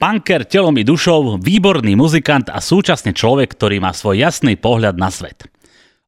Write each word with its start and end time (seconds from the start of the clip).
Punker 0.00 0.48
telom 0.48 0.80
i 0.80 0.84
dušou, 0.88 1.36
výborný 1.36 1.92
muzikant 1.92 2.48
a 2.48 2.64
súčasne 2.64 3.12
človek, 3.12 3.52
ktorý 3.52 3.84
má 3.84 3.92
svoj 3.92 4.24
jasný 4.24 4.56
pohľad 4.56 4.96
na 4.96 5.12
svet. 5.12 5.44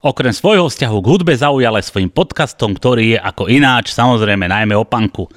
Okrem 0.01 0.33
svojho 0.33 0.73
vzťahu 0.73 0.97
k 0.97 1.11
hudbe 1.13 1.37
zaujal 1.37 1.77
aj 1.77 1.93
svojim 1.93 2.09
podcastom, 2.09 2.73
ktorý 2.73 3.13
je 3.13 3.19
ako 3.21 3.53
ináč, 3.53 3.93
samozrejme 3.93 4.49
najmä 4.49 4.73
o 4.81 4.89
punku. 4.89 5.29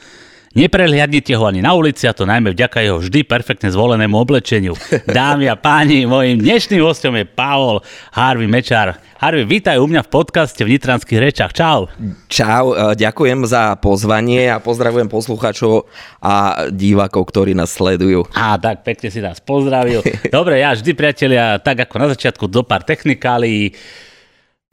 Neprehliadnite 0.55 1.35
ho 1.35 1.43
ani 1.43 1.59
na 1.59 1.75
ulici 1.75 2.07
a 2.07 2.15
to 2.15 2.23
najmä 2.23 2.55
vďaka 2.55 2.79
jeho 2.79 3.03
vždy 3.03 3.27
perfektne 3.27 3.67
zvolenému 3.75 4.15
oblečeniu. 4.15 4.71
Dámy 5.03 5.51
a 5.51 5.59
páni, 5.59 6.07
mojim 6.07 6.39
dnešným 6.39 6.79
hostom 6.79 7.11
je 7.19 7.27
Pavol 7.27 7.83
Harvey 8.15 8.47
Mečár. 8.47 8.95
Harvey, 9.19 9.43
vítaj 9.43 9.75
u 9.75 9.91
mňa 9.91 10.07
v 10.07 10.09
podcaste 10.15 10.63
v 10.63 10.79
Nitranských 10.79 11.19
rečách. 11.19 11.51
Čau. 11.51 11.91
Čau, 12.31 12.71
e, 12.71 12.95
ďakujem 12.95 13.43
za 13.43 13.75
pozvanie 13.83 14.47
a 14.47 14.63
pozdravujem 14.63 15.11
poslucháčov 15.11 15.91
a 16.23 16.63
divákov, 16.71 17.35
ktorí 17.35 17.51
nás 17.51 17.75
sledujú. 17.75 18.23
Á, 18.31 18.55
tak 18.55 18.87
pekne 18.87 19.11
si 19.11 19.19
nás 19.19 19.43
pozdravil. 19.43 20.07
Dobre, 20.31 20.63
ja 20.63 20.71
vždy, 20.71 20.95
priatelia, 20.95 21.59
tak 21.59 21.83
ako 21.83 21.95
na 21.99 22.07
začiatku, 22.15 22.47
do 22.47 22.63
pár 22.63 22.87
technikálií. 22.87 23.75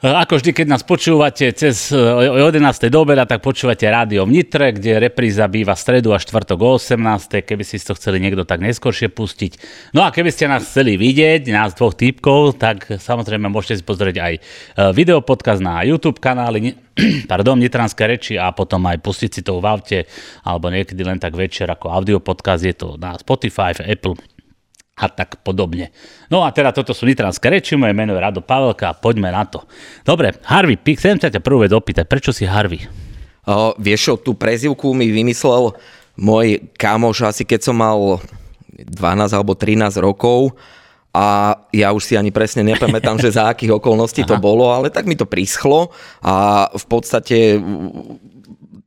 Ako 0.03 0.43
vždy, 0.43 0.51
keď 0.51 0.67
nás 0.67 0.83
počúvate 0.83 1.47
cez 1.55 1.95
o 1.95 2.51
11. 2.51 2.91
do 2.91 3.07
obeda, 3.07 3.23
tak 3.23 3.39
počúvate 3.39 3.87
rádio 3.87 4.27
Nitre, 4.27 4.75
kde 4.75 4.99
repríza 4.99 5.47
býva 5.47 5.79
stredu 5.79 6.11
a 6.11 6.19
štvrtok 6.19 6.59
o 6.59 6.75
18. 6.75 6.99
Keby 7.47 7.63
si 7.63 7.79
to 7.79 7.95
chceli 7.95 8.19
niekto 8.19 8.43
tak 8.43 8.59
neskôršie 8.67 9.15
pustiť. 9.15 9.63
No 9.95 10.03
a 10.03 10.11
keby 10.11 10.35
ste 10.35 10.51
nás 10.51 10.67
chceli 10.67 10.99
vidieť, 10.99 11.47
nás 11.55 11.79
dvoch 11.79 11.95
typkov, 11.95 12.59
tak 12.59 12.99
samozrejme 12.99 13.47
môžete 13.47 13.79
si 13.79 13.85
pozrieť 13.87 14.17
aj 14.19 14.33
e, 14.35 14.41
videopodcast 14.91 15.63
na 15.63 15.87
YouTube 15.87 16.19
kanáli, 16.19 16.75
pardon, 17.31 17.55
Nitranské 17.55 18.03
reči 18.03 18.35
a 18.35 18.51
potom 18.51 18.83
aj 18.91 18.99
pustiť 18.99 19.31
si 19.31 19.41
to 19.47 19.63
v 19.63 19.71
aute 19.71 19.99
alebo 20.43 20.67
niekedy 20.67 20.99
len 21.07 21.23
tak 21.23 21.39
večer 21.39 21.71
ako 21.71 21.95
audio 21.95 22.19
podcast. 22.19 22.67
Je 22.67 22.75
to 22.75 22.99
na 22.99 23.15
Spotify, 23.23 23.71
Apple 23.71 24.19
a 25.03 25.07
tak 25.11 25.43
podobne. 25.43 25.91
No 26.31 26.47
a 26.47 26.55
teda 26.55 26.71
toto 26.71 26.95
sú 26.95 27.11
nitranské 27.11 27.51
reči, 27.51 27.75
moje 27.75 27.91
meno 27.91 28.15
je 28.15 28.23
Rado 28.23 28.39
Pavelka 28.39 28.95
a 28.95 28.99
poďme 28.99 29.35
na 29.35 29.43
to. 29.43 29.67
Dobre, 30.07 30.39
Harvey, 30.47 30.79
chcem 30.79 31.19
sa 31.19 31.27
ťa 31.27 31.43
prvú 31.43 31.67
vec 31.67 31.75
opýtať, 31.75 32.07
prečo 32.07 32.31
si 32.31 32.47
Harvey? 32.47 32.87
O, 33.43 33.75
vieš 33.83 34.01
čo, 34.07 34.15
tú 34.23 34.39
prezivku 34.39 34.95
mi 34.95 35.11
vymyslel 35.11 35.75
môj 36.15 36.63
kamoš 36.79 37.27
asi 37.27 37.43
keď 37.43 37.61
som 37.67 37.75
mal 37.75 38.23
12 38.71 39.35
alebo 39.35 39.59
13 39.59 39.99
rokov 39.99 40.55
a 41.13 41.59
ja 41.75 41.93
už 41.93 42.09
si 42.09 42.15
ani 42.17 42.33
presne 42.33 42.65
nepamätám, 42.65 43.21
že 43.21 43.37
za 43.37 43.51
akých 43.53 43.77
okolností 43.77 44.25
to 44.25 44.41
bolo, 44.41 44.73
ale 44.73 44.89
tak 44.89 45.05
mi 45.05 45.13
to 45.13 45.29
prischlo 45.29 45.93
a 46.25 46.69
v 46.73 46.85
podstate 46.89 47.61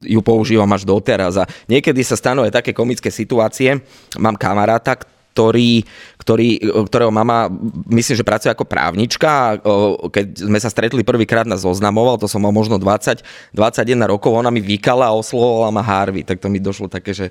ju 0.05 0.21
používam 0.25 0.69
až 0.73 0.89
doteraz. 0.89 1.37
A 1.37 1.49
niekedy 1.69 2.01
sa 2.01 2.17
stanú 2.17 2.41
aj 2.45 2.61
také 2.61 2.71
komické 2.73 3.13
situácie. 3.13 3.81
Mám 4.17 4.41
kamaráta, 4.41 4.97
ktorý, 5.35 5.83
ktorý, 6.23 6.63
ktorého 6.87 7.11
mama, 7.11 7.51
myslím, 7.91 8.15
že 8.15 8.23
pracuje 8.23 8.47
ako 8.47 8.63
právnička. 8.63 9.59
Keď 10.07 10.47
sme 10.47 10.55
sa 10.63 10.71
stretli 10.71 11.03
prvýkrát 11.03 11.43
na 11.43 11.59
zoznamoval, 11.59 12.15
to 12.15 12.31
som 12.31 12.39
mal 12.39 12.55
možno 12.55 12.79
20, 12.79 13.51
21 13.51 13.99
rokov, 14.07 14.31
ona 14.31 14.47
mi 14.47 14.63
vykala 14.63 15.11
a 15.11 15.17
oslovovala 15.19 15.75
ma 15.75 15.83
Harvey. 15.83 16.23
Tak 16.23 16.39
to 16.39 16.47
mi 16.47 16.63
došlo 16.63 16.87
také, 16.87 17.11
že 17.11 17.27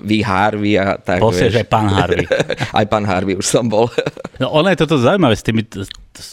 vy 0.00 0.24
Harvey 0.24 0.80
a 0.80 0.96
tak. 0.96 1.20
Posle, 1.20 1.52
že 1.52 1.68
pán 1.68 1.92
Harvey. 1.92 2.24
Aj 2.80 2.88
pán 2.88 3.04
Harvey 3.04 3.36
už 3.36 3.44
som 3.44 3.68
bol. 3.68 3.92
no 4.40 4.48
ono 4.48 4.72
je 4.72 4.80
toto 4.80 4.96
zaujímavé 4.96 5.36
s 5.36 5.44
tými, 5.44 5.68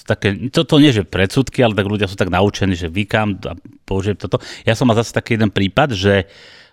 také, 0.08 0.48
toto 0.48 0.80
nie 0.80 0.96
že 0.96 1.04
predsudky, 1.04 1.60
ale 1.60 1.76
tak 1.76 1.92
ľudia 1.92 2.08
sú 2.08 2.16
tak 2.16 2.32
naučení, 2.32 2.80
že 2.80 2.88
vykám 2.88 3.30
a 3.52 3.54
použijem 3.84 4.16
toto. 4.16 4.40
Ja 4.64 4.80
som 4.80 4.88
mal 4.88 4.96
zase 4.96 5.12
taký 5.12 5.36
jeden 5.36 5.52
prípad, 5.52 5.92
že 5.92 6.24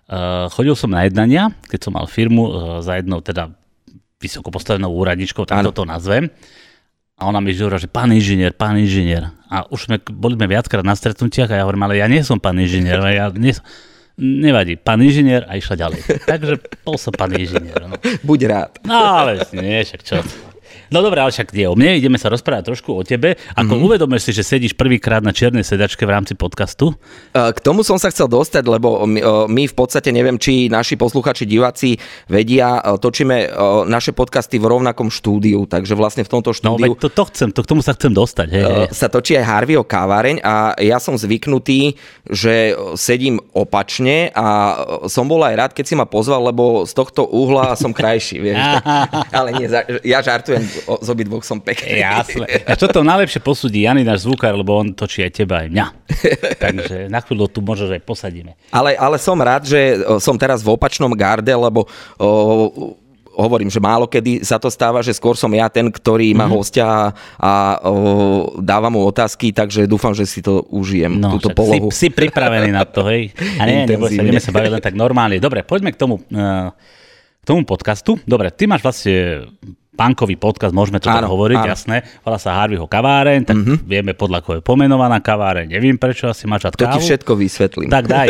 Uh, 0.07 0.47
chodil 0.55 0.79
som 0.79 0.95
na 0.95 1.03
jednania, 1.03 1.51
keď 1.67 1.81
som 1.83 1.99
mal 1.99 2.07
firmu 2.07 2.47
uh, 2.47 2.55
za 2.79 2.95
jednou 2.95 3.19
teda 3.19 3.51
vysoko 4.17 4.49
postavenou 4.49 4.93
úradničkou, 4.97 5.45
tak 5.45 5.65
toto 5.65 5.85
nazvem. 5.85 6.33
A 7.17 7.33
ona 7.33 7.41
mi 7.41 7.57
hovorila, 7.57 7.81
že 7.81 7.89
pán 7.89 8.13
inžinier, 8.13 8.53
pán 8.53 8.77
inžinier. 8.77 9.33
A 9.49 9.65
už 9.73 9.89
sme, 9.89 9.97
boli 10.13 10.37
sme 10.37 10.53
viackrát 10.53 10.85
na 10.85 10.93
stretnutiach 10.93 11.49
a 11.49 11.57
ja 11.57 11.65
hovorím, 11.65 11.89
ale 11.89 11.97
ja 11.97 12.07
nie 12.13 12.21
som 12.21 12.37
pán 12.37 12.61
inžinier, 12.61 13.01
ja 13.09 13.33
nie 13.33 13.57
som... 13.57 13.65
Nevadí, 14.17 14.81
pán 14.81 15.05
inžinier 15.05 15.45
a 15.45 15.61
išla 15.61 15.77
ďalej. 15.77 16.01
Takže 16.25 16.57
bol 16.89 16.97
som 16.97 17.13
pán 17.13 17.37
inžinier. 17.37 17.77
No. 17.85 18.01
Buď 18.25 18.41
rád. 18.49 18.73
No 18.89 18.97
ale 18.97 19.45
nie, 19.53 19.85
však 19.85 20.01
čo. 20.01 20.25
No 20.91 21.03
dobré, 21.03 21.19
ale 21.19 21.35
však 21.35 21.51
nie 21.51 21.67
o 21.67 21.75
mne, 21.75 21.99
ideme 21.99 22.19
sa 22.19 22.31
rozprávať 22.31 22.71
trošku 22.71 22.95
o 22.95 23.03
tebe. 23.03 23.35
Ako 23.59 23.75
mm-hmm. 23.75 23.87
uvedomíš 23.87 24.31
si, 24.31 24.33
že 24.37 24.47
sedíš 24.47 24.79
prvýkrát 24.79 25.19
na 25.19 25.35
čiernej 25.35 25.67
sedačke 25.67 26.07
v 26.07 26.15
rámci 26.15 26.39
podcastu? 26.39 26.95
K 27.35 27.59
tomu 27.59 27.83
som 27.83 27.99
sa 27.99 28.11
chcel 28.15 28.31
dostať, 28.31 28.63
lebo 28.67 29.03
my 29.51 29.63
v 29.67 29.75
podstate 29.75 30.15
neviem, 30.15 30.39
či 30.39 30.71
naši 30.71 30.95
posluchači, 30.95 31.43
diváci 31.43 31.99
vedia, 32.31 32.79
točíme 33.03 33.51
naše 33.91 34.15
podcasty 34.15 34.63
v 34.63 34.71
rovnakom 34.71 35.11
štúdiu, 35.11 35.67
takže 35.67 35.99
vlastne 35.99 36.23
v 36.23 36.31
tomto 36.31 36.55
no, 36.55 36.59
štúdiu... 36.59 36.93
No, 36.95 37.01
to, 37.01 37.11
to 37.11 37.25
chcem, 37.35 37.51
to, 37.51 37.67
k 37.67 37.69
tomu 37.75 37.83
sa 37.83 37.93
chcem 37.99 38.15
dostať. 38.15 38.49
Hej, 38.55 38.63
hej. 38.63 38.87
Sa 38.95 39.11
točí 39.11 39.35
aj 39.35 39.45
Harveyho 39.47 39.83
kávareň 39.83 40.45
a 40.47 40.79
ja 40.79 41.03
som 41.03 41.19
zvyknutý, 41.19 41.99
že 42.31 42.79
sedím 42.95 43.43
opačne 43.51 44.31
a 44.33 44.79
som 45.11 45.27
bol 45.27 45.43
aj 45.43 45.55
rád, 45.55 45.73
keď 45.75 45.85
si 45.87 45.95
ma 45.99 46.07
pozval, 46.07 46.47
lebo 46.47 46.87
z 46.87 46.93
tohto 46.95 47.27
uhla 47.27 47.75
som 47.75 47.91
krajší, 47.91 48.39
vieš. 48.39 48.61
Ale 49.37 49.51
nie, 49.59 49.67
ja 50.07 50.23
žartujem, 50.23 50.76
z 50.85 51.09
obidvoch 51.09 51.43
som 51.43 51.59
pekný. 51.63 52.03
Jasné. 52.03 52.67
A 52.69 52.77
čo 52.77 52.91
to 52.91 53.01
najlepšie 53.07 53.41
posúdi 53.41 53.89
Jany, 53.89 54.05
náš 54.05 54.29
zvukár, 54.29 54.53
lebo 54.53 54.77
on 54.77 54.93
točí 54.93 55.25
aj 55.25 55.33
teba, 55.33 55.65
aj 55.65 55.69
mňa. 55.73 55.87
Takže 56.65 56.97
na 57.09 57.21
chvíľu 57.25 57.49
tu 57.49 57.65
možno, 57.65 57.89
že 57.89 57.97
aj 57.99 58.05
posadíme. 58.05 58.53
Ale, 58.71 58.95
ale 58.97 59.17
som 59.17 59.37
rád, 59.39 59.69
že 59.69 60.01
som 60.21 60.37
teraz 60.37 60.61
v 60.61 60.73
opačnom 60.75 61.11
garde, 61.17 61.53
lebo 61.53 61.89
o, 62.19 62.29
hovorím, 63.37 63.69
že 63.69 63.77
málo 63.77 64.09
kedy 64.09 64.41
sa 64.41 64.57
to 64.57 64.73
stáva, 64.73 65.05
že 65.05 65.13
skôr 65.13 65.37
som 65.37 65.53
ja 65.53 65.69
ten, 65.69 65.93
ktorý 65.93 66.33
mm-hmm. 66.33 66.41
ma 66.41 66.47
mhm. 66.49 66.55
hostia 66.57 66.89
a 67.37 67.53
o, 67.85 68.57
dáva 68.65 68.89
mu 68.89 69.05
otázky, 69.05 69.53
takže 69.53 69.85
dúfam, 69.85 70.17
že 70.17 70.25
si 70.25 70.41
to 70.41 70.65
užijem, 70.73 71.21
no, 71.21 71.37
túto 71.37 71.53
polohu. 71.53 71.93
Si, 71.93 72.09
si 72.09 72.15
pripravený 72.15 72.73
na 72.73 72.89
to, 72.89 73.05
hej? 73.13 73.37
A 73.61 73.69
nie, 73.69 73.85
neboj 73.85 74.09
sa, 74.09 74.25
ideme 74.25 74.41
sa 74.41 74.51
baviť 74.51 74.71
len 74.73 74.83
tak 74.83 74.97
normálne. 74.97 75.37
Dobre, 75.37 75.61
poďme 75.63 75.93
k 75.93 76.01
tomu, 76.01 76.25
uh, 76.33 76.73
k 77.41 77.45
tomu 77.45 77.63
podcastu. 77.69 78.17
Dobre, 78.25 78.49
ty 78.51 78.65
máš 78.65 78.81
vlastne 78.81 79.47
punkový 79.97 80.37
podcast, 80.37 80.77
môžeme 80.77 81.01
to 81.01 81.09
áno, 81.09 81.25
tak 81.25 81.33
hovoriť, 81.33 81.59
áno. 81.65 81.73
jasné. 81.73 81.97
Volá 82.21 82.37
sa 82.37 82.61
Harveyho 82.61 82.85
kaváreň, 82.85 83.49
tak 83.49 83.57
mm-hmm. 83.57 83.79
vieme 83.89 84.13
podľa 84.13 84.45
koho 84.45 84.55
je 84.61 84.63
pomenovaná 84.63 85.25
kaváreň. 85.25 85.73
Neviem 85.73 85.97
prečo, 85.97 86.29
asi 86.29 86.45
máš 86.45 86.69
rád 86.69 86.77
kávu. 86.77 86.85
To 86.85 86.95
ti 87.01 87.09
všetko 87.09 87.33
vysvetlím. 87.33 87.89
Tak 87.89 88.05
daj, 88.05 88.29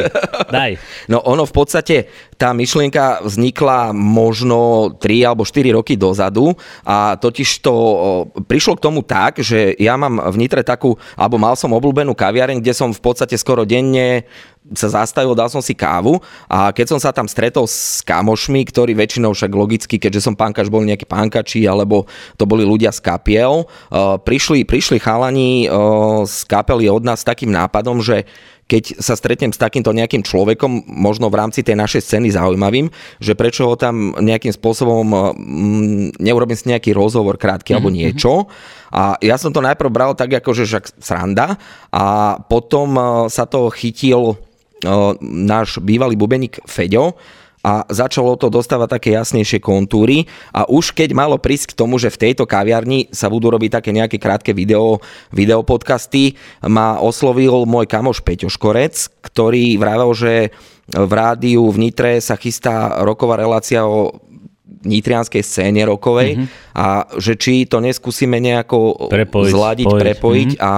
daj. 0.49 0.73
No 1.13 1.23
ono 1.27 1.43
v 1.49 1.55
podstate, 1.55 1.97
tá 2.37 2.53
myšlienka 2.55 3.25
vznikla 3.27 3.91
možno 3.97 4.93
3 5.01 5.29
alebo 5.33 5.43
4 5.43 5.77
roky 5.77 5.99
dozadu 5.99 6.55
a 6.87 7.19
totiž 7.19 7.49
to 7.65 7.75
prišlo 8.47 8.79
k 8.79 8.85
tomu 8.85 9.01
tak, 9.03 9.41
že 9.41 9.75
ja 9.81 9.99
mám 9.99 10.21
v 10.31 10.37
Nitre 10.39 10.63
takú, 10.63 10.95
alebo 11.17 11.41
mal 11.41 11.59
som 11.59 11.73
obľúbenú 11.73 12.13
kaviareň, 12.13 12.61
kde 12.61 12.77
som 12.77 12.93
v 12.93 13.01
podstate 13.01 13.35
skoro 13.41 13.65
denne 13.65 14.29
sa 14.75 14.89
zastavil, 14.91 15.39
dal 15.39 15.47
som 15.47 15.63
si 15.63 15.79
kávu 15.79 16.19
a 16.51 16.75
keď 16.75 16.97
som 16.97 16.99
sa 16.99 17.15
tam 17.15 17.31
stretol 17.31 17.71
s 17.71 18.03
kamošmi, 18.03 18.67
ktorí 18.67 18.99
väčšinou 18.99 19.31
však 19.31 19.53
logicky, 19.55 20.01
keďže 20.03 20.27
som 20.27 20.35
pánkač, 20.35 20.67
boli 20.67 20.91
nejakí 20.91 21.07
pánkači 21.07 21.69
alebo 21.71 22.11
to 22.35 22.49
boli 22.49 22.67
ľudia 22.67 22.91
z 22.91 22.99
kapiel, 22.99 23.67
uh, 23.67 24.19
prišli, 24.19 24.67
prišli 24.67 24.99
chalani 24.99 25.71
uh, 25.71 26.27
z 26.27 26.43
kapely 26.51 26.91
od 26.91 27.07
nás 27.07 27.23
s 27.23 27.29
takým 27.29 27.55
nápadom, 27.55 28.03
že 28.03 28.27
keď 28.67 28.99
sa 28.99 29.15
stretnem 29.15 29.55
s 29.55 29.63
takýmto 29.63 29.95
nejakým 29.95 30.27
človekom, 30.27 30.91
možno 30.91 31.31
v 31.31 31.39
rámci 31.39 31.63
tej 31.63 31.79
našej 31.79 32.03
scény 32.03 32.35
zaujímavým, 32.35 32.91
že 33.23 33.39
prečo 33.39 33.71
ho 33.71 33.79
tam 33.79 34.11
nejakým 34.19 34.51
spôsobom 34.51 35.07
mm, 35.07 36.19
neurobím 36.19 36.59
si 36.59 36.67
nejaký 36.75 36.91
rozhovor 36.91 37.39
krátky 37.39 37.71
mm-hmm. 37.71 37.79
alebo 37.79 37.91
mhm. 37.95 37.97
niečo. 37.97 38.51
A 38.91 39.15
ja 39.23 39.39
som 39.39 39.55
to 39.55 39.63
najprv 39.63 39.91
bral 39.91 40.13
tak, 40.19 40.35
ako 40.35 40.51
že 40.51 40.67
však 40.67 40.99
sranda 40.99 41.59
a 41.95 42.37
potom 42.43 42.99
sa 43.31 43.47
to 43.47 43.71
chytil 43.71 44.35
náš 45.23 45.81
bývalý 45.81 46.17
bubeník 46.19 46.61
Feďo, 46.69 47.17
a 47.67 47.83
začalo 47.91 48.39
to 48.39 48.47
dostávať 48.47 48.89
také 48.95 49.11
jasnejšie 49.19 49.59
kontúry 49.59 50.31
a 50.55 50.71
už 50.71 50.95
keď 50.95 51.11
malo 51.19 51.35
prísť 51.35 51.75
k 51.75 51.79
tomu, 51.83 51.99
že 51.99 52.15
v 52.15 52.31
tejto 52.31 52.47
kaviarni 52.47 53.11
sa 53.11 53.27
budú 53.27 53.51
robiť 53.51 53.83
také 53.83 53.91
nejaké 53.91 54.23
krátke 54.23 54.55
video, 54.55 55.03
video 55.35 55.67
podcasty, 55.67 56.39
ma 56.63 57.03
oslovil 57.03 57.67
môj 57.67 57.91
kamoš 57.91 58.23
Peťo 58.23 58.47
Škorec, 58.47 59.11
ktorý 59.19 59.83
vravel, 59.83 60.15
že 60.15 60.55
v 60.87 61.11
rádiu 61.11 61.67
v 61.67 61.91
Nitre 61.91 62.23
sa 62.23 62.39
chystá 62.39 63.03
roková 63.03 63.35
relácia 63.43 63.83
o 63.83 64.15
nitrianskej 64.87 65.43
scéne 65.43 65.83
rokovej 65.83 66.39
mm-hmm. 66.39 66.79
a 66.79 67.11
že 67.19 67.35
či 67.35 67.67
to 67.67 67.83
neskúsime 67.83 68.39
nejako 68.39 69.11
prepojiť, 69.11 69.51
zladiť, 69.51 69.87
spojiť. 69.91 70.03
prepojiť 70.07 70.51
mm-hmm. 70.55 70.71
a 70.71 70.73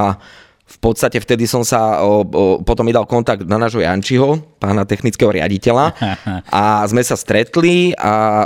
v 0.69 0.79
podstate 0.85 1.17
vtedy 1.17 1.49
som 1.49 1.65
sa 1.65 2.05
o, 2.05 2.21
o, 2.29 2.43
potom 2.61 2.85
mi 2.85 2.93
dal 2.93 3.09
kontakt 3.09 3.49
na 3.49 3.57
nášho 3.57 3.81
Jančiho, 3.81 4.61
pána 4.61 4.85
technického 4.85 5.33
riaditeľa. 5.33 5.97
A 6.61 6.85
sme 6.85 7.01
sa 7.01 7.17
stretli 7.17 7.97
a 7.97 8.45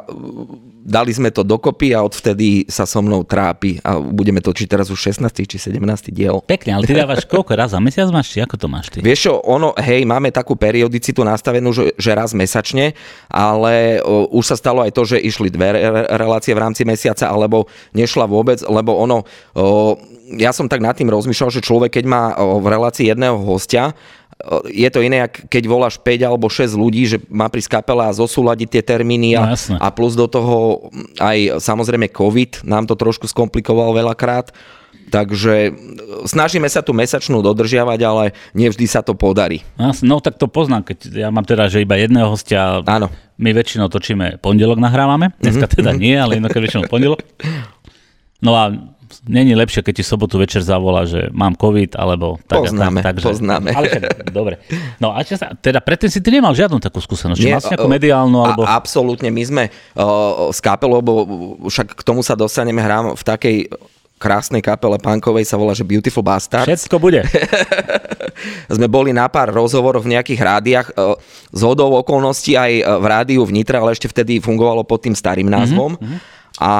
dali 0.83 1.15
sme 1.15 1.31
to 1.31 1.47
dokopy 1.47 1.95
a 1.95 2.03
odvtedy 2.03 2.67
sa 2.67 2.83
so 2.83 2.99
mnou 2.99 3.23
trápi 3.23 3.79
a 3.87 4.03
budeme 4.03 4.43
točiť 4.43 4.67
teraz 4.67 4.91
už 4.91 5.15
16. 5.15 5.31
či 5.47 5.57
17. 5.57 5.79
diel. 6.11 6.43
Pekne, 6.43 6.77
ale 6.77 6.85
ty 6.91 6.99
dávaš 6.99 7.25
koľko? 7.33 7.55
Raz 7.55 7.71
za 7.71 7.79
mesiac 7.79 8.11
máš? 8.11 8.35
Či 8.35 8.43
ako 8.43 8.57
to 8.59 8.67
máš 8.67 8.91
ty? 8.91 8.99
Vieš 8.99 9.31
čo, 9.31 9.33
ono, 9.39 9.73
hej, 9.79 10.03
máme 10.03 10.35
takú 10.35 10.59
periodicitu 10.59 11.23
nastavenú, 11.23 11.71
že, 11.71 11.95
že 11.95 12.11
raz 12.13 12.35
mesačne, 12.35 12.99
ale 13.31 14.03
o, 14.03 14.27
už 14.35 14.45
sa 14.53 14.57
stalo 14.59 14.83
aj 14.83 14.93
to, 14.93 15.03
že 15.07 15.23
išli 15.23 15.49
dve 15.55 15.79
re- 15.79 16.11
relácie 16.19 16.53
v 16.53 16.63
rámci 16.67 16.83
mesiaca, 16.83 17.31
alebo 17.31 17.71
nešla 17.95 18.27
vôbec, 18.27 18.59
lebo 18.67 18.99
ono, 18.99 19.23
o, 19.55 19.95
ja 20.35 20.51
som 20.51 20.67
tak 20.67 20.83
nad 20.83 20.99
tým 20.99 21.13
rozmýšľal, 21.13 21.51
že 21.55 21.63
človek, 21.63 22.03
keď 22.03 22.05
má 22.11 22.35
o, 22.35 22.59
v 22.59 22.67
relácii 22.67 23.07
jedného 23.07 23.39
hostia, 23.39 23.95
je 24.67 24.89
to 24.91 25.01
iné, 25.03 25.27
keď 25.31 25.63
voláš 25.71 25.97
5 26.03 26.29
alebo 26.29 26.51
6 26.51 26.75
ľudí, 26.75 27.07
že 27.07 27.19
má 27.31 27.47
prísť 27.47 27.79
kapela 27.79 28.11
a 28.11 28.17
zosúľadiť 28.17 28.69
tie 28.69 28.83
termíny 28.83 29.39
a, 29.39 29.55
No, 29.55 29.79
a 29.79 29.87
plus 29.95 30.19
do 30.19 30.27
toho 30.27 30.89
aj 31.23 31.63
samozrejme 31.63 32.11
COVID 32.11 32.67
nám 32.67 32.91
to 32.91 32.99
trošku 32.99 33.31
skomplikoval 33.31 33.95
veľakrát. 33.95 34.51
Takže 35.13 35.77
snažíme 36.25 36.65
sa 36.73 36.81
tu 36.81 36.97
mesačnú 36.97 37.45
dodržiavať, 37.45 38.01
ale 38.01 38.25
nevždy 38.57 38.89
sa 38.89 39.05
to 39.05 39.13
podarí. 39.13 39.61
No 40.01 40.25
tak 40.25 40.41
to 40.41 40.49
poznám, 40.49 40.89
keď 40.89 40.99
ja 41.13 41.29
mám 41.29 41.45
teda, 41.45 41.69
že 41.69 41.85
iba 41.85 42.01
jedného 42.01 42.33
hostia. 42.33 42.81
Áno. 42.89 43.13
My 43.37 43.53
väčšinou 43.53 43.93
točíme 43.93 44.41
pondelok 44.41 44.81
nahrávame, 44.81 45.37
dneska 45.37 45.69
Mhm, 45.69 45.75
teda 45.77 45.91
nie, 45.93 46.17
ale 46.17 46.41
inokedy 46.41 46.65
väčšinou 46.65 46.89
pondelok. 46.89 47.21
No 48.41 48.57
a 48.57 48.73
není 49.29 49.53
lepšie, 49.53 49.85
keď 49.85 49.95
ti 50.01 50.05
sobotu 50.05 50.41
večer 50.41 50.65
zavolá, 50.65 51.05
že 51.05 51.29
mám 51.35 51.53
COVID, 51.59 51.99
alebo 52.01 52.41
tak 52.49 52.65
Poznáme, 52.65 53.01
a 53.01 53.05
tak. 53.05 53.21
Takže, 53.21 53.27
poznáme. 53.29 53.69
Ale 53.77 53.87
však, 53.93 54.03
dobre. 54.33 54.55
No 55.03 55.13
a 55.13 55.21
čo 55.27 55.37
sa, 55.37 55.53
teda 55.53 55.85
predtým 55.85 56.09
si 56.09 56.25
ty 56.25 56.33
nemal 56.33 56.57
žiadnu 56.57 56.81
takú 56.81 56.99
skúsenosť. 57.03 57.39
Či 57.39 57.47
Nie, 57.47 57.55
mal 57.57 57.63
si 57.63 57.73
nejakú 57.77 57.91
mediálnu, 57.91 58.39
alebo... 58.41 58.63
A, 58.65 58.79
absolútne, 58.79 59.29
my 59.29 59.43
sme 59.45 59.65
uh, 59.69 60.49
s 60.49 60.59
kapelou, 60.65 61.05
lebo 61.05 61.13
však 61.69 61.99
k 61.99 62.03
tomu 62.03 62.25
sa 62.25 62.33
dostaneme, 62.33 62.81
hrám 62.81 63.13
v 63.13 63.23
takej 63.23 63.57
krásnej 64.23 64.63
kapele 64.63 65.03
punkovej, 65.03 65.43
sa 65.43 65.59
volá, 65.59 65.75
že 65.75 65.83
Beautiful 65.83 66.23
Bastard. 66.23 66.71
Všetko 66.71 67.03
bude. 67.03 67.27
Sme 68.79 68.87
boli 68.87 69.11
na 69.11 69.27
pár 69.27 69.51
rozhovoroch 69.51 70.07
v 70.07 70.15
nejakých 70.15 70.41
rádiách, 70.41 70.87
uh, 70.95 71.19
z 71.51 71.61
hodou 71.67 71.99
okolností 71.99 72.55
aj 72.55 72.73
uh, 72.79 73.03
v 73.03 73.07
rádiu 73.11 73.43
v 73.43 73.59
Nitre, 73.59 73.83
ale 73.83 73.99
ešte 73.99 74.07
vtedy 74.07 74.39
fungovalo 74.39 74.87
pod 74.87 75.03
tým 75.03 75.19
starým 75.19 75.51
názvom. 75.51 75.99
Mm-hmm. 75.99 76.41
A 76.63 76.75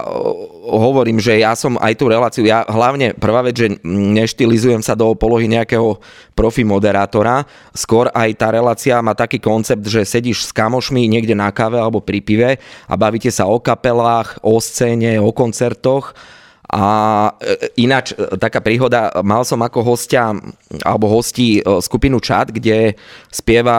uh, 0.00 0.80
hovorím, 0.80 1.20
že 1.20 1.36
ja 1.36 1.52
som 1.58 1.76
aj 1.76 1.92
tú 1.98 2.08
reláciu, 2.08 2.46
ja 2.46 2.64
hlavne 2.64 3.12
prvá 3.12 3.44
vec, 3.44 3.58
že 3.58 3.68
neštilizujem 3.84 4.80
sa 4.80 4.96
do 4.96 5.12
polohy 5.18 5.50
nejakého 5.50 6.00
profi 6.32 6.62
moderátora, 6.64 7.44
skôr 7.76 8.08
aj 8.14 8.30
tá 8.38 8.48
relácia 8.54 8.96
má 9.04 9.12
taký 9.12 9.42
koncept, 9.42 9.84
že 9.84 10.08
sedíš 10.08 10.48
s 10.48 10.50
kamošmi 10.54 11.10
niekde 11.10 11.36
na 11.36 11.50
káve 11.52 11.76
alebo 11.76 12.00
pri 12.00 12.22
pive 12.22 12.50
a 12.86 12.94
bavíte 12.94 13.28
sa 13.28 13.50
o 13.50 13.58
kapelách, 13.58 14.40
o 14.40 14.56
scéne, 14.62 15.18
o 15.20 15.34
koncertoch 15.34 16.16
a 16.66 16.84
e, 17.38 17.54
ináč, 17.78 18.10
e, 18.10 18.36
taká 18.36 18.58
príhoda, 18.58 19.14
mal 19.20 19.42
som 19.42 19.58
ako 19.58 19.86
hostia, 19.86 20.34
alebo 20.82 21.06
hostí 21.06 21.58
e, 21.58 21.80
skupinu 21.80 22.18
Chat, 22.18 22.50
kde 22.50 22.98
spieva 23.30 23.78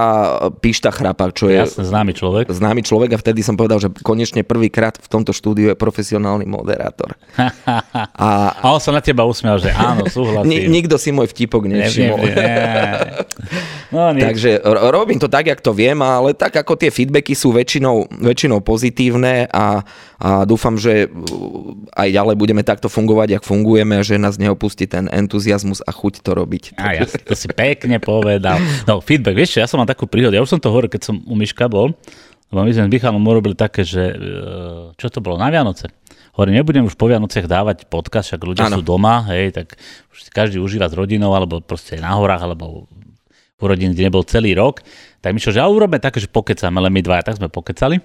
Pišta 0.53 0.87
Chrapa, 0.89 1.27
čo 1.29 1.47
je 1.47 1.59
Jasne, 1.61 1.83
známy 1.83 2.11
človek. 2.11 2.45
známy 2.47 2.81
človek 2.81 3.09
a 3.11 3.19
vtedy 3.19 3.41
som 3.41 3.53
povedal, 3.53 3.77
že 3.77 3.91
konečne 3.99 4.41
prvýkrát 4.41 4.95
v 4.95 5.07
tomto 5.07 5.31
štúdiu 5.31 5.67
je 5.67 5.75
profesionálny 5.75 6.45
moderátor. 6.45 7.19
A 8.17 8.55
A 8.55 8.65
on 8.71 8.79
sa 8.79 8.89
na 8.89 8.99
teba 8.99 9.23
usmial, 9.23 9.57
že 9.57 9.69
áno, 9.69 10.07
súhlasím. 10.07 10.67
nikto 10.67 10.95
si 10.95 11.11
môj 11.11 11.27
vtipok 11.27 11.67
nevšimol. 11.67 12.19
nie. 12.23 12.35
No, 13.87 14.11
nič. 14.11 14.19
Takže 14.19 14.51
ro- 14.59 14.91
robím 14.91 15.15
to 15.15 15.31
tak, 15.31 15.47
jak 15.47 15.63
to 15.63 15.71
viem, 15.71 15.95
ale 15.97 16.35
tak 16.35 16.51
ako 16.51 16.75
tie 16.75 16.91
feedbacky 16.91 17.31
sú 17.31 17.55
väčšinou, 17.55 18.11
väčšinou 18.19 18.59
pozitívne 18.59 19.47
a, 19.47 19.79
a 20.19 20.43
dúfam, 20.43 20.75
že 20.75 21.07
aj 21.95 22.07
ďalej 22.11 22.35
budeme 22.35 22.67
takto 22.77 22.93
fungovať, 22.93 23.41
jak 23.41 23.43
fungujeme 23.43 24.05
že 24.05 24.21
nás 24.21 24.37
neopustí 24.37 24.85
ten 24.85 25.09
entuziasmus 25.09 25.81
a 25.81 25.89
chuť 25.89 26.21
to 26.21 26.31
robiť. 26.37 26.63
A 26.77 27.01
ja, 27.01 27.09
to 27.09 27.33
si 27.33 27.49
pekne 27.49 27.97
povedal. 27.97 28.61
No, 28.85 29.01
feedback, 29.01 29.33
vieš 29.33 29.57
čo, 29.57 29.65
ja 29.65 29.67
som 29.67 29.81
mal 29.81 29.89
takú 29.89 30.05
príhodu, 30.05 30.37
ja 30.37 30.45
už 30.45 30.53
som 30.53 30.61
to 30.61 30.69
hovoril, 30.69 30.93
keď 30.93 31.09
som 31.09 31.15
u 31.25 31.33
Miška 31.33 31.65
bol, 31.65 31.97
lebo 32.53 32.59
my 32.61 32.71
sme 32.71 32.85
s 32.85 32.91
Michalom 32.93 33.25
urobili 33.25 33.57
také, 33.57 33.81
že 33.81 34.13
e, 34.13 34.17
čo 34.93 35.09
to 35.09 35.19
bolo, 35.19 35.41
na 35.41 35.49
Vianoce. 35.49 35.89
Hovorím, 36.37 36.61
nebudem 36.61 36.85
už 36.85 36.93
po 36.93 37.09
Vianociach 37.09 37.49
dávať 37.49 37.89
podcast, 37.89 38.29
však 38.29 38.41
ľudia 38.45 38.69
Áno. 38.69 38.79
sú 38.79 38.81
doma, 38.85 39.25
hej, 39.33 39.57
tak 39.57 39.73
už 40.13 40.17
si 40.21 40.29
každý 40.29 40.61
užíva 40.61 40.85
s 40.85 40.93
rodinou, 40.93 41.33
alebo 41.33 41.59
proste 41.59 41.97
na 41.97 42.13
horách, 42.13 42.45
alebo 42.45 42.85
u 43.57 43.65
rodín, 43.65 43.97
kde 43.97 44.05
nebol 44.07 44.21
celý 44.21 44.53
rok. 44.53 44.85
Tak 45.19 45.33
Mišo, 45.33 45.49
že 45.49 45.65
urobme 45.65 45.97
také, 45.97 46.21
že 46.21 46.29
pokecáme, 46.29 46.77
len 46.77 46.93
my 46.93 47.01
dvaja, 47.01 47.25
tak 47.25 47.41
sme 47.41 47.49
pokecali. 47.49 47.97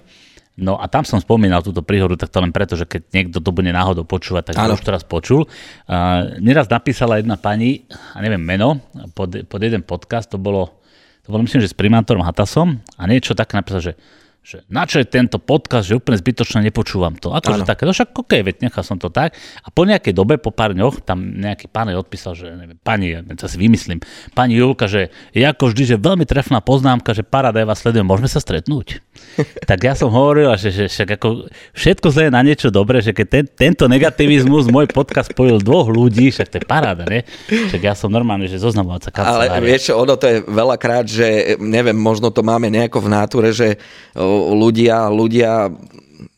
No 0.53 0.77
a 0.77 0.85
tam 0.85 1.01
som 1.01 1.17
spomínal 1.17 1.65
túto 1.65 1.81
príhodu, 1.81 2.13
tak 2.13 2.29
to 2.29 2.37
len 2.37 2.53
preto, 2.53 2.77
že 2.77 2.85
keď 2.85 3.01
niekto 3.09 3.41
to 3.41 3.49
bude 3.49 3.73
náhodou 3.73 4.05
počúvať, 4.05 4.53
tak 4.53 4.61
Áno. 4.61 4.77
už 4.77 4.85
teraz 4.85 5.01
počul. 5.01 5.49
Uh, 5.89 6.37
neraz 6.37 6.69
napísala 6.69 7.17
jedna 7.17 7.41
pani, 7.41 7.89
a 8.13 8.21
neviem 8.21 8.37
meno, 8.37 8.77
pod, 9.17 9.33
pod 9.49 9.59
jeden 9.65 9.81
podcast, 9.81 10.29
to 10.29 10.37
bolo, 10.37 10.77
to 11.25 11.33
bolo 11.33 11.41
myslím, 11.41 11.65
že 11.65 11.73
s 11.73 11.77
primátorom 11.77 12.21
Hatasom 12.21 12.77
a 13.01 13.03
niečo 13.09 13.33
také 13.33 13.57
napísala, 13.57 13.81
že 13.81 13.93
že 14.43 14.67
na 14.67 14.83
čo 14.83 14.99
je 14.99 15.07
tento 15.07 15.39
podcast, 15.39 15.87
že 15.87 15.95
úplne 15.95 16.19
zbytočne 16.19 16.67
nepočúvam 16.67 17.15
to. 17.15 17.31
Akože 17.31 17.63
také, 17.63 17.87
no 17.87 17.95
však 17.95 18.11
OK, 18.11 18.43
veď 18.43 18.67
nechal 18.67 18.83
som 18.83 18.99
to 18.99 19.07
tak. 19.07 19.31
A 19.63 19.71
po 19.71 19.87
nejakej 19.87 20.11
dobe, 20.11 20.35
po 20.35 20.51
pár 20.51 20.75
dňoch, 20.75 20.99
tam 21.07 21.39
nejaký 21.39 21.71
pán 21.71 21.87
odpísal, 21.95 22.35
že 22.35 22.51
neviem, 22.51 22.75
pani, 22.75 23.15
to 23.39 23.47
si 23.47 23.55
vymyslím, 23.55 24.03
pani 24.35 24.59
Julka, 24.59 24.91
že 24.91 25.15
je 25.31 25.47
ako 25.47 25.71
vždy, 25.71 25.83
že 25.83 25.95
veľmi 25.95 26.27
trefná 26.27 26.59
poznámka, 26.59 27.15
že 27.15 27.23
paráda, 27.23 27.63
ja 27.63 27.67
vás 27.67 27.79
sledujem, 27.79 28.03
môžeme 28.03 28.27
sa 28.27 28.43
stretnúť. 28.43 28.99
tak 29.69 29.79
ja 29.79 29.95
som 29.95 30.11
hovoril, 30.11 30.51
že, 30.59 30.75
že 30.75 30.85
však 30.91 31.15
ako 31.15 31.47
všetko 31.71 32.07
zle 32.11 32.23
je 32.27 32.31
na 32.35 32.43
niečo 32.43 32.67
dobré, 32.67 32.99
že 32.99 33.15
keď 33.15 33.27
ten, 33.31 33.45
tento 33.47 33.87
negativizmus 33.87 34.67
môj 34.67 34.91
podcast 34.91 35.31
spojil 35.31 35.63
dvoch 35.63 35.87
ľudí, 35.87 36.35
však 36.35 36.51
to 36.51 36.55
je 36.59 36.65
paráda, 36.67 37.07
ne? 37.07 37.23
Však 37.47 37.79
ja 37.79 37.95
som 37.95 38.11
normálne, 38.11 38.51
že 38.51 38.59
zoznamovacia 38.59 39.15
Ale 39.15 39.47
kancelária. 39.47 39.63
vieš 39.63 39.81
čo, 39.87 39.93
ono 39.95 40.19
to 40.19 40.27
je 40.27 40.37
veľakrát, 40.43 41.05
že 41.07 41.55
neviem, 41.63 41.95
možno 41.95 42.27
to 42.27 42.43
máme 42.43 42.67
nejako 42.67 43.07
v 43.07 43.09
náture, 43.09 43.49
že 43.55 43.79
ľudia, 44.53 45.09
ľudia 45.09 45.69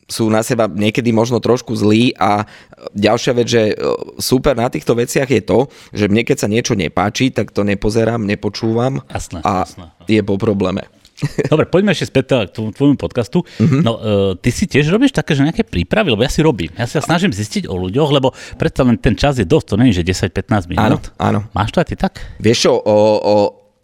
sú 0.06 0.30
na 0.30 0.38
seba 0.40 0.70
niekedy 0.70 1.10
možno 1.10 1.42
trošku 1.42 1.74
zlí 1.74 2.14
a 2.14 2.46
ďalšia 2.94 3.32
vec, 3.34 3.46
že 3.50 3.74
o, 3.74 4.14
super 4.22 4.54
na 4.54 4.70
týchto 4.70 4.94
veciach 4.94 5.26
je 5.26 5.42
to, 5.42 5.66
že 5.90 6.06
mne 6.06 6.22
keď 6.22 6.36
sa 6.38 6.48
niečo 6.48 6.78
nepáči, 6.78 7.34
tak 7.34 7.50
to 7.50 7.66
nepozerám, 7.66 8.22
nepočúvam 8.22 9.02
Jasné, 9.10 9.42
a 9.42 9.66
jasné. 9.66 9.90
je 10.06 10.22
po 10.22 10.38
probléme. 10.38 10.86
Dobre, 11.50 11.64
poďme 11.66 11.90
ešte 11.90 12.06
späť 12.06 12.24
teda 12.28 12.42
k 12.46 12.76
tvojmu- 12.76 13.00
podcastu. 13.00 13.40
Uh-huh. 13.42 13.80
No, 13.80 13.92
uh, 13.96 14.02
ty 14.36 14.52
si 14.52 14.68
tiež 14.68 14.92
robíš 14.92 15.16
také, 15.16 15.32
že 15.32 15.42
nejaké 15.42 15.64
prípravy, 15.64 16.12
lebo 16.12 16.20
ja 16.20 16.30
si 16.30 16.44
robím. 16.44 16.68
Ja 16.76 16.84
sa 16.84 17.00
snažím 17.00 17.32
zistiť 17.32 17.66
o 17.66 17.74
ľuďoch, 17.74 18.10
lebo 18.12 18.30
predsa 18.60 18.84
len 18.84 19.00
ten 19.00 19.16
čas 19.16 19.40
je 19.40 19.48
dosť, 19.48 19.66
to 19.72 19.74
nie 19.80 19.90
je, 19.90 20.04
že 20.04 20.28
10-15 20.28 20.70
Áno, 20.76 21.00
minút. 21.00 21.10
áno. 21.16 21.48
Máš 21.50 21.72
to 21.72 21.80
aj 21.80 21.88
ty 21.88 21.96
tak? 21.96 22.20
Vieš 22.36 22.68
čo, 22.68 22.72
o, 22.76 22.96
o, 23.16 23.34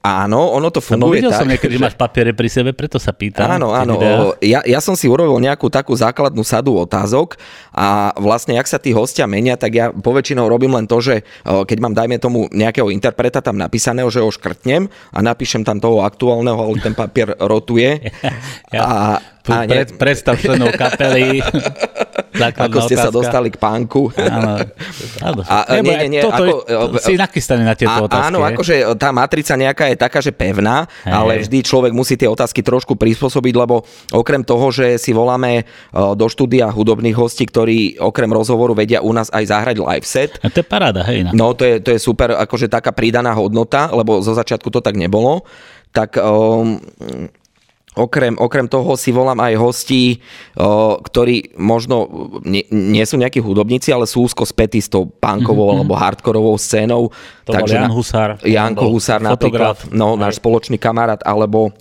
áno, 0.03 0.51
ono 0.53 0.69
to 0.75 0.83
funguje 0.83 1.23
videl 1.23 1.31
tak. 1.31 1.41
som 1.41 1.49
niekedy, 1.49 1.79
že 1.79 1.81
máš 1.81 1.95
papiere 1.95 2.35
pri 2.35 2.51
sebe, 2.51 2.75
preto 2.75 2.99
sa 2.99 3.15
pýtam. 3.15 3.47
Áno, 3.47 3.71
áno. 3.71 3.97
Ja, 4.43 4.61
ja 4.67 4.83
som 4.83 4.99
si 4.99 5.07
urobil 5.07 5.39
nejakú 5.39 5.71
takú 5.71 5.95
základnú 5.95 6.43
sadu 6.43 6.75
otázok 6.83 7.39
a 7.71 8.11
vlastne, 8.19 8.59
jak 8.59 8.67
sa 8.67 8.83
tí 8.83 8.91
hostia 8.91 9.31
menia, 9.31 9.55
tak 9.55 9.73
ja 9.73 9.95
poväčšinou 9.95 10.51
robím 10.51 10.75
len 10.75 10.91
to, 10.91 10.99
že 10.99 11.23
keď 11.47 11.79
mám, 11.79 11.95
dajme 11.95 12.19
tomu, 12.19 12.51
nejakého 12.51 12.91
interpreta 12.91 13.39
tam 13.39 13.55
napísaného, 13.57 14.11
že 14.11 14.21
ho 14.21 14.29
škrtnem 14.29 14.91
a 15.15 15.19
napíšem 15.23 15.63
tam 15.63 15.79
toho 15.79 16.03
aktuálneho, 16.03 16.59
ale 16.59 16.83
ten 16.83 16.95
papier 16.99 17.39
rotuje. 17.39 17.97
Ja. 18.73 18.89
A, 18.89 18.99
a 19.53 19.69
nie, 19.69 19.85
Pred, 19.85 20.01
predstav 20.01 20.41
členov 20.41 20.73
kapely. 20.81 21.45
ako 22.39 22.79
ste 22.85 22.97
sa 22.97 23.09
dostali 23.09 23.49
k 23.49 23.57
pánku. 23.57 24.13
Áno. 24.17 24.65
áno. 25.21 25.41
A, 25.45 25.81
nie, 25.81 25.95
nie, 26.07 26.19
nie, 26.19 26.21
ako- 26.23 26.65
to, 26.65 27.01
si 27.01 27.17
nachystaný 27.17 27.63
na 27.65 27.75
tieto 27.77 27.93
A, 27.93 28.07
otázky. 28.07 28.29
áno, 28.33 28.39
akože 28.45 28.75
tá 28.97 29.11
matrica 29.11 29.55
nejaká 29.57 29.91
je 29.93 29.97
taká, 29.97 30.19
že 30.21 30.33
pevná, 30.33 30.89
Hej. 31.05 31.13
ale 31.13 31.33
vždy 31.45 31.59
človek 31.65 31.93
musí 31.93 32.15
tie 32.17 32.29
otázky 32.29 32.61
trošku 32.65 32.97
prispôsobiť, 32.97 33.55
lebo 33.57 33.85
okrem 34.13 34.45
toho, 34.45 34.69
že 34.73 34.97
si 34.97 35.13
voláme 35.13 35.63
e, 35.63 35.65
do 35.93 36.27
štúdia 36.29 36.69
hudobných 36.71 37.17
hostí, 37.17 37.45
ktorí 37.49 38.01
okrem 38.01 38.31
rozhovoru 38.31 38.73
vedia 38.77 39.05
u 39.05 39.13
nás 39.13 39.29
aj 39.33 39.45
zahrať 39.49 39.77
live 39.81 40.07
set, 40.07 40.39
A 40.41 40.49
to 40.49 40.63
je 40.63 40.67
paráda, 40.67 41.05
hej. 41.09 41.29
No 41.33 41.53
to 41.53 41.65
je, 41.65 41.81
to 41.81 41.95
je 41.95 42.01
super, 42.01 42.35
akože 42.37 42.69
taká 42.73 42.93
pridaná 42.93 43.33
hodnota, 43.37 43.93
lebo 43.93 44.21
zo 44.25 44.33
začiatku 44.33 44.69
to 44.73 44.81
tak 44.81 44.97
nebolo. 44.97 45.45
Tak 45.93 46.17
um, 46.17 46.81
okrem, 47.97 48.35
okrem 48.41 48.67
toho 48.69 48.97
si 48.97 49.13
volám 49.13 49.39
aj 49.41 49.55
hostí, 49.61 50.21
ktorí 51.03 51.57
možno 51.61 52.09
nie, 52.45 52.65
nie 52.73 53.05
sú 53.05 53.21
nejakí 53.21 53.41
hudobníci, 53.41 53.93
ale 53.93 54.09
sú 54.09 54.25
úzko 54.25 54.49
spätí 54.49 54.81
s 54.81 54.89
tou 54.89 55.09
punkovou 55.09 55.69
mm-hmm. 55.69 55.81
alebo 55.85 55.95
hardkorovou 55.97 56.57
scénou. 56.57 57.13
To 57.45 57.53
bol 57.53 57.69
Jan 57.69 57.93
Husár. 57.93 58.41
Janko 58.43 58.89
Husár 58.89 59.21
fotograf. 59.21 59.37
napríklad, 59.37 59.77
no, 59.93 60.17
náš 60.17 60.41
spoločný 60.41 60.81
kamarát, 60.81 61.21
alebo 61.25 61.73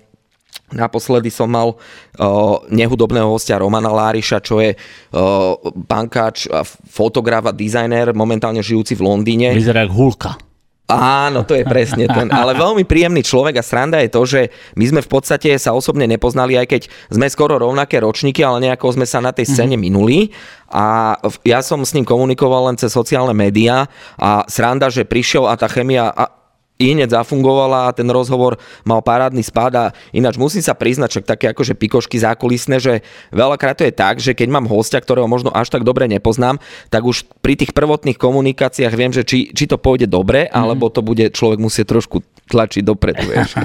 Naposledy 0.71 1.27
som 1.27 1.51
mal 1.51 1.75
uh, 1.75 2.55
nehudobného 2.71 3.27
hostia 3.27 3.59
Romana 3.59 3.91
Láriša, 3.91 4.39
čo 4.39 4.63
je 4.63 4.71
uh, 4.71 6.39
fotograf 6.87 7.43
a 7.43 7.51
dizajner, 7.51 8.15
momentálne 8.15 8.63
žijúci 8.63 8.95
v 8.95 9.03
Londýne. 9.03 9.51
Vyzerá 9.51 9.83
ako 9.83 9.95
hulka. 9.95 10.31
Áno, 10.97 11.47
to 11.47 11.55
je 11.55 11.63
presne 11.63 12.05
ten. 12.09 12.27
Ale 12.31 12.57
veľmi 12.57 12.83
príjemný 12.83 13.23
človek 13.23 13.59
a 13.59 13.63
sranda 13.63 14.03
je 14.03 14.11
to, 14.11 14.21
že 14.27 14.41
my 14.75 14.85
sme 14.87 15.01
v 15.03 15.09
podstate 15.09 15.49
sa 15.55 15.71
osobne 15.71 16.09
nepoznali, 16.09 16.59
aj 16.59 16.67
keď 16.67 16.81
sme 17.13 17.27
skoro 17.31 17.55
rovnaké 17.55 18.03
ročníky, 18.03 18.43
ale 18.43 18.67
nejako 18.67 18.99
sme 18.99 19.07
sa 19.07 19.23
na 19.23 19.31
tej 19.31 19.47
scéne 19.47 19.79
mm-hmm. 19.79 19.85
minuli. 19.87 20.19
A 20.71 21.15
ja 21.43 21.59
som 21.59 21.83
s 21.83 21.91
ním 21.95 22.07
komunikoval 22.07 22.71
len 22.71 22.79
cez 22.79 22.91
sociálne 22.95 23.35
médiá 23.35 23.91
a 24.15 24.43
sranda, 24.47 24.87
že 24.87 25.07
prišiel 25.07 25.47
a 25.47 25.59
tá 25.59 25.67
chemia 25.67 26.11
i 26.81 26.97
hneď 26.97 27.13
zafungovala 27.13 27.87
a 27.87 27.95
ten 27.95 28.09
rozhovor 28.09 28.57
mal 28.81 29.05
parádny 29.05 29.45
spád 29.45 29.73
a 29.77 29.85
ináč 30.09 30.41
musím 30.41 30.65
sa 30.65 30.73
priznať, 30.73 31.09
však 31.13 31.25
také 31.29 31.45
akože 31.53 31.77
pikošky 31.77 32.17
zákulisné, 32.17 32.81
že 32.81 32.93
veľakrát 33.29 33.77
to 33.77 33.85
je 33.85 33.93
tak, 33.93 34.17
že 34.17 34.33
keď 34.33 34.49
mám 34.49 34.65
hostia, 34.65 34.97
ktorého 34.97 35.29
možno 35.29 35.53
až 35.53 35.69
tak 35.69 35.85
dobre 35.85 36.09
nepoznám, 36.09 36.57
tak 36.89 37.05
už 37.05 37.29
pri 37.45 37.53
tých 37.53 37.77
prvotných 37.77 38.17
komunikáciách 38.17 38.93
viem, 38.97 39.13
že 39.13 39.21
či, 39.21 39.53
či 39.53 39.69
to 39.69 39.77
pôjde 39.77 40.09
dobre, 40.09 40.49
mm. 40.49 40.57
alebo 40.57 40.89
to 40.89 41.05
bude 41.05 41.29
človek 41.31 41.61
musieť 41.61 41.93
trošku 41.93 42.25
tlačiť 42.51 42.83
dopredu, 42.83 43.23
vieš. 43.29 43.55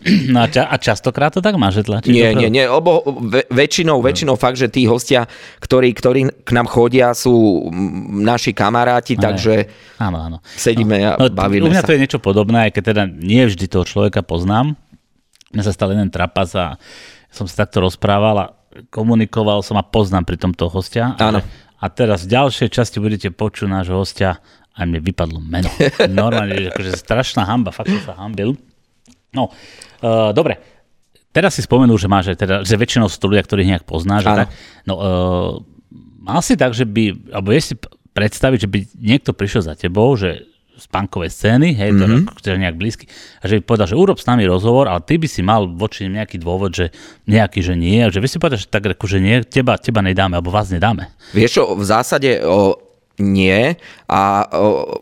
No 0.34 0.42
a, 0.42 0.46
ča, 0.48 0.64
a 0.64 0.76
častokrát 0.80 1.34
to 1.34 1.44
tak 1.44 1.54
má, 1.60 1.68
že 1.68 1.84
tlačí 1.84 2.10
Nie, 2.12 2.32
dopredu? 2.32 2.40
nie, 2.40 2.48
nie, 2.60 2.64
lebo 2.64 3.04
väčšinou, 3.52 4.00
no. 4.00 4.04
väčšinou 4.04 4.34
fakt, 4.40 4.56
že 4.56 4.72
tí 4.72 4.88
hostia, 4.88 5.28
ktorí, 5.60 5.92
ktorí 5.92 6.20
k 6.40 6.50
nám 6.56 6.66
chodia, 6.70 7.12
sú 7.12 7.68
naši 8.10 8.56
kamaráti, 8.56 9.18
no, 9.18 9.22
takže 9.28 9.54
áno, 10.00 10.18
áno. 10.18 10.36
sedíme 10.44 10.96
no, 10.98 11.06
a 11.06 11.10
no, 11.20 11.24
bavíme 11.30 11.68
U 11.68 11.72
mňa 11.72 11.82
sa. 11.84 11.88
to 11.90 11.94
je 11.94 12.00
niečo 12.00 12.20
podobné, 12.22 12.49
aj 12.56 12.70
keď 12.74 12.82
teda 12.94 13.02
nie 13.06 13.46
vždy 13.46 13.66
toho 13.70 13.84
človeka 13.86 14.24
poznám. 14.24 14.74
Mňa 15.50 15.62
sa 15.66 15.74
stal 15.74 15.94
jeden 15.94 16.10
trapas 16.14 16.54
a 16.54 16.78
som 17.30 17.46
sa 17.46 17.66
takto 17.66 17.82
rozprával 17.82 18.36
a 18.38 18.46
komunikoval 18.90 19.62
som 19.66 19.78
a 19.78 19.84
poznám 19.86 20.26
pri 20.26 20.38
tomto 20.38 20.70
hostia. 20.70 21.18
Áno. 21.18 21.42
A 21.80 21.86
teraz 21.88 22.28
v 22.28 22.36
ďalšej 22.36 22.68
časti 22.70 23.00
budete 23.00 23.32
počuť 23.32 23.66
nášho 23.66 23.96
hostia 23.98 24.38
a 24.76 24.86
mne 24.86 25.02
vypadlo 25.02 25.42
meno. 25.42 25.70
Normálne, 26.10 26.70
akože 26.70 26.94
strašná 26.94 27.42
hamba, 27.48 27.74
fakt 27.74 27.90
som 27.90 28.02
sa 28.04 28.14
hambil. 28.20 28.54
No, 29.34 29.50
uh, 30.02 30.30
dobre. 30.30 30.58
Teraz 31.30 31.54
si 31.54 31.62
spomenul, 31.62 31.94
že 31.94 32.10
máš, 32.10 32.34
teda, 32.34 32.66
že 32.66 32.74
väčšinou 32.74 33.06
sú 33.06 33.22
to 33.22 33.30
ľudia, 33.30 33.46
ktorých 33.46 33.70
nejak 33.70 33.84
poznáš. 33.86 34.26
Tak, 34.26 34.50
no, 34.86 34.94
uh, 34.98 35.52
mal 36.18 36.42
si 36.42 36.58
tak, 36.58 36.74
že 36.74 36.82
by, 36.82 37.30
alebo 37.30 37.54
je 37.54 37.62
si 37.62 37.74
predstaviť, 38.10 38.58
že 38.66 38.68
by 38.68 38.78
niekto 38.98 39.30
prišiel 39.30 39.62
za 39.62 39.74
tebou, 39.78 40.10
že 40.18 40.50
z 40.80 40.86
punkovej 40.88 41.28
scény, 41.28 41.76
hej, 41.76 41.92
mm-hmm. 41.92 42.40
to 42.40 42.46
je 42.48 42.56
nejak 42.56 42.80
blízky, 42.80 43.04
a 43.38 43.44
že 43.44 43.60
by 43.60 43.68
povedal, 43.68 43.86
že 43.92 44.00
urob 44.00 44.16
s 44.16 44.24
nami 44.24 44.48
rozhovor, 44.48 44.88
ale 44.88 45.04
ty 45.04 45.20
by 45.20 45.28
si 45.28 45.44
mal 45.44 45.68
voči 45.68 46.08
nejaký 46.08 46.40
dôvod, 46.40 46.72
že 46.72 46.88
nejaký, 47.28 47.60
že 47.60 47.76
nie, 47.76 48.00
a 48.00 48.08
že 48.08 48.18
vy 48.18 48.28
si 48.32 48.40
povedal, 48.40 48.58
že 48.58 48.72
tak 48.72 48.88
že 48.88 49.18
nie, 49.20 49.44
teba, 49.44 49.76
teba 49.76 50.00
nedáme, 50.00 50.40
alebo 50.40 50.48
vás 50.48 50.72
nedáme. 50.72 51.12
Vieš 51.36 51.50
čo, 51.60 51.62
v 51.76 51.84
zásade 51.84 52.40
o, 52.40 52.80
nie 53.20 53.76
a 54.08 54.48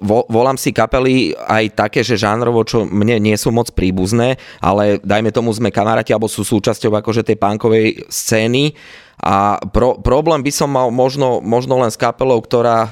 vo, 0.03 0.27
volám 0.27 0.59
si 0.59 0.75
kapely 0.75 1.33
aj 1.39 1.65
také, 1.79 2.01
že 2.03 2.19
žánrovo, 2.19 2.67
čo 2.67 2.85
mne 2.85 3.23
nie 3.23 3.39
sú 3.39 3.55
moc 3.55 3.71
príbuzné, 3.73 4.37
ale 4.59 4.99
dajme 5.01 5.31
tomu 5.31 5.55
sme 5.55 5.71
kamaráti 5.71 6.11
alebo 6.11 6.27
sú 6.27 6.43
súčasťou 6.43 6.93
akože 6.99 7.23
tej 7.23 7.39
punkovej 7.39 8.11
scény 8.11 8.75
a 9.23 9.63
pro, 9.71 9.99
problém 9.99 10.43
by 10.43 10.53
som 10.53 10.71
mal 10.71 10.91
možno, 10.91 11.39
možno 11.43 11.79
len 11.79 11.91
s 11.91 11.99
kapelou, 11.99 12.43
ktorá 12.43 12.91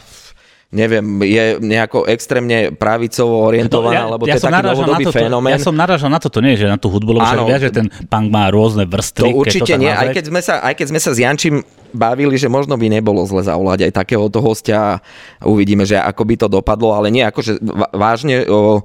neviem, 0.76 1.24
je 1.24 1.56
nejako 1.56 2.04
extrémne 2.04 2.68
pravicovo 2.76 3.48
orientovaná, 3.48 4.04
ja, 4.04 4.12
lebo 4.12 4.28
ja 4.28 4.36
to 4.36 4.44
je 4.44 4.52
taký 4.52 4.62
novodobý 4.68 5.04
to, 5.08 5.12
fenomén. 5.16 5.56
Ja 5.56 5.64
som 5.64 5.72
naražal 5.72 6.12
na 6.12 6.20
to, 6.20 6.28
to 6.28 6.44
nie 6.44 6.52
je, 6.52 6.68
že 6.68 6.68
na 6.68 6.76
tú 6.76 6.92
hudbu, 6.92 7.16
lebo 7.16 7.24
Áno, 7.24 7.48
že 7.48 7.72
ten 7.72 7.88
punk 7.88 8.28
má 8.28 8.52
rôzne 8.52 8.84
vrstvy. 8.84 9.32
To 9.32 9.40
určite 9.40 9.72
to 9.72 9.80
nie, 9.80 9.88
aj 9.88 10.12
keď, 10.12 10.24
sme 10.28 10.40
sa, 10.44 10.60
aj 10.60 10.74
keď 10.76 10.86
sme 10.92 11.00
sa 11.00 11.10
s 11.16 11.18
Jančím 11.18 11.64
bavili, 11.96 12.36
že 12.36 12.52
možno 12.52 12.76
by 12.76 12.92
nebolo 12.92 13.24
zle 13.24 13.40
zavolať 13.40 13.88
aj 13.88 13.92
takéhoto 13.96 14.44
hostia. 14.44 15.00
Uvidíme, 15.40 15.88
že 15.88 15.96
ako 15.96 16.22
by 16.28 16.34
to 16.36 16.46
dopadlo, 16.52 16.92
ale 16.92 17.08
nie, 17.08 17.24
akože 17.24 17.56
vážne... 17.96 18.44
O, 18.44 18.84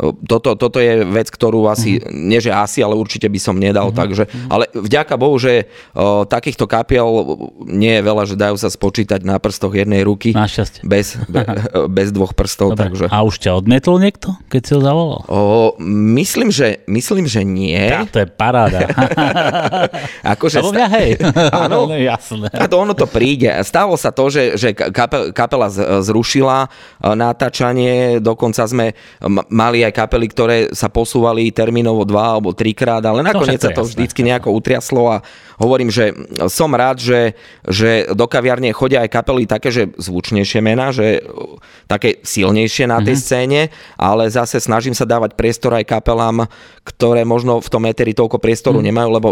toto, 0.00 0.56
toto 0.56 0.80
je 0.80 1.04
vec, 1.04 1.28
ktorú 1.28 1.68
asi, 1.68 2.00
mm-hmm. 2.00 2.16
nie 2.16 2.40
že 2.40 2.48
asi, 2.48 2.80
ale 2.80 2.96
určite 2.96 3.28
by 3.28 3.36
som 3.36 3.60
nedal, 3.60 3.92
mm-hmm. 3.92 4.00
takže, 4.00 4.24
ale 4.48 4.64
vďaka 4.72 5.20
Bohu, 5.20 5.36
že 5.36 5.68
o, 5.92 6.24
takýchto 6.24 6.64
kapiel 6.64 7.04
nie 7.68 8.00
je 8.00 8.02
veľa, 8.02 8.24
že 8.24 8.40
dajú 8.40 8.56
sa 8.56 8.72
spočítať 8.72 9.20
na 9.20 9.36
prstoch 9.36 9.76
jednej 9.76 10.00
ruky. 10.00 10.32
Našťastie. 10.32 10.88
Bez, 10.88 11.20
be, 11.28 11.44
bez 12.00 12.08
dvoch 12.08 12.32
prstov, 12.32 12.72
Dobre. 12.72 12.88
takže. 12.88 13.12
A 13.12 13.20
už 13.20 13.36
ťa 13.36 13.52
odmietol 13.52 14.00
niekto, 14.00 14.32
keď 14.48 14.62
si 14.64 14.72
ho 14.72 14.80
zavolal? 14.80 15.20
O, 15.28 15.76
myslím, 16.16 16.48
že, 16.48 16.80
myslím, 16.88 17.28
že 17.28 17.44
nie. 17.44 17.76
Tá, 17.76 18.08
to 18.08 18.18
je 18.24 18.28
paráda. 18.32 18.88
akože 20.34 20.64
Lebo 20.64 20.72
mňa 20.72 20.86
hej. 20.96 21.10
Áno, 21.52 21.84
no, 21.84 22.00
jasné. 22.00 22.48
A 22.56 22.64
to 22.64 22.80
ono 22.80 22.96
to 22.96 23.04
príde. 23.04 23.52
Stalo 23.60 24.00
sa 24.00 24.08
to, 24.08 24.32
že, 24.32 24.56
že 24.56 24.72
kapela 25.36 25.68
zrušila 26.00 26.72
natáčanie, 27.04 28.16
dokonca 28.24 28.64
sme 28.64 28.96
mali 29.52 29.81
aj 29.82 29.94
kapely, 29.94 30.26
ktoré 30.30 30.56
sa 30.72 30.88
posúvali 30.88 31.50
termínovo 31.50 32.06
dva 32.06 32.38
alebo 32.38 32.54
trikrát, 32.54 33.02
ale 33.02 33.20
nakoniec 33.20 33.60
sa 33.60 33.74
to 33.74 33.82
vždycky 33.82 34.22
nejako 34.22 34.54
utriaslo 34.54 35.10
a 35.10 35.16
hovorím, 35.58 35.90
že 35.90 36.14
som 36.50 36.70
rád, 36.72 37.02
že, 37.02 37.34
že 37.66 38.10
do 38.14 38.26
kaviarne 38.30 38.70
chodia 38.70 39.02
aj 39.02 39.10
kapely 39.10 39.44
také, 39.46 39.74
že 39.74 39.90
zvučnejšie 39.98 40.60
mená, 40.62 40.94
že 40.94 41.22
také 41.90 42.22
silnejšie 42.22 42.86
na 42.86 43.02
tej 43.02 43.18
mm-hmm. 43.18 43.26
scéne, 43.26 43.60
ale 43.98 44.30
zase 44.30 44.62
snažím 44.62 44.94
sa 44.94 45.06
dávať 45.06 45.34
priestor 45.34 45.74
aj 45.74 45.90
kapelám, 45.90 46.46
ktoré 46.86 47.26
možno 47.26 47.58
v 47.58 47.68
tom 47.68 47.82
eteri 47.86 48.14
toľko 48.14 48.38
priestoru 48.38 48.78
mm. 48.78 48.86
nemajú, 48.90 49.08
lebo 49.12 49.28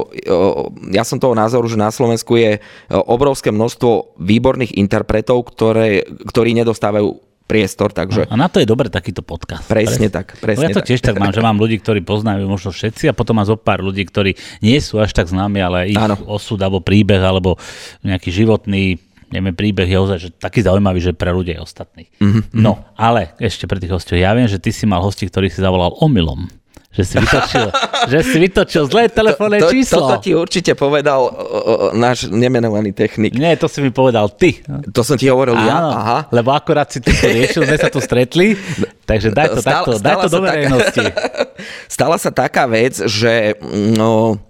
ja 0.90 1.06
som 1.06 1.22
toho 1.22 1.34
názoru, 1.34 1.66
že 1.70 1.78
na 1.78 1.90
Slovensku 1.94 2.34
je 2.38 2.58
obrovské 2.90 3.50
množstvo 3.50 4.18
výborných 4.18 4.76
interpretov, 4.78 5.50
ktoré, 5.50 6.04
ktorí 6.28 6.54
nedostávajú 6.58 7.29
priestor. 7.50 7.90
Takže... 7.90 8.30
A 8.30 8.34
na 8.38 8.46
to 8.46 8.62
je 8.62 8.66
dobre 8.70 8.86
takýto 8.86 9.26
podcast. 9.26 9.66
Presne 9.66 10.06
Pre... 10.06 10.16
tak. 10.22 10.26
Presne 10.38 10.62
no 10.62 10.66
ja 10.70 10.76
to 10.78 10.82
tak. 10.82 10.88
tiež 10.94 11.00
tak 11.02 11.18
mám, 11.22 11.34
že 11.34 11.42
mám 11.42 11.58
ľudí, 11.58 11.82
ktorí 11.82 12.06
poznajú 12.06 12.46
možno 12.46 12.70
všetci 12.70 13.10
a 13.10 13.12
potom 13.12 13.34
má 13.34 13.44
zo 13.44 13.58
pár 13.58 13.82
ľudí, 13.82 14.06
ktorí 14.06 14.38
nie 14.62 14.78
sú 14.78 15.02
až 15.02 15.10
tak 15.10 15.26
známi, 15.26 15.58
ale 15.58 15.78
ich 15.90 15.98
Áno. 15.98 16.14
osud 16.30 16.62
alebo 16.62 16.78
príbeh 16.78 17.18
alebo 17.18 17.58
nejaký 18.06 18.30
životný 18.30 19.02
neviem, 19.30 19.54
príbeh 19.54 19.86
je 19.86 19.98
ozaj 19.98 20.18
že 20.18 20.28
taký 20.34 20.58
zaujímavý, 20.66 20.98
že 20.98 21.14
pre 21.14 21.30
ľudí 21.30 21.54
ostatných. 21.54 22.10
Mm-hmm. 22.18 22.58
No, 22.58 22.82
ale 22.98 23.38
ešte 23.38 23.70
pre 23.70 23.78
tých 23.78 23.94
hostov. 23.94 24.18
Ja 24.18 24.34
viem, 24.34 24.50
že 24.50 24.58
ty 24.58 24.74
si 24.74 24.90
mal 24.90 25.06
hosti, 25.06 25.30
ktorých 25.30 25.54
si 25.54 25.62
zavolal 25.62 25.94
omylom 26.02 26.50
že 26.90 27.06
si 27.06 27.16
vytočil, 27.22 27.66
že 28.10 28.18
si 28.26 28.36
vytočil 28.42 28.82
zlé 28.90 29.06
telefónne 29.06 29.62
to, 29.62 29.70
to, 29.70 29.74
číslo. 29.78 30.10
Toto 30.10 30.16
ti 30.18 30.34
určite 30.34 30.74
povedal 30.74 31.22
o, 31.22 31.30
o, 31.30 31.74
náš 31.94 32.26
nemenovaný 32.26 32.90
technik. 32.90 33.38
Nie, 33.38 33.54
to 33.54 33.70
si 33.70 33.78
mi 33.78 33.94
povedal 33.94 34.26
ty. 34.34 34.58
To 34.90 35.06
som 35.06 35.14
ti 35.14 35.30
hovoril 35.30 35.54
Áno, 35.54 35.70
ja? 35.70 35.78
Aha. 35.78 36.18
Lebo 36.34 36.50
akorát 36.50 36.90
si 36.90 36.98
to 36.98 37.14
riešil, 37.14 37.62
sme 37.62 37.78
sa 37.78 37.94
tu 37.94 38.02
stretli, 38.02 38.58
takže 39.06 39.30
daj 39.30 39.48
to, 39.54 39.62
stala, 39.62 39.86
takto, 39.86 39.92
daj 40.02 40.16
to 40.26 40.28
do 40.34 40.40
verejnosti. 40.42 41.06
Stala 41.94 42.16
sa 42.16 42.32
taká 42.34 42.64
vec, 42.66 42.98
že 43.06 43.54
no, 43.94 44.40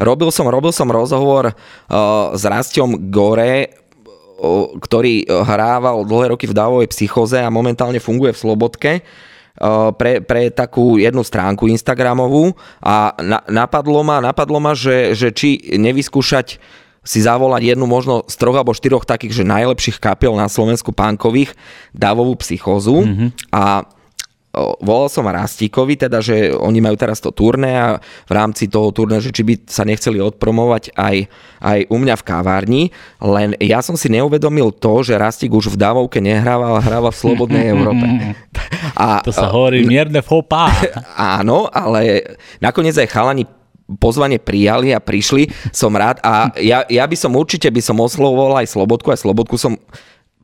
robil 0.00 0.32
som, 0.34 0.48
robil 0.50 0.74
som 0.74 0.90
rozhovor 0.90 1.52
uh, 1.52 2.32
s 2.34 2.42
Rastom 2.42 3.12
Gore, 3.12 3.76
ktorý 4.74 5.22
hrával 5.28 6.02
dlhé 6.02 6.34
roky 6.34 6.50
v 6.50 6.56
dávovej 6.56 6.90
psychoze 6.90 7.38
a 7.38 7.46
momentálne 7.46 8.02
funguje 8.02 8.34
v 8.34 8.40
Slobodke 8.42 8.92
pre, 10.00 10.24
pre 10.24 10.48
takú 10.48 10.96
jednu 10.96 11.20
stránku 11.20 11.68
Instagramovú 11.68 12.56
a 12.80 13.12
na, 13.20 13.44
napadlo 13.46 14.00
ma, 14.00 14.24
napadlo 14.24 14.58
ma 14.58 14.72
že, 14.72 15.12
že 15.12 15.28
či 15.28 15.60
nevyskúšať 15.76 16.56
si 17.02 17.18
zavolať 17.18 17.74
jednu 17.74 17.84
možno 17.84 18.22
z 18.30 18.34
troch 18.38 18.54
alebo 18.54 18.72
štyroch 18.72 19.02
takých, 19.02 19.42
že 19.42 19.44
najlepších 19.44 19.98
kapiel 19.98 20.38
na 20.38 20.46
Slovensku 20.46 20.94
pánkových, 20.94 21.52
davovú 21.90 22.38
psychózu 22.38 23.02
mm-hmm. 23.02 23.28
a 23.50 23.84
volal 24.54 25.08
som 25.08 25.24
Rastíkovi, 25.24 25.96
teda, 25.96 26.20
že 26.20 26.52
oni 26.52 26.84
majú 26.84 26.96
teraz 27.00 27.24
to 27.24 27.32
turné 27.32 27.72
a 27.72 27.88
v 28.00 28.32
rámci 28.32 28.68
toho 28.68 28.92
turné, 28.92 29.16
že 29.24 29.32
či 29.32 29.42
by 29.48 29.54
sa 29.64 29.88
nechceli 29.88 30.20
odpromovať 30.20 30.92
aj, 30.92 31.16
aj 31.64 31.78
u 31.88 31.96
mňa 31.96 32.14
v 32.20 32.26
kávárni, 32.26 32.82
len 33.24 33.56
ja 33.56 33.80
som 33.80 33.96
si 33.96 34.12
neuvedomil 34.12 34.76
to, 34.76 35.00
že 35.00 35.16
Rastík 35.16 35.56
už 35.56 35.72
v 35.72 35.80
Davovke 35.80 36.20
nehrával, 36.20 36.76
ale 36.76 36.84
hráva 36.84 37.08
v 37.08 37.20
Slobodnej 37.20 37.64
Európe. 37.74 38.04
A, 38.92 39.24
to 39.24 39.32
sa 39.32 39.48
hovorí 39.48 39.88
mierne 39.88 40.20
fopá. 40.20 40.68
Áno, 41.40 41.72
ale 41.72 42.36
nakoniec 42.60 42.92
aj 43.00 43.08
chalani 43.08 43.48
pozvanie 43.98 44.40
prijali 44.40 44.94
a 44.94 45.02
prišli, 45.02 45.48
som 45.74 45.92
rád 45.92 46.22
a 46.24 46.54
ja, 46.60 46.86
ja 46.88 47.04
by 47.04 47.16
som 47.18 47.34
určite 47.34 47.68
by 47.68 47.82
som 47.82 48.00
oslovoval 48.00 48.62
aj 48.62 48.72
Slobodku, 48.72 49.12
aj 49.12 49.20
Slobodku 49.26 49.60
som 49.60 49.76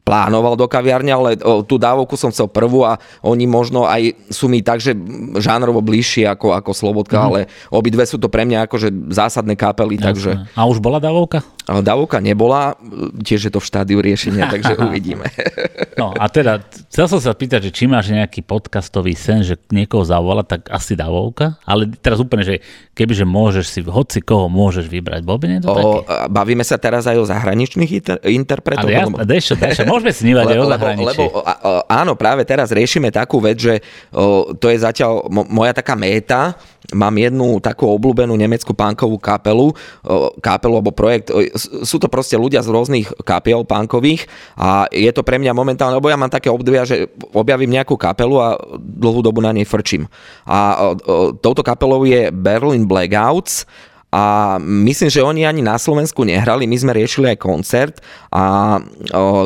plánoval 0.08 0.56
do 0.56 0.64
kaviarne, 0.64 1.12
ale 1.12 1.36
tú 1.68 1.76
dávovku 1.76 2.16
som 2.16 2.32
chcel 2.32 2.48
prvú 2.48 2.80
a 2.88 2.96
oni 3.20 3.44
možno 3.44 3.84
aj 3.84 4.16
sú 4.32 4.48
mi 4.48 4.64
tak, 4.64 4.80
že 4.80 4.96
žánrovo 5.36 5.84
bližšie 5.84 6.24
ako, 6.24 6.56
ako 6.56 6.70
Slobodka, 6.72 7.20
mm-hmm. 7.20 7.28
ale 7.28 7.40
obidve 7.68 8.08
sú 8.08 8.16
to 8.16 8.32
pre 8.32 8.48
mňa 8.48 8.64
akože 8.64 8.88
zásadné 9.12 9.52
kapely. 9.52 10.00
Takže... 10.00 10.48
A 10.56 10.64
už 10.64 10.80
bola 10.80 10.96
dávovka? 10.96 11.44
Dávovka 11.68 12.24
nebola, 12.24 12.72
tiež 13.20 13.48
je 13.48 13.52
to 13.52 13.60
v 13.60 13.68
štádiu 13.68 14.00
riešenia, 14.00 14.48
takže 14.56 14.80
uvidíme. 14.80 15.28
No 16.00 16.16
a 16.16 16.24
teda, 16.32 16.64
chcel 16.88 17.04
som 17.12 17.20
sa 17.20 17.36
pýtať, 17.36 17.68
že 17.68 17.74
či 17.76 17.84
máš 17.84 18.08
nejaký 18.08 18.40
podcastový 18.40 19.12
sen, 19.12 19.44
že 19.44 19.60
niekoho 19.68 20.08
zavolá, 20.08 20.40
tak 20.40 20.72
asi 20.72 20.96
dávovka, 20.96 21.60
ale 21.68 21.92
teraz 22.00 22.24
úplne, 22.24 22.48
že 22.48 22.64
kebyže 22.96 23.28
môžeš 23.28 23.66
si, 23.68 23.80
hoci 23.84 24.24
koho 24.24 24.48
môžeš 24.48 24.88
vybrať, 24.88 25.20
bol 25.20 25.36
by 25.36 25.60
to 25.60 25.68
o, 25.68 26.02
Bavíme 26.32 26.64
sa 26.64 26.80
teraz 26.80 27.04
aj 27.04 27.20
o 27.20 27.28
zahraničných 27.28 27.90
inter- 27.92 28.22
interpretoch? 28.24 28.88
Ale 28.88 28.96
ja, 28.96 29.04
dešo, 29.28 29.54
dešo, 29.60 29.84
môžeme 29.99 30.14
snívať 30.14 30.45
lebo, 30.47 30.62
o 30.62 30.71
lebo, 30.71 30.87
lebo 31.02 31.23
áno, 31.90 32.14
práve 32.14 32.47
teraz 32.47 32.71
riešime 32.71 33.11
takú 33.11 33.43
vec, 33.43 33.59
že 33.59 33.75
o, 34.14 34.55
to 34.55 34.71
je 34.71 34.78
zatiaľ 34.78 35.26
mo, 35.26 35.43
moja 35.50 35.75
taká 35.75 35.99
méta, 35.99 36.55
mám 36.95 37.12
jednu 37.19 37.59
takú 37.59 37.90
obľúbenú 37.90 38.33
nemeckú 38.38 38.73
pánkovú 38.73 39.19
kapelu, 39.19 39.75
kapelu 40.40 40.75
alebo 40.78 40.95
projekt, 40.95 41.28
sú 41.85 41.99
to 42.00 42.09
proste 42.09 42.38
ľudia 42.38 42.64
z 42.64 42.71
rôznych 42.73 43.11
kapiel 43.26 43.67
pánkových 43.67 44.25
a 44.57 44.87
je 44.88 45.11
to 45.12 45.26
pre 45.26 45.37
mňa 45.37 45.52
momentálne, 45.52 45.99
lebo 45.99 46.09
ja 46.09 46.17
mám 46.17 46.33
také 46.33 46.49
obdobia, 46.49 46.87
že 46.87 47.11
objavím 47.35 47.75
nejakú 47.76 47.99
kapelu 47.99 48.37
a 48.40 48.49
dlhú 48.78 49.21
dobu 49.21 49.45
na 49.45 49.52
nej 49.52 49.69
frčím. 49.69 50.09
A 50.49 50.95
touto 51.43 51.61
kapelou 51.61 52.07
je 52.09 52.33
Berlin 52.33 52.88
Blackouts, 52.88 53.69
a 54.08 54.56
myslím, 54.60 55.12
že 55.12 55.20
oni 55.20 55.44
ani 55.44 55.60
na 55.60 55.76
Slovensku 55.76 56.24
nehrali, 56.24 56.64
my 56.64 56.76
sme 56.80 56.96
riešili 56.96 57.36
aj 57.36 57.38
koncert 57.44 57.94
a 58.32 58.76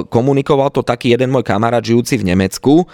komunikoval 0.07 0.71
to 0.71 0.87
taký 0.87 1.11
jeden 1.11 1.35
môj 1.35 1.43
kamarát 1.43 1.83
žijúci 1.83 2.23
v 2.23 2.31
Nemecku 2.31 2.87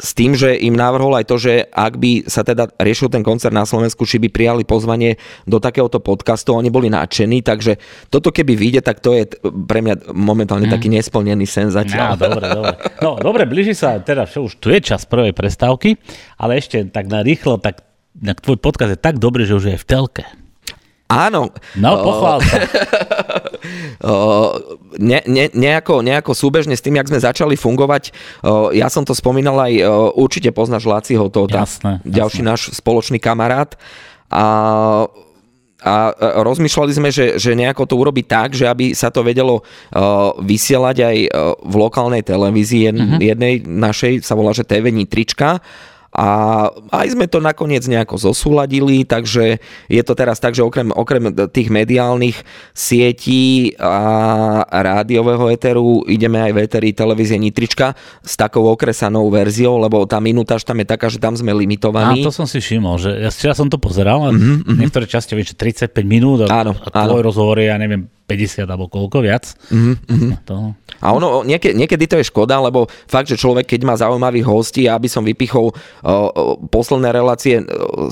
s 0.00 0.16
tým, 0.16 0.32
že 0.32 0.56
im 0.56 0.72
navrhol 0.72 1.12
aj 1.12 1.28
to, 1.28 1.36
že 1.36 1.68
ak 1.68 2.00
by 2.00 2.24
sa 2.24 2.40
teda 2.40 2.72
riešil 2.80 3.12
ten 3.12 3.20
koncert 3.20 3.52
na 3.52 3.68
Slovensku, 3.68 4.08
či 4.08 4.16
by 4.16 4.32
prijali 4.32 4.64
pozvanie 4.64 5.20
do 5.44 5.60
takéhoto 5.60 6.00
podcastu, 6.00 6.56
oni 6.56 6.72
boli 6.72 6.88
nadšení, 6.88 7.44
takže 7.44 7.76
toto 8.08 8.32
keby 8.32 8.56
vyjde, 8.56 8.80
tak 8.80 9.04
to 9.04 9.12
je 9.12 9.28
pre 9.44 9.84
mňa 9.84 10.16
momentálne 10.16 10.66
mm. 10.66 10.72
taký 10.72 10.88
nesplnený 10.88 11.44
sen 11.44 11.68
zatiaľ. 11.68 12.16
No, 12.16 12.32
dobre, 12.32 12.44
dobre. 12.48 12.74
No, 13.04 13.10
dobre, 13.20 13.42
blíži 13.44 13.76
sa 13.76 14.00
teda, 14.00 14.24
už 14.24 14.56
tu 14.56 14.72
je 14.72 14.80
čas 14.80 15.04
prvej 15.04 15.36
prestávky, 15.36 16.00
ale 16.40 16.56
ešte 16.56 16.80
tak 16.88 17.04
na 17.12 17.20
rýchlo, 17.20 17.60
tak 17.60 17.84
tvoj 18.16 18.56
podcast 18.56 18.96
je 18.96 19.00
tak 19.04 19.20
dobrý, 19.20 19.44
že 19.44 19.52
už 19.52 19.76
je 19.76 19.76
v 19.76 19.84
telke. 19.84 20.24
Áno. 21.10 21.50
No, 21.74 21.90
pochvál 22.06 22.38
sa. 22.46 22.56
ne, 25.10 25.18
ne, 25.26 25.44
nejako, 25.50 26.06
nejako 26.06 26.32
súbežne 26.38 26.78
s 26.78 26.84
tým, 26.86 27.02
jak 27.02 27.10
sme 27.10 27.18
začali 27.18 27.58
fungovať, 27.58 28.14
ja 28.70 28.86
som 28.86 29.02
to 29.02 29.10
spomínal 29.10 29.58
aj, 29.58 29.74
určite 30.14 30.54
poznáš 30.54 30.86
Láciho, 30.86 31.26
to 31.28 31.50
jasné, 31.50 31.98
ďalší 32.06 32.46
jasné. 32.46 32.50
náš 32.54 32.62
spoločný 32.78 33.18
kamarát. 33.18 33.74
A 34.30 35.10
a 35.80 36.12
rozmýšľali 36.44 36.92
sme, 36.92 37.08
že, 37.08 37.40
že 37.40 37.56
nejako 37.56 37.88
to 37.88 37.96
urobiť 37.96 38.26
tak, 38.28 38.48
že 38.52 38.68
aby 38.68 38.92
sa 38.92 39.08
to 39.08 39.24
vedelo 39.24 39.64
uh, 39.64 40.36
vysielať 40.36 40.96
aj 41.00 41.16
uh, 41.24 41.28
v 41.56 41.74
lokálnej 41.80 42.20
televízii 42.20 42.92
jednej, 42.92 43.08
uh-huh. 43.08 43.20
jednej 43.20 43.54
našej, 43.64 44.20
sa 44.20 44.36
volá, 44.36 44.52
že 44.52 44.68
TV 44.68 44.92
Nitrička 44.92 45.64
a 46.10 46.26
aj 46.90 47.14
sme 47.14 47.30
to 47.30 47.38
nakoniec 47.38 47.86
nejako 47.86 48.18
zosúladili, 48.18 49.06
takže 49.06 49.62
je 49.86 50.02
to 50.02 50.18
teraz 50.18 50.42
tak, 50.42 50.58
že 50.58 50.66
okrem, 50.66 50.90
okrem 50.90 51.30
tých 51.54 51.70
mediálnych 51.70 52.34
sietí 52.74 53.78
a 53.78 54.66
rádiového 54.66 55.54
éteru 55.54 56.02
ideme 56.10 56.42
aj 56.42 56.52
v 56.52 56.58
éteri 56.66 56.90
televízie 56.90 57.38
Nitrička 57.38 57.94
s 58.26 58.34
takou 58.34 58.66
okresanou 58.74 59.30
verziou, 59.30 59.78
lebo 59.78 60.02
tá 60.02 60.18
minútaž 60.18 60.66
tam 60.66 60.82
je 60.82 60.86
taká, 60.90 61.06
že 61.06 61.22
tam 61.22 61.38
sme 61.38 61.54
limitovaní. 61.54 62.26
A 62.26 62.26
to 62.26 62.34
som 62.34 62.46
si 62.50 62.58
všimol, 62.58 62.98
že 62.98 63.14
ja, 63.14 63.30
ja 63.30 63.54
som 63.54 63.70
to 63.70 63.78
pozeral, 63.78 64.34
mm-hmm. 64.34 64.82
niektoré 64.82 65.06
časti, 65.06 65.38
viem, 65.38 65.46
35 65.46 65.94
minút 66.02 66.42
a, 66.42 66.66
áno, 66.66 66.74
a 66.74 67.06
tvoj 67.06 67.22
áno. 67.22 67.28
rozhovor 67.30 67.62
je, 67.62 67.70
ja 67.70 67.78
neviem, 67.78 68.10
50 68.30 68.70
alebo 68.70 68.86
koľko 68.86 69.18
viac. 69.26 69.58
Mm-hmm. 69.74 70.46
To... 70.46 70.78
A 71.02 71.06
ono, 71.10 71.42
niekedy, 71.42 71.74
niekedy 71.74 72.06
to 72.06 72.16
je 72.22 72.30
škoda, 72.30 72.62
lebo 72.62 72.86
fakt, 73.10 73.26
že 73.26 73.34
človek, 73.34 73.66
keď 73.66 73.80
má 73.82 73.98
zaujímavých 73.98 74.46
hostí, 74.46 74.86
aby 74.86 75.10
som 75.10 75.26
vypichol 75.26 75.74
uh, 75.74 76.54
posledné 76.70 77.10
relácie 77.10 77.58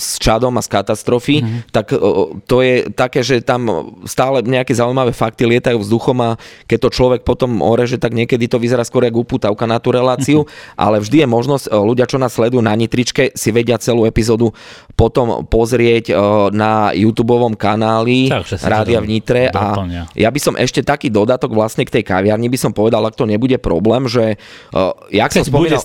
s 0.03 0.19
Čadom 0.19 0.59
a 0.59 0.63
z 0.65 0.69
katastrofy, 0.75 1.37
mm-hmm. 1.39 1.71
tak 1.71 1.95
uh, 1.95 2.35
to 2.51 2.67
je 2.67 2.91
také, 2.91 3.23
že 3.23 3.39
tam 3.47 3.95
stále 4.11 4.43
nejaké 4.43 4.75
zaujímavé 4.75 5.15
fakty 5.15 5.47
lietajú 5.47 5.79
vzduchom 5.79 6.19
a 6.19 6.31
keď 6.67 6.91
to 6.91 6.95
človek 6.99 7.21
potom 7.23 7.63
oreže, 7.63 8.03
tak 8.03 8.19
niekedy 8.19 8.51
to 8.51 8.59
vyzerá 8.59 8.83
skôr 8.83 9.07
ako 9.07 9.23
uputavka 9.23 9.71
na 9.71 9.79
tú 9.79 9.95
reláciu, 9.95 10.43
mm-hmm. 10.43 10.75
ale 10.75 10.99
vždy 10.99 11.23
je 11.23 11.29
možnosť, 11.31 11.65
uh, 11.71 11.79
ľudia, 11.79 12.11
čo 12.11 12.19
nás 12.19 12.35
sledujú 12.35 12.59
na 12.59 12.75
Nitričke, 12.75 13.31
si 13.39 13.55
vedia 13.55 13.79
celú 13.79 14.03
epizódu 14.03 14.51
potom 14.99 15.47
pozrieť 15.47 16.11
uh, 16.11 16.17
na 16.51 16.91
YouTube 16.97 17.29
kanáli 17.55 18.33
Rádia 18.65 18.99
v 19.05 19.07
Nitre 19.07 19.43
a 19.53 19.77
ja 20.17 20.29
by 20.33 20.41
som 20.41 20.55
ešte 20.57 20.81
taký 20.81 21.13
dodatok 21.13 21.53
vlastne 21.53 21.85
k 21.85 22.01
tej 22.01 22.05
kaviarni 22.07 22.49
by 22.49 22.59
som 22.59 22.73
povedal, 22.73 23.05
ak 23.05 23.19
to 23.19 23.29
nebude 23.29 23.57
problém, 23.61 24.09
že 24.09 24.41
uh, 24.73 24.93
jak 25.13 25.33
som 25.35 25.45
spomínal... 25.45 25.81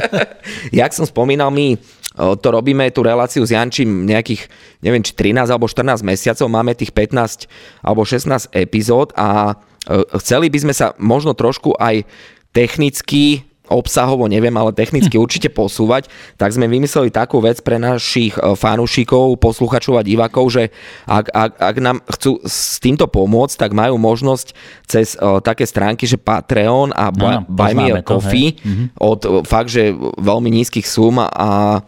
jak 0.80 0.90
som 0.96 1.04
spomínal, 1.04 1.52
my 1.52 1.76
uh, 1.76 2.34
to 2.38 2.48
robíme, 2.48 2.88
tú 2.94 3.04
reláciu 3.04 3.44
s 3.44 3.52
Jančím 3.52 4.08
nejakých, 4.08 4.48
neviem, 4.80 5.04
či 5.04 5.12
13 5.12 5.52
alebo 5.52 5.68
14 5.68 6.00
mesiacov, 6.06 6.46
máme 6.48 6.72
tých 6.72 6.94
15 6.94 7.48
alebo 7.84 8.06
16 8.06 8.52
epizód 8.56 9.12
a 9.18 9.52
uh, 9.52 10.04
chceli 10.22 10.48
by 10.48 10.58
sme 10.68 10.74
sa 10.74 10.96
možno 10.96 11.36
trošku 11.36 11.76
aj 11.76 12.08
technicky 12.52 13.44
obsahovo 13.70 14.26
neviem, 14.26 14.52
ale 14.58 14.74
technicky 14.74 15.14
hm. 15.16 15.22
určite 15.22 15.48
posúvať, 15.52 16.10
tak 16.34 16.50
sme 16.50 16.66
vymysleli 16.66 17.14
takú 17.14 17.38
vec 17.38 17.62
pre 17.62 17.78
našich 17.78 18.34
e, 18.34 18.58
fanúšikov, 18.58 19.38
posluchačov 19.38 20.02
a 20.02 20.06
divákov, 20.06 20.50
že 20.50 20.64
ak, 21.06 21.30
ak, 21.30 21.50
ak 21.62 21.76
nám 21.78 21.98
chcú 22.10 22.42
s 22.42 22.82
týmto 22.82 23.06
pomôcť, 23.06 23.54
tak 23.54 23.70
majú 23.72 23.96
možnosť 23.96 24.54
cez 24.86 25.14
uh, 25.16 25.40
také 25.40 25.64
stránky, 25.64 26.04
že 26.04 26.20
Patreon 26.20 26.92
a 26.92 27.08
no, 27.08 27.46
Buy 27.48 27.72
Me 27.72 27.96
a 27.96 28.04
Coffee 28.04 28.58
to, 28.58 28.66
mhm. 28.68 28.84
od 28.98 29.20
uh, 29.24 29.30
fakt, 29.46 29.72
že 29.72 29.94
veľmi 30.20 30.50
nízkych 30.52 30.84
sum 30.84 31.22
a 31.22 31.80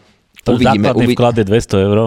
to 0.44 0.60
uvidíme. 0.60 0.92
Základný 0.92 1.06
uvid... 1.08 1.16
vklad 1.16 1.34
je 1.40 1.44
200 1.48 1.86
eur. 1.88 1.98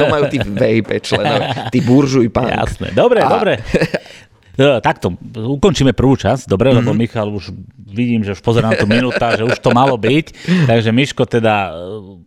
To 0.00 0.04
majú 0.08 0.24
tí 0.32 0.38
VIP 0.60 1.04
členov, 1.04 1.40
tí 1.68 1.78
buržuj 1.84 2.32
pán. 2.32 2.48
Jasné, 2.48 2.96
dobre, 2.96 3.20
a... 3.20 3.28
dobre. 3.28 3.60
No, 4.56 4.80
takto, 4.80 5.12
ukončíme 5.36 5.92
prvú 5.92 6.16
časť, 6.16 6.48
dobre, 6.48 6.72
mm-hmm. 6.72 6.80
lebo 6.80 6.90
mhm. 6.96 6.98
Michal 6.98 7.28
už 7.28 7.52
vidím, 7.76 8.24
že 8.24 8.32
už 8.32 8.40
pozerám 8.40 8.76
tu 8.76 8.88
minúta, 8.88 9.36
že 9.36 9.44
už 9.44 9.60
to 9.60 9.70
malo 9.72 9.96
byť, 10.00 10.26
takže 10.68 10.90
Miško 10.92 11.28
teda 11.28 11.72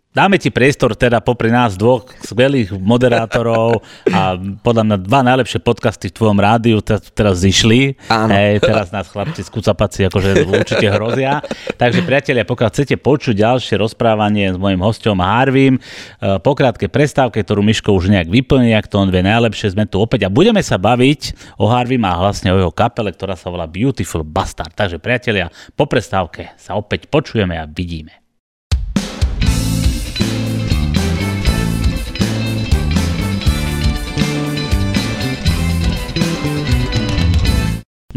Dáme 0.09 0.41
ti 0.41 0.49
priestor 0.49 0.97
teda 0.97 1.21
popri 1.21 1.53
nás 1.53 1.77
dvoch 1.77 2.09
skvelých 2.25 2.73
moderátorov 2.73 3.85
a 4.09 4.33
podľa 4.41 4.83
mňa 4.89 4.97
dva 5.05 5.21
najlepšie 5.21 5.61
podcasty 5.61 6.09
v 6.09 6.17
tvojom 6.17 6.41
rádiu 6.41 6.81
teraz 7.13 7.45
zišli. 7.45 7.93
Áno. 8.09 8.33
Hej, 8.33 8.57
teraz 8.65 8.89
nás 8.89 9.05
chlapci 9.05 9.45
z 9.45 9.53
kucapaci 9.53 10.09
akože 10.09 10.49
určite 10.49 10.89
hrozia. 10.89 11.45
Takže 11.77 12.01
priatelia, 12.09 12.41
pokiaľ 12.41 12.69
chcete 12.73 12.97
počuť 12.97 13.37
ďalšie 13.37 13.77
rozprávanie 13.77 14.49
s 14.49 14.57
mojim 14.57 14.81
hostom 14.81 15.21
Harvim, 15.21 15.77
e, 15.77 15.81
po 16.41 16.57
krátkej 16.57 16.89
prestávke, 16.89 17.45
ktorú 17.45 17.61
Miško 17.61 17.93
už 17.93 18.09
nejak 18.09 18.33
vyplní, 18.33 18.73
ak 18.73 18.89
to 18.89 18.97
on 18.97 19.13
vie 19.13 19.21
najlepšie, 19.21 19.77
sme 19.77 19.85
tu 19.85 20.01
opäť 20.01 20.25
a 20.25 20.33
budeme 20.33 20.65
sa 20.65 20.81
baviť 20.81 21.53
o 21.61 21.69
Harvim 21.69 22.01
a 22.09 22.17
vlastne 22.17 22.49
o 22.49 22.57
jeho 22.57 22.73
kapele, 22.73 23.13
ktorá 23.13 23.37
sa 23.37 23.53
volá 23.53 23.69
Beautiful 23.69 24.25
Bastard. 24.25 24.73
Takže 24.73 24.97
priatelia, 24.97 25.53
po 25.77 25.85
prestávke 25.85 26.57
sa 26.57 26.73
opäť 26.73 27.05
počujeme 27.13 27.61
a 27.61 27.69
vidíme. 27.69 28.28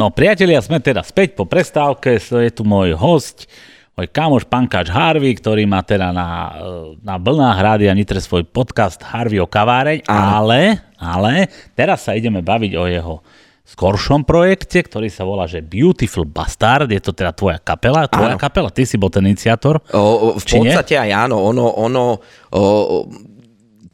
No 0.03 0.11
priatelia, 0.11 0.59
sme 0.59 0.83
teda 0.83 1.07
späť 1.07 1.39
po 1.39 1.47
prestávke, 1.47 2.19
je 2.19 2.51
tu 2.51 2.67
môj 2.67 2.91
host, 2.99 3.47
môj 3.95 4.11
kamoš 4.11 4.43
Pankáč 4.51 4.91
Harvey, 4.91 5.31
ktorý 5.31 5.63
má 5.63 5.79
teda 5.87 6.11
na, 6.11 6.59
na 7.07 7.23
vlnách 7.23 7.59
rádia 7.63 7.95
Nitre 7.95 8.19
svoj 8.19 8.43
podcast 8.43 8.99
Harvey 8.99 9.39
o 9.39 9.47
kaváreň, 9.47 10.03
ale, 10.11 10.83
ale 10.99 11.47
teraz 11.79 12.03
sa 12.03 12.19
ideme 12.19 12.43
baviť 12.43 12.73
o 12.75 12.85
jeho 12.91 13.15
skoršom 13.63 14.27
projekte, 14.27 14.83
ktorý 14.83 15.07
sa 15.07 15.23
volá, 15.23 15.47
že 15.47 15.63
Beautiful 15.63 16.27
Bastard, 16.27 16.91
je 16.91 16.99
to 16.99 17.15
teda 17.15 17.31
tvoja 17.31 17.63
kapela, 17.63 18.11
tvoja 18.11 18.35
áno. 18.35 18.43
kapela, 18.43 18.75
ty 18.75 18.83
si 18.83 18.99
bol 18.99 19.07
ten 19.07 19.23
iniciátor? 19.23 19.79
O, 19.95 20.35
v 20.35 20.43
podstate 20.43 20.99
nie? 20.99 21.03
aj 21.07 21.31
áno, 21.31 21.47
ono, 21.47 21.79
ono 21.79 22.19
o, 22.51 22.63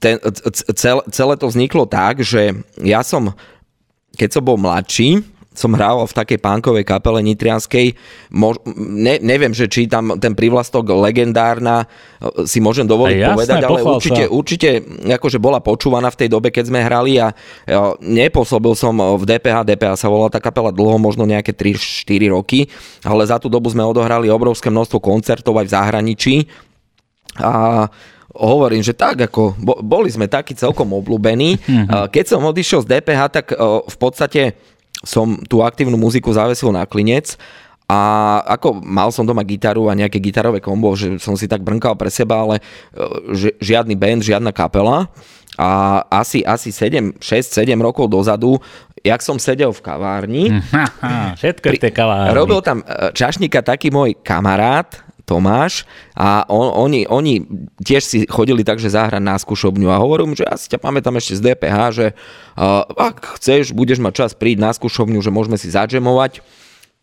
ten, 0.00 0.16
cel, 0.72 1.04
celé 1.12 1.36
to 1.36 1.52
vzniklo 1.52 1.84
tak, 1.84 2.24
že 2.24 2.56
ja 2.80 3.04
som, 3.04 3.36
keď 4.16 4.40
som 4.40 4.40
bol 4.48 4.56
mladší, 4.56 5.36
som 5.58 5.74
hral 5.74 6.06
v 6.06 6.14
takej 6.14 6.38
pánkovej 6.38 6.86
kapele 6.86 7.18
nitrianskej. 7.26 7.98
Mož, 8.30 8.62
ne, 8.78 9.18
neviem, 9.18 9.50
že 9.50 9.66
či 9.66 9.90
tam 9.90 10.14
ten 10.22 10.38
privlastok 10.38 10.94
legendárna 10.94 11.90
e, 12.22 12.46
si 12.46 12.62
môžem 12.62 12.86
dovoliť 12.86 13.18
jasné, 13.18 13.34
povedať, 13.34 13.62
ale 13.66 13.80
určite, 13.82 14.22
určite 14.30 14.68
akože 15.18 15.42
bola 15.42 15.58
počúvaná 15.58 16.14
v 16.14 16.18
tej 16.24 16.28
dobe, 16.30 16.54
keď 16.54 16.70
sme 16.70 16.86
hrali 16.86 17.18
a 17.18 17.34
ja, 17.66 17.98
nepôsobil 17.98 18.78
som 18.78 18.94
v 18.94 19.24
DPH. 19.26 19.66
DPH 19.66 19.98
sa 19.98 20.06
volala 20.06 20.30
tá 20.30 20.38
kapela 20.38 20.70
dlho, 20.70 21.02
možno 21.02 21.26
nejaké 21.26 21.50
3-4 21.50 22.30
roky, 22.30 22.70
ale 23.02 23.26
za 23.26 23.42
tú 23.42 23.50
dobu 23.50 23.66
sme 23.74 23.82
odohrali 23.82 24.30
obrovské 24.30 24.70
množstvo 24.70 25.02
koncertov 25.02 25.58
aj 25.58 25.66
v 25.66 25.74
zahraničí. 25.74 26.34
A 27.38 27.86
hovorím, 28.38 28.86
že 28.86 28.94
tak 28.94 29.18
ako 29.18 29.58
boli 29.82 30.08
sme 30.08 30.30
takí 30.30 30.54
celkom 30.54 30.94
obľúbení. 30.94 31.58
Mhm. 31.58 32.12
Keď 32.14 32.24
som 32.24 32.46
odišiel 32.46 32.86
z 32.86 32.90
DPH, 32.98 33.20
tak 33.34 33.46
v 33.84 33.96
podstate 33.98 34.54
som 35.04 35.38
tú 35.46 35.62
aktívnu 35.62 35.94
muziku 35.94 36.30
zavesil 36.34 36.74
na 36.74 36.86
klinec 36.86 37.38
a 37.88 38.00
ako 38.44 38.84
mal 38.84 39.08
som 39.08 39.24
doma 39.24 39.40
gitaru 39.40 39.88
a 39.88 39.96
nejaké 39.96 40.20
gitarové 40.20 40.60
kombo, 40.60 40.92
že 40.92 41.16
som 41.16 41.32
si 41.40 41.48
tak 41.48 41.64
brnkal 41.64 41.96
pre 41.96 42.12
seba, 42.12 42.44
ale 42.44 42.60
e, 42.60 43.56
žiadny 43.64 43.96
band, 43.96 44.20
žiadna 44.20 44.52
kapela. 44.52 45.08
A 45.58 46.04
asi, 46.12 46.46
asi 46.46 46.70
7, 46.70 47.18
6-7 47.18 47.74
rokov 47.82 48.06
dozadu 48.06 48.62
jak 49.02 49.20
som 49.22 49.38
sedel 49.38 49.70
v 49.72 49.80
kavárni. 49.80 50.44
Všetko 51.40 51.66
v 51.74 51.80
tej 51.80 51.92
kavárni. 51.94 52.34
Robil 52.34 52.60
tam 52.62 52.82
e, 52.82 53.14
čašníka 53.14 53.62
taký 53.62 53.88
môj 53.88 54.18
kamarát, 54.20 54.90
Tomáš 55.28 55.84
a 56.16 56.48
on, 56.48 56.72
oni, 56.72 57.04
oni 57.04 57.44
tiež 57.84 58.00
si 58.00 58.18
chodili 58.24 58.64
tak, 58.64 58.80
že 58.80 58.88
zahrať 58.88 59.20
na 59.20 59.36
skúšobňu 59.36 59.92
a 59.92 60.00
hovorím, 60.00 60.32
že 60.32 60.48
ja 60.48 60.56
si 60.56 60.72
ťa 60.72 60.80
pamätám 60.80 61.20
ešte 61.20 61.36
z 61.36 61.40
DPH, 61.52 61.76
že 61.92 62.06
uh, 62.56 62.88
ak 62.88 63.36
chceš, 63.36 63.76
budeš 63.76 64.00
mať 64.00 64.24
čas 64.24 64.30
prísť 64.32 64.64
na 64.64 64.72
skúšobňu, 64.72 65.20
že 65.20 65.28
môžeme 65.28 65.60
si 65.60 65.68
zadžemovať. 65.68 66.40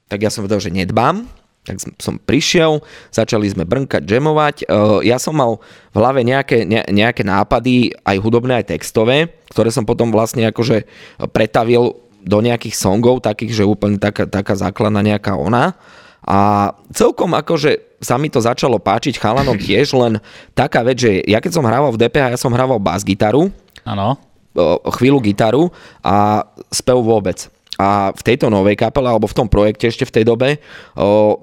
Tak 0.10 0.26
ja 0.26 0.34
som 0.34 0.42
vedel, 0.42 0.58
že 0.58 0.74
nedbám. 0.74 1.30
Tak 1.66 1.82
som 1.98 2.22
prišiel, 2.22 2.86
začali 3.10 3.50
sme 3.50 3.66
brnkať, 3.66 4.06
džemovať. 4.06 4.56
Uh, 4.66 5.02
ja 5.02 5.18
som 5.22 5.38
mal 5.38 5.62
v 5.94 5.96
hlave 5.98 6.22
nejaké, 6.22 6.66
ne, 6.66 6.86
nejaké 6.90 7.26
nápady, 7.26 7.94
aj 8.06 8.18
hudobné, 8.22 8.62
aj 8.62 8.74
textové, 8.74 9.34
ktoré 9.50 9.70
som 9.74 9.86
potom 9.86 10.14
vlastne 10.14 10.46
akože 10.50 10.86
pretavil 11.34 12.06
do 12.26 12.38
nejakých 12.42 12.74
songov, 12.74 13.22
takých, 13.22 13.62
že 13.62 13.70
úplne 13.70 14.02
taká, 14.02 14.26
taká 14.26 14.58
základná 14.58 15.06
nejaká 15.06 15.38
ona. 15.38 15.78
A 16.26 16.74
celkom 16.90 17.38
akože 17.38 18.02
sa 18.02 18.18
mi 18.18 18.34
to 18.34 18.42
začalo 18.42 18.82
páčiť 18.82 19.22
chalanom 19.22 19.56
tiež, 19.56 19.94
len 19.94 20.18
taká 20.58 20.82
vec, 20.82 20.98
že 20.98 21.22
ja 21.26 21.38
keď 21.38 21.52
som 21.54 21.66
hrával 21.66 21.94
v 21.94 22.02
DPH, 22.02 22.34
ja 22.34 22.40
som 22.42 22.54
hrával 22.54 22.82
bas 22.82 23.06
gitaru. 23.06 23.54
Áno. 23.86 24.18
Chvíľu 24.98 25.22
gitaru 25.22 25.70
a 26.02 26.48
spev 26.74 26.98
vôbec. 27.06 27.46
A 27.76 28.16
v 28.16 28.22
tejto 28.24 28.48
novej 28.48 28.80
kapele, 28.80 29.12
alebo 29.12 29.28
v 29.28 29.36
tom 29.36 29.52
projekte 29.52 29.92
ešte 29.92 30.08
v 30.08 30.14
tej 30.16 30.24
dobe, 30.24 30.50
o, 30.96 31.36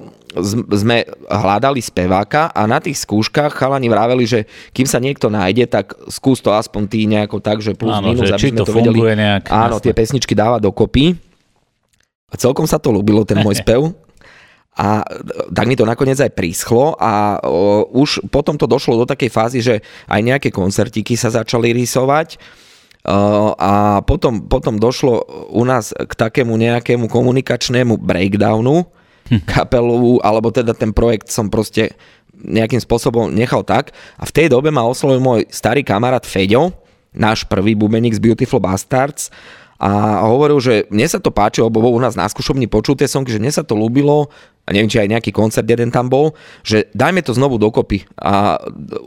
sme 0.73 1.05
hľadali 1.29 1.85
speváka 1.85 2.49
a 2.57 2.65
na 2.65 2.81
tých 2.81 3.05
skúškach 3.05 3.53
chalani 3.53 3.93
vraveli, 3.93 4.25
že 4.25 4.41
kým 4.73 4.89
sa 4.89 4.97
niekto 4.97 5.29
nájde, 5.29 5.69
tak 5.69 5.93
skús 6.09 6.41
to 6.41 6.49
aspoň 6.49 6.83
ty 6.89 7.05
nejako 7.05 7.37
tak, 7.45 7.61
že 7.61 7.77
plus 7.77 7.93
áno, 7.93 8.17
minus, 8.17 8.33
že 8.33 8.41
aby 8.41 8.49
sme 8.49 8.61
to, 8.65 8.69
to 8.73 8.77
vedeli. 8.81 8.99
Nejak, 9.13 9.53
áno, 9.53 9.77
jasne. 9.77 9.85
tie 9.85 9.93
pesničky 9.93 10.33
dáva 10.33 10.57
dokopy. 10.57 11.21
A 12.33 12.35
celkom 12.41 12.65
sa 12.65 12.81
to 12.81 12.89
ľúbilo, 12.89 13.29
ten 13.29 13.45
môj 13.45 13.61
spev. 13.63 13.93
A 14.73 15.05
tak 15.53 15.69
mi 15.69 15.77
to 15.77 15.85
nakoniec 15.85 16.17
aj 16.17 16.33
príschlo 16.33 16.97
a 16.97 17.37
o, 17.45 17.85
už 17.93 18.25
potom 18.33 18.57
to 18.57 18.65
došlo 18.65 19.05
do 19.05 19.07
takej 19.07 19.29
fázy, 19.29 19.61
že 19.61 19.85
aj 20.09 20.21
nejaké 20.25 20.49
koncertíky 20.49 21.13
sa 21.13 21.29
začali 21.29 21.77
rysovať 21.77 22.41
a 23.59 23.99
potom, 24.07 24.47
potom 24.47 24.79
došlo 24.79 25.27
u 25.51 25.67
nás 25.67 25.91
k 25.91 26.13
takému 26.15 26.55
nejakému 26.55 27.11
komunikačnému 27.11 27.99
breakdownu 27.99 28.87
hm. 29.27 29.43
kapelu, 29.43 30.23
alebo 30.23 30.55
teda 30.55 30.71
ten 30.71 30.95
projekt 30.95 31.29
som 31.29 31.51
proste 31.51 31.99
nejakým 32.33 32.79
spôsobom 32.79 33.29
nechal 33.29 33.67
tak 33.67 33.91
a 34.17 34.25
v 34.25 34.35
tej 34.35 34.47
dobe 34.49 34.71
ma 34.71 34.87
oslovil 34.87 35.19
môj 35.19 35.51
starý 35.51 35.83
kamarát 35.83 36.23
Feďo, 36.23 36.73
náš 37.13 37.45
prvý 37.45 37.75
bubeník 37.75 38.15
z 38.15 38.23
Beautiful 38.23 38.63
Bastards 38.63 39.35
a 39.83 40.23
hovoril, 40.31 40.63
že 40.63 40.75
mne 40.95 41.11
sa 41.11 41.19
to 41.19 41.35
páčilo, 41.35 41.67
lebo 41.67 41.91
u 41.91 41.99
nás 41.99 42.15
na 42.15 42.31
skúšobni 42.31 42.71
počul 42.71 42.95
tie 42.95 43.11
sonky, 43.11 43.35
že 43.35 43.43
mne 43.43 43.51
sa 43.51 43.67
to 43.67 43.75
ľúbilo 43.75 44.31
neviem, 44.73 44.89
či 44.89 44.99
aj 44.99 45.13
nejaký 45.13 45.31
koncert 45.31 45.69
jeden 45.69 45.93
tam 45.93 46.09
bol, 46.09 46.33
že 46.65 46.89
dajme 46.97 47.21
to 47.21 47.37
znovu 47.37 47.61
dokopy 47.61 48.09
a 48.17 48.57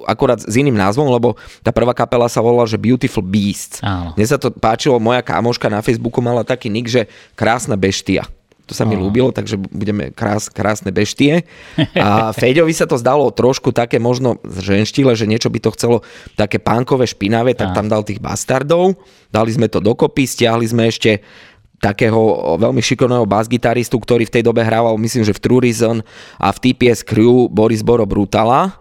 akorát 0.06 0.40
s 0.40 0.54
iným 0.54 0.78
názvom, 0.78 1.10
lebo 1.10 1.34
tá 1.66 1.74
prvá 1.74 1.98
kapela 1.98 2.30
sa 2.30 2.40
volala, 2.40 2.70
že 2.70 2.78
Beautiful 2.78 3.26
Beasts. 3.26 3.82
Áno. 3.82 4.14
Mne 4.14 4.26
sa 4.30 4.38
to 4.38 4.54
páčilo, 4.54 5.02
moja 5.02 5.26
kámoška 5.26 5.68
na 5.68 5.82
Facebooku 5.82 6.22
mala 6.22 6.46
taký 6.46 6.70
nick, 6.70 6.88
že 6.88 7.10
krásna 7.34 7.74
beštia. 7.74 8.30
To 8.66 8.74
sa 8.74 8.82
mi 8.82 8.98
ľúbilo, 8.98 9.30
takže 9.30 9.62
budeme 9.62 10.10
krás, 10.10 10.50
krásne 10.50 10.90
beštie. 10.90 11.46
A 11.94 12.34
Feďovi 12.34 12.74
sa 12.74 12.90
to 12.90 12.98
zdalo 12.98 13.30
trošku 13.30 13.70
také 13.70 14.02
možno 14.02 14.42
ženštile, 14.42 15.14
že 15.14 15.30
niečo 15.30 15.54
by 15.54 15.62
to 15.62 15.70
chcelo 15.78 15.98
také 16.34 16.58
pánkové, 16.58 17.06
špinavé, 17.06 17.54
tak 17.54 17.78
tam 17.78 17.86
dal 17.86 18.02
tých 18.02 18.18
bastardov. 18.18 18.98
Dali 19.30 19.54
sme 19.54 19.70
to 19.70 19.78
dokopy, 19.78 20.26
stiahli 20.26 20.66
sme 20.66 20.90
ešte 20.90 21.22
takého 21.86 22.58
veľmi 22.58 22.82
šikovného 22.82 23.30
basgitaristu, 23.30 24.02
ktorý 24.02 24.26
v 24.26 24.34
tej 24.34 24.44
dobe 24.50 24.66
hrával, 24.66 24.98
myslím, 24.98 25.22
že 25.22 25.38
v 25.38 25.42
True 25.46 25.62
Reason 25.62 26.02
a 26.42 26.50
v 26.50 26.58
TPS 26.58 27.06
Crew 27.06 27.46
Boris 27.46 27.86
Boro 27.86 28.10
Brutala 28.10 28.74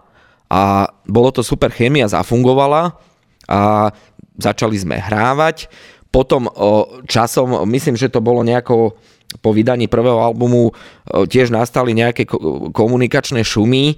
a 0.49 0.89
bolo 1.05 1.29
to 1.29 1.45
super 1.45 1.69
chemia, 1.69 2.09
zafungovala 2.09 2.97
a 3.45 3.93
začali 4.41 4.73
sme 4.81 4.97
hrávať. 4.97 5.69
Potom 6.09 6.49
časom, 7.05 7.67
myslím, 7.69 7.93
že 7.93 8.09
to 8.09 8.23
bolo 8.23 8.41
nejako 8.41 8.97
po 9.41 9.51
vydaní 9.51 9.91
prvého 9.91 10.21
albumu 10.21 10.71
e, 10.71 10.73
tiež 11.27 11.51
nastali 11.51 11.91
nejaké 11.91 12.25
komunikačné 12.71 13.43
šumy, 13.43 13.85
e, 13.91 13.95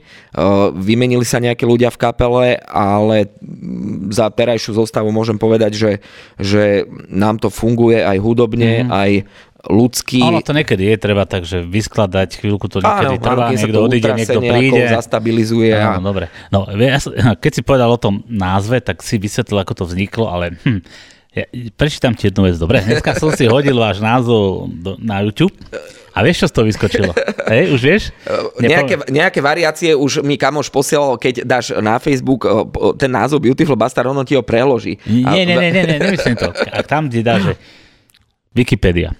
vymenili 0.73 1.23
sa 1.23 1.37
nejakí 1.37 1.63
ľudia 1.63 1.93
v 1.93 2.01
kapele, 2.01 2.47
ale 2.65 3.29
za 4.11 4.33
terajšiu 4.33 4.81
zostavu 4.81 5.13
môžem 5.13 5.37
povedať, 5.37 5.77
že, 5.77 5.91
že 6.41 6.89
nám 7.11 7.37
to 7.37 7.53
funguje 7.53 8.01
aj 8.01 8.17
hudobne, 8.17 8.85
mm-hmm. 8.85 8.91
aj 8.93 9.11
ľudský. 9.67 10.23
Ono 10.23 10.41
to 10.45 10.55
niekedy 10.55 10.95
je 10.95 10.97
treba 10.97 11.27
tak, 11.27 11.43
že 11.43 11.65
vyskladať 11.65 12.39
chvíľku 12.39 12.71
to 12.71 12.79
niekedy 12.79 13.17
áno, 13.19 13.23
trvá, 13.23 13.51
niekto 13.51 13.79
odíde, 13.83 14.11
niekto 14.15 14.39
príde. 14.39 14.83
zastabilizuje. 14.93 15.75
Áno, 15.75 15.99
a... 15.99 16.05
dobre. 16.05 16.25
No, 16.53 16.69
ja, 16.71 17.01
keď 17.35 17.51
si 17.51 17.61
povedal 17.65 17.89
o 17.91 17.99
tom 17.99 18.23
názve, 18.29 18.79
tak 18.79 19.03
si 19.03 19.19
vysvetlil, 19.19 19.59
ako 19.61 19.83
to 19.83 19.85
vzniklo, 19.89 20.31
ale 20.31 20.55
hm, 20.63 20.81
ja, 21.37 21.45
prečítam 21.77 22.17
ti 22.17 22.33
jednu 22.33 22.49
vec, 22.49 22.57
dobre? 22.57 22.81
Dneska 22.81 23.13
som 23.13 23.29
si 23.29 23.45
hodil 23.45 23.77
váš 23.77 24.01
názov 24.01 24.65
do, 24.73 24.97
na 24.97 25.21
YouTube. 25.21 25.53
A 26.17 26.25
vieš, 26.25 26.41
čo 26.41 26.47
z 26.49 26.53
toho 26.57 26.65
vyskočilo? 26.65 27.13
Hej, 27.53 27.77
už 27.77 27.81
vieš? 27.85 28.03
Nejaké, 28.57 29.05
nejaké 29.13 29.37
variácie 29.37 29.93
už 29.93 30.25
mi 30.25 30.33
kamoš 30.33 30.73
posielal, 30.73 31.21
keď 31.21 31.45
dáš 31.45 31.77
na 31.77 32.01
Facebook 32.01 32.41
ten 32.97 33.13
názov 33.13 33.45
Beautiful 33.45 33.77
Bastard, 33.77 34.09
ono 34.09 34.25
ti 34.25 34.33
ho 34.33 34.41
preloží. 34.41 34.97
Nie, 35.05 35.45
nie, 35.45 35.53
nie, 35.53 35.69
nie, 35.69 35.83
nie 35.85 35.97
nemyslím 36.01 36.33
to. 36.41 36.49
A 36.73 36.81
tam, 36.81 37.05
kde 37.05 37.21
dáš, 37.21 37.41
že 37.45 37.53
Wikipedia. 38.57 39.13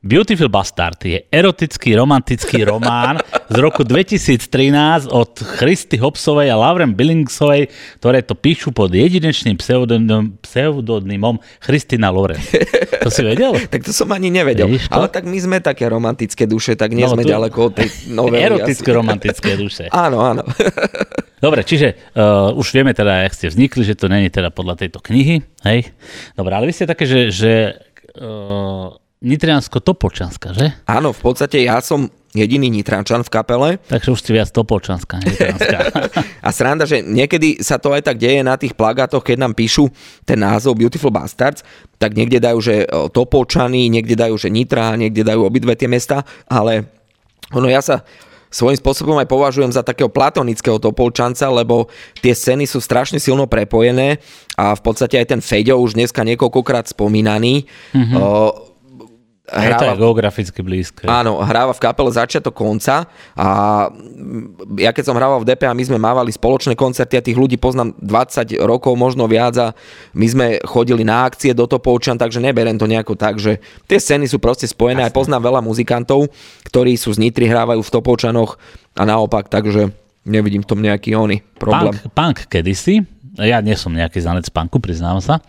Beautiful 0.00 0.48
Bastard 0.48 0.96
je 1.04 1.28
erotický 1.28 1.92
romantický 1.92 2.64
román 2.64 3.20
z 3.52 3.56
roku 3.60 3.84
2013 3.84 5.12
od 5.12 5.36
Christy 5.60 6.00
Hobsovej 6.00 6.48
a 6.48 6.56
Lauren 6.56 6.96
Billingsovej, 6.96 7.68
ktoré 8.00 8.24
to 8.24 8.32
píšu 8.32 8.72
pod 8.72 8.96
jedinečným 8.96 9.60
pseudonymom, 9.60 10.40
pseudonymom 10.40 11.36
Christina 11.60 12.08
Loren. 12.08 12.40
To 13.04 13.12
si 13.12 13.20
vedel? 13.20 13.60
tak 13.72 13.84
to 13.84 13.92
som 13.92 14.08
ani 14.16 14.32
nevedel. 14.32 14.72
Ale 14.88 15.12
tak 15.12 15.28
my 15.28 15.36
sme 15.36 15.60
také 15.60 15.84
romantické 15.84 16.48
duše, 16.48 16.80
tak 16.80 16.96
nie 16.96 17.04
no, 17.04 17.12
sme 17.12 17.28
tu... 17.28 17.36
ďaleko 17.36 17.58
od 17.60 17.72
tej 17.76 17.88
novej. 18.16 18.40
Erotické 18.40 18.88
romantické 18.96 19.60
duše. 19.60 19.92
áno, 20.08 20.24
áno. 20.24 20.48
Dobre, 21.44 21.60
čiže 21.60 22.16
uh, 22.16 22.56
už 22.56 22.72
vieme 22.72 22.96
teda, 22.96 23.28
jak 23.28 23.36
ste 23.36 23.52
vznikli, 23.52 23.84
že 23.84 24.00
to 24.00 24.08
není 24.08 24.32
teda 24.32 24.48
podľa 24.48 24.80
tejto 24.80 25.04
knihy, 25.04 25.44
hej? 25.68 25.92
Dobre, 26.32 26.56
ale 26.56 26.64
vy 26.64 26.72
ste 26.72 26.88
také, 26.88 27.04
že, 27.04 27.28
že 27.28 27.52
uh, 28.16 28.96
Nitriansko-Topolčanska, 29.20 30.56
že? 30.56 30.72
Áno, 30.88 31.12
v 31.12 31.20
podstate 31.20 31.60
ja 31.60 31.76
som 31.84 32.08
jediný 32.32 32.70
Nitrančan 32.72 33.20
v 33.20 33.30
kapele. 33.30 33.68
Takže 33.90 34.16
už 34.16 34.20
si 34.22 34.30
viac 34.32 34.48
Topolčanská, 34.48 35.20
A 36.46 36.48
sranda, 36.54 36.88
že 36.88 37.04
niekedy 37.04 37.60
sa 37.60 37.76
to 37.76 37.92
aj 37.92 38.06
tak 38.06 38.16
deje 38.16 38.40
na 38.40 38.56
tých 38.56 38.72
plagátoch, 38.72 39.20
keď 39.20 39.44
nám 39.44 39.52
píšu 39.52 39.90
ten 40.24 40.40
názov 40.40 40.78
Beautiful 40.78 41.12
Bastards, 41.12 41.66
tak 42.00 42.16
niekde 42.16 42.40
dajú, 42.40 42.58
že 42.64 42.74
Topolčany, 43.12 43.92
niekde 43.92 44.16
dajú, 44.16 44.40
že 44.40 44.48
Nitra, 44.48 44.96
niekde 44.96 45.26
dajú 45.26 45.44
obidve 45.44 45.76
tie 45.76 45.90
mesta, 45.90 46.24
ale 46.48 46.88
ono 47.52 47.66
ja 47.68 47.82
sa 47.82 48.06
svojím 48.50 48.78
spôsobom 48.82 49.14
aj 49.22 49.30
považujem 49.30 49.70
za 49.70 49.86
takého 49.86 50.10
platonického 50.10 50.82
Topolčanca, 50.82 51.46
lebo 51.54 51.86
tie 52.18 52.34
scény 52.34 52.66
sú 52.66 52.82
strašne 52.82 53.22
silno 53.22 53.46
prepojené 53.46 54.18
a 54.58 54.74
v 54.74 54.82
podstate 54.82 55.18
aj 55.22 55.26
ten 55.34 55.40
Feďo 55.42 55.78
už 55.78 55.94
dneska 55.94 56.26
niekoľkokrát 56.26 56.90
spomínaný. 56.90 57.70
Mm-hmm. 57.94 58.16
O, 58.18 58.69
hráva, 59.50 59.66
je 59.66 59.74
to 59.74 59.86
je 59.90 60.00
geograficky 60.00 60.60
blízke. 60.62 61.04
Áno, 61.10 61.42
hráva 61.42 61.74
v 61.74 61.82
kapele 61.82 62.10
začiatok 62.14 62.54
konca 62.54 63.10
a 63.34 63.48
ja 64.78 64.90
keď 64.94 65.04
som 65.10 65.18
hrával 65.18 65.42
v 65.42 65.50
DP 65.50 65.66
a 65.66 65.74
my 65.74 65.84
sme 65.84 65.98
mávali 65.98 66.30
spoločné 66.30 66.78
koncerty 66.78 67.18
a 67.18 67.22
tých 67.22 67.38
ľudí 67.38 67.58
poznám 67.58 67.92
20 67.98 68.54
rokov, 68.62 68.94
možno 68.94 69.26
viac 69.26 69.54
a 69.58 69.66
my 70.14 70.26
sme 70.26 70.46
chodili 70.62 71.02
na 71.02 71.26
akcie 71.26 71.50
do 71.50 71.66
Topolčan, 71.66 72.16
takže 72.16 72.38
neberem 72.38 72.78
to 72.78 72.86
nejako 72.86 73.18
tak, 73.18 73.42
že 73.42 73.58
tie 73.90 73.98
scény 73.98 74.30
sú 74.30 74.38
proste 74.38 74.70
spojené. 74.70 75.02
Jasne. 75.04 75.10
Aj 75.12 75.18
poznám 75.18 75.42
veľa 75.50 75.60
muzikantov, 75.66 76.30
ktorí 76.70 76.94
sú 76.94 77.10
z 77.10 77.26
Nitry, 77.26 77.50
hrávajú 77.50 77.82
v 77.82 77.92
Topolčanoch 77.92 78.56
a 78.94 79.02
naopak, 79.02 79.50
takže 79.50 79.90
nevidím 80.24 80.62
v 80.62 80.68
tom 80.68 80.80
nejaký 80.84 81.16
oný 81.16 81.42
problém. 81.58 81.96
Punk, 81.96 82.14
punk 82.14 82.38
kedysi, 82.46 83.02
ja 83.40 83.62
nie 83.64 83.74
som 83.78 83.94
nejaký 83.94 84.20
zanec 84.20 84.46
punku, 84.52 84.82
priznám 84.82 85.22
sa, 85.24 85.40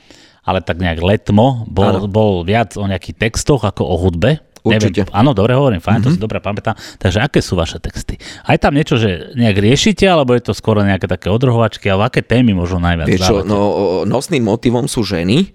ale 0.41 0.59
tak 0.65 0.81
nejak 0.81 0.99
letmo 1.01 1.69
bol, 1.69 2.09
bol 2.09 2.41
viac 2.41 2.73
o 2.73 2.85
nejakých 2.89 3.29
textoch 3.29 3.61
ako 3.61 3.85
o 3.85 3.95
hudbe. 4.01 4.41
Určite. 4.61 5.09
Neviem, 5.09 5.17
áno, 5.17 5.33
dobre 5.33 5.57
hovorím, 5.57 5.81
fajn, 5.81 6.05
mm-hmm. 6.05 6.13
to 6.13 6.17
si 6.17 6.21
dobre 6.21 6.37
pamätám. 6.37 6.77
Takže 7.01 7.25
aké 7.25 7.41
sú 7.41 7.57
vaše 7.57 7.81
texty? 7.81 8.21
Aj 8.45 8.61
tam 8.61 8.77
niečo, 8.77 8.93
že 8.93 9.33
nejak 9.33 9.57
riešite, 9.57 10.05
alebo 10.05 10.37
je 10.37 10.45
to 10.45 10.53
skoro 10.53 10.85
nejaké 10.85 11.09
také 11.09 11.33
odrhovačky, 11.33 11.89
alebo 11.89 12.05
aké 12.05 12.21
témy 12.21 12.53
možno 12.53 12.77
najviac 12.77 13.09
Vieš 13.09 13.21
čo, 13.25 13.35
no, 13.41 13.59
nosným 14.05 14.45
motivom 14.45 14.85
sú 14.85 15.01
ženy. 15.01 15.49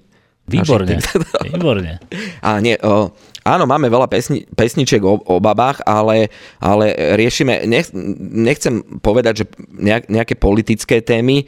Výborne, 0.47 1.03
výborne. 1.51 1.99
A 2.39 2.63
nie, 2.63 2.79
o, 2.79 3.11
áno, 3.43 3.65
máme 3.67 3.91
veľa 3.91 4.07
pesni, 4.07 4.47
pesničiek 4.47 5.03
o, 5.03 5.19
o 5.19 5.43
babách, 5.43 5.83
ale, 5.83 6.31
ale 6.63 6.95
riešime, 7.19 7.67
nech, 7.67 7.91
nechcem 8.19 8.83
povedať, 9.03 9.43
že 9.43 9.45
nejak, 9.75 10.07
nejaké 10.07 10.35
politické 10.39 11.03
témy, 11.03 11.47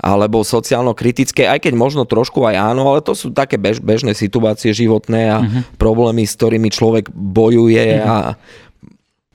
alebo 0.00 0.40
sociálno-kritické, 0.40 1.44
aj 1.44 1.68
keď 1.68 1.76
možno 1.76 2.08
trošku 2.08 2.40
aj 2.48 2.56
áno, 2.72 2.88
ale 2.88 3.04
to 3.04 3.12
sú 3.12 3.36
také 3.36 3.60
bež, 3.60 3.84
bežné 3.84 4.16
situácie 4.16 4.72
životné 4.72 5.22
a 5.28 5.38
uh-huh. 5.44 5.62
problémy, 5.76 6.24
s 6.24 6.40
ktorými 6.40 6.72
človek 6.72 7.12
bojuje 7.12 8.00
uh-huh. 8.00 8.08
a 8.08 8.16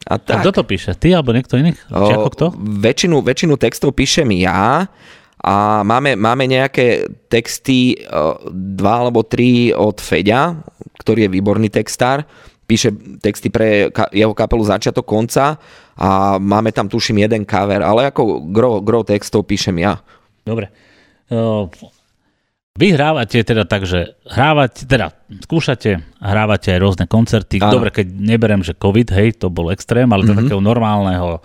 a, 0.06 0.22
tak. 0.22 0.38
a 0.38 0.42
kto 0.46 0.62
to 0.62 0.64
píše? 0.70 0.94
Ty 0.94 1.18
alebo 1.18 1.34
niekto 1.34 1.58
iný? 1.58 1.74
Či 1.74 2.14
ako 2.14 2.30
kto? 2.30 2.46
Väčšinu, 2.62 3.26
väčšinu 3.26 3.58
textov 3.58 3.98
píšem 3.98 4.30
ja 4.38 4.86
a 5.42 5.56
máme, 5.82 6.14
máme 6.14 6.46
nejaké 6.46 7.10
texty, 7.26 8.06
dva 8.54 8.94
alebo 9.02 9.26
tri 9.26 9.74
od 9.74 9.98
Feďa, 9.98 10.62
ktorý 11.02 11.26
je 11.26 11.34
výborný 11.34 11.74
textár. 11.74 12.22
Píše 12.70 12.94
texty 13.18 13.50
pre 13.50 13.90
jeho 14.14 14.34
kapelu 14.38 14.62
Začiatok 14.62 15.06
konca 15.06 15.58
a 15.98 16.38
máme 16.38 16.70
tam 16.70 16.86
tuším 16.86 17.26
jeden 17.26 17.42
cover, 17.46 17.82
ale 17.82 18.10
ako 18.10 18.46
gro, 18.54 18.82
gro 18.86 19.02
textov 19.02 19.50
píšem 19.50 19.82
ja. 19.82 20.02
Dobre. 20.46 20.70
Vy 22.76 22.88
hrávate 22.92 23.42
teda 23.42 23.64
tak, 23.66 23.88
že 23.88 24.20
hrávate, 24.28 24.86
teda 24.86 25.16
skúšate, 25.48 26.04
hrávate 26.20 26.76
aj 26.76 26.80
rôzne 26.84 27.06
koncerty. 27.08 27.64
Áno. 27.64 27.80
Dobre, 27.80 27.90
keď 27.90 28.08
neberem, 28.14 28.62
že 28.62 28.76
COVID, 28.76 29.16
hej, 29.16 29.40
to 29.40 29.48
bol 29.48 29.72
extrém, 29.72 30.06
ale 30.12 30.28
mm-hmm. 30.28 30.40
takého 30.44 30.62
normálneho 30.62 31.40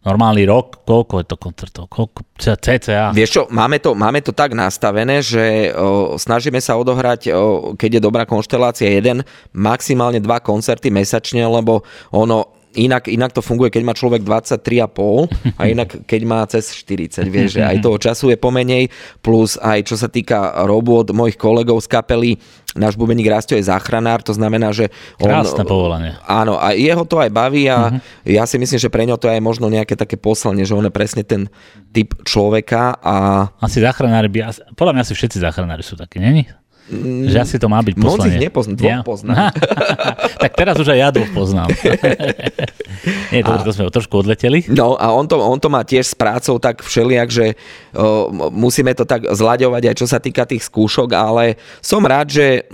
normálny 0.00 0.48
rok, 0.48 0.80
koľko 0.88 1.20
je 1.20 1.26
to 1.28 1.36
koncertov? 1.36 1.84
Koľko, 1.92 2.24
cca? 2.40 3.12
Vieš 3.12 3.30
čo, 3.30 3.42
máme 3.52 3.76
to, 3.84 3.92
máme 3.92 4.24
to 4.24 4.32
tak 4.32 4.56
nastavené, 4.56 5.20
že 5.20 5.76
o, 5.76 6.16
snažíme 6.16 6.56
sa 6.56 6.80
odohrať, 6.80 7.28
o, 7.28 7.76
keď 7.76 8.00
je 8.00 8.04
dobrá 8.08 8.24
konštelácia, 8.24 8.88
jeden, 8.88 9.20
maximálne 9.52 10.16
dva 10.16 10.40
koncerty 10.40 10.88
mesačne, 10.88 11.44
lebo 11.44 11.84
ono, 12.16 12.48
inak, 12.74 13.10
inak 13.10 13.34
to 13.34 13.42
funguje, 13.42 13.70
keď 13.70 13.82
má 13.82 13.94
človek 13.96 14.22
23,5 14.22 15.58
a 15.58 15.62
inak 15.66 16.06
keď 16.06 16.20
má 16.22 16.46
cez 16.46 16.70
40, 16.74 17.26
vieš, 17.26 17.58
že 17.58 17.62
aj 17.66 17.82
toho 17.82 17.98
času 17.98 18.30
je 18.30 18.38
pomenej, 18.38 18.90
plus 19.24 19.58
aj 19.58 19.90
čo 19.90 19.96
sa 19.98 20.06
týka 20.06 20.66
robot 20.66 21.10
mojich 21.10 21.34
kolegov 21.34 21.82
z 21.82 21.88
kapely, 21.90 22.30
náš 22.78 22.94
bubeník 22.94 23.26
Rastio 23.26 23.58
je 23.58 23.66
záchranár, 23.66 24.22
to 24.22 24.30
znamená, 24.30 24.70
že 24.70 24.94
on... 25.18 25.26
Krásne 25.26 25.66
povolanie. 25.66 26.14
Áno, 26.22 26.54
a 26.54 26.70
jeho 26.76 27.02
to 27.02 27.18
aj 27.18 27.30
baví 27.34 27.66
a 27.66 27.90
uh-huh. 27.90 27.98
ja 28.22 28.46
si 28.46 28.56
myslím, 28.62 28.78
že 28.78 28.92
pre 28.92 29.02
ňo 29.06 29.18
to 29.18 29.26
je 29.26 29.42
možno 29.42 29.66
nejaké 29.66 29.98
také 29.98 30.14
poslanie, 30.14 30.62
že 30.62 30.78
on 30.78 30.86
je 30.86 30.92
presne 30.94 31.26
ten 31.26 31.50
typ 31.90 32.14
človeka 32.22 32.94
a... 33.02 33.50
Asi 33.58 33.82
záchranári 33.82 34.30
by... 34.30 34.38
Podľa 34.78 34.94
mňa 34.94 35.04
si 35.06 35.12
všetci 35.18 35.42
záchranári 35.42 35.82
sú 35.82 35.98
takí, 35.98 36.22
není? 36.22 36.46
Že 37.30 37.36
asi 37.38 37.56
to 37.62 37.70
má 37.70 37.78
byť 37.80 37.94
poslanie. 37.94 38.18
Moc 38.18 38.26
ich 38.26 38.44
nepoznám, 38.50 38.76
dvoch 38.76 38.90
ja. 38.90 39.00
poznám. 39.06 39.36
tak 40.42 40.52
teraz 40.58 40.74
už 40.76 40.88
aj 40.90 40.98
ja 40.98 41.08
dvoch 41.14 41.30
poznám. 41.30 41.68
Nie, 43.32 43.40
a, 43.46 43.62
to 43.62 43.72
sme 43.72 43.88
trošku 43.88 44.20
odleteli. 44.20 44.66
No 44.68 44.98
a 44.98 45.14
on 45.14 45.26
to, 45.30 45.38
on 45.38 45.58
to 45.58 45.72
má 45.72 45.86
tiež 45.86 46.12
s 46.12 46.16
prácou 46.16 46.58
tak 46.58 46.82
všelijak, 46.82 47.28
že 47.30 47.46
o, 47.94 48.28
musíme 48.50 48.92
to 48.92 49.06
tak 49.06 49.24
zlaďovať 49.30 49.82
aj 49.90 49.96
čo 49.96 50.06
sa 50.08 50.18
týka 50.18 50.44
tých 50.44 50.66
skúšok, 50.66 51.14
ale 51.14 51.56
som 51.80 52.02
rád, 52.02 52.32
že, 52.32 52.68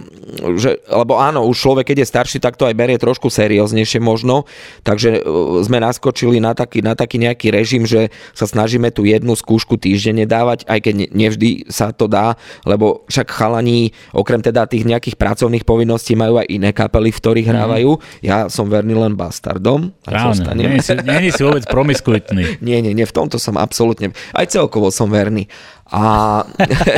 že 0.57 0.81
lebo 0.89 1.21
áno, 1.21 1.45
už 1.47 1.57
človek, 1.57 1.93
keď 1.93 2.03
je 2.03 2.11
starší, 2.11 2.39
tak 2.43 2.59
to 2.59 2.67
aj 2.67 2.75
berie 2.75 2.99
trošku 2.99 3.29
serióznejšie 3.31 4.01
možno, 4.03 4.49
takže 4.83 5.23
o, 5.23 5.61
sme 5.63 5.79
naskočili 5.83 6.41
na 6.43 6.57
taký, 6.57 6.81
na 6.81 6.97
taký 6.97 7.21
nejaký 7.21 7.53
režim, 7.53 7.85
že 7.85 8.09
sa 8.33 8.49
snažíme 8.49 8.89
tú 8.91 9.07
jednu 9.07 9.37
skúšku 9.37 9.77
týždenne 9.77 10.25
dávať, 10.25 10.67
aj 10.67 10.79
keď 10.83 10.95
nevždy 11.13 11.71
sa 11.71 11.93
to 11.93 12.11
dá, 12.11 12.35
lebo 12.65 13.07
však 13.09 13.29
chalani 13.31 13.95
okrem 14.13 14.41
teda 14.43 14.67
tých 14.67 14.87
nejakých 14.87 15.17
pracovných 15.19 15.65
povinností 15.67 16.17
majú 16.17 16.41
aj 16.41 16.47
iné 16.49 16.71
kapely, 16.71 17.11
v 17.13 17.21
ktorých 17.21 17.49
mm. 17.49 17.53
hrávajú. 17.53 17.91
Ja 18.23 18.47
som 18.47 18.71
verný 18.71 18.97
len 18.97 19.15
bastardom. 19.19 19.93
Právne, 20.07 20.55
nie 20.55 20.79
si, 20.79 20.95
nie 20.95 21.33
si 21.35 21.43
vôbec 21.43 21.67
promiskuitný. 21.67 22.57
nie, 22.67 22.79
nie, 22.79 22.95
nie, 22.95 23.07
v 23.07 23.15
tomto 23.15 23.43
som 23.43 23.59
absolútne, 23.59 24.15
aj 24.33 24.47
celkovo 24.55 24.95
som 24.95 25.11
verný. 25.11 25.51
A, 25.91 26.47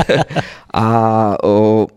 a 0.77 0.85
o, 1.41 1.89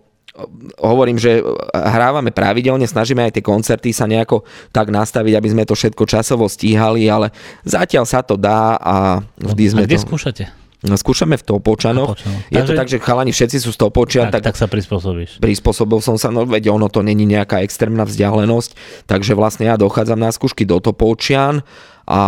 hovorím, 0.79 1.19
že 1.19 1.43
hrávame 1.75 2.31
pravidelne, 2.31 2.87
snažíme 2.87 3.27
aj 3.27 3.35
tie 3.35 3.43
koncerty 3.43 3.91
sa 3.91 4.07
nejako 4.07 4.47
tak 4.71 4.87
nastaviť, 4.87 5.33
aby 5.35 5.47
sme 5.51 5.63
to 5.67 5.75
všetko 5.75 6.03
časovo 6.07 6.47
stíhali, 6.47 7.11
ale 7.11 7.35
zatiaľ 7.67 8.07
sa 8.07 8.23
to 8.23 8.39
dá 8.39 8.79
a 8.79 9.19
vždy 9.35 9.63
sme 9.67 9.83
a 9.83 9.87
kde 9.87 9.99
to... 9.99 10.05
skúšate? 10.07 10.43
No, 10.81 10.97
skúšame 10.97 11.37
v 11.37 11.45
Topočanoch. 11.45 12.17
Je 12.49 12.57
Takže, 12.57 12.65
to 12.65 12.71
tak, 12.73 12.89
že 12.89 12.97
chalani 12.97 13.29
všetci 13.29 13.57
sú 13.61 13.69
z 13.69 13.77
Topočian. 13.77 14.33
Tak, 14.33 14.41
tak, 14.41 14.53
tak 14.53 14.55
sa 14.57 14.65
prispôsobíš. 14.65 15.37
Prispôsobil 15.37 16.01
som 16.01 16.17
sa, 16.17 16.33
no 16.33 16.41
veď 16.49 16.73
ono 16.73 16.89
to 16.89 17.05
není 17.05 17.29
nejaká 17.29 17.61
extrémna 17.61 18.01
vzdialenosť, 18.01 19.05
takže 19.05 19.37
vlastne 19.37 19.69
ja 19.69 19.77
dochádzam 19.77 20.17
na 20.17 20.33
skúšky 20.33 20.65
do 20.65 20.81
Topočian 20.81 21.61
a 22.09 22.21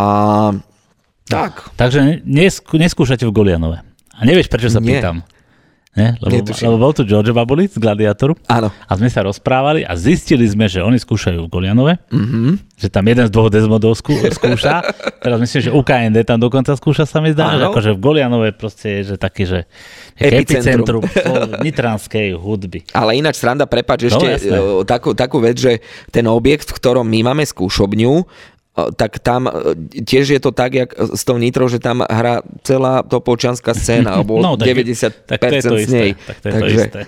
tak. 1.26 1.74
Takže 1.80 2.22
neskúšate 2.78 3.26
v 3.26 3.34
Golianove. 3.34 3.82
A 4.14 4.22
nevieš, 4.22 4.54
prečo 4.54 4.70
sa 4.70 4.78
Nie. 4.78 5.02
pýtam. 5.02 5.26
Ne? 5.94 6.18
Lebo, 6.26 6.42
lebo 6.42 6.78
bol 6.82 6.90
tu 6.98 7.06
George 7.06 7.30
Babuli 7.30 7.70
z 7.70 7.78
Gladiatoru 7.78 8.34
Áno. 8.50 8.74
a 8.74 8.92
sme 8.98 9.14
sa 9.14 9.22
rozprávali 9.22 9.86
a 9.86 9.94
zistili 9.94 10.42
sme, 10.50 10.66
že 10.66 10.82
oni 10.82 10.98
skúšajú 10.98 11.46
v 11.46 11.50
Golianove, 11.54 12.02
mm-hmm. 12.10 12.82
že 12.82 12.90
tam 12.90 13.06
jeden 13.06 13.30
z 13.30 13.32
dvoch 13.32 13.54
Desmodov 13.54 13.94
skú, 13.94 14.18
skúša. 14.34 14.82
Teraz 15.22 15.38
myslím, 15.38 15.60
že 15.62 15.70
UKND 15.70 16.18
tam 16.26 16.42
dokonca 16.42 16.74
skúša 16.74 17.06
sa 17.06 17.22
mi 17.22 17.30
zdá, 17.30 17.62
že 17.62 17.70
akože 17.70 17.94
v 17.94 18.00
Golianove 18.02 18.50
proste 18.58 19.06
je 19.06 19.14
že 19.14 19.16
taký, 19.22 19.46
že 19.46 19.70
epicentrum, 20.18 21.06
epicentrum 21.06 21.62
nitranskej 21.62 22.34
hudby. 22.42 22.90
Ale 22.98 23.14
ináč 23.14 23.38
sranda, 23.38 23.70
prepáč, 23.70 24.10
no, 24.10 24.18
ešte 24.18 24.50
no, 24.50 24.82
takú, 24.82 25.14
takú 25.14 25.46
vec, 25.46 25.62
že 25.62 25.78
ten 26.10 26.26
objekt, 26.26 26.74
v 26.74 26.78
ktorom 26.82 27.06
my 27.06 27.22
máme 27.22 27.46
skúšobňu, 27.46 28.26
tak 28.74 29.22
tam 29.22 29.46
e, 29.46 29.54
tiež 30.02 30.34
je 30.34 30.42
to 30.42 30.50
tak, 30.50 30.74
jak 30.74 30.90
s 30.98 31.22
tou 31.22 31.38
Nitrou, 31.38 31.70
že 31.70 31.78
tam 31.78 32.02
hrá 32.02 32.42
celá 32.66 33.06
topočanská 33.06 33.78
scéna, 33.78 34.14
alebo 34.18 34.42
no, 34.42 34.58
tak, 34.58 34.74
90% 34.74 35.30
tak 35.30 35.40
to 35.40 35.56
je 35.56 35.62
to 35.62 35.76
z 35.78 35.90
nej. 35.94 36.10
Isté, 36.18 36.26
tak 36.26 36.38
to 36.42 36.46
je 36.48 36.54
Takže... 36.54 36.66
to 36.66 36.82
isté. 36.82 37.00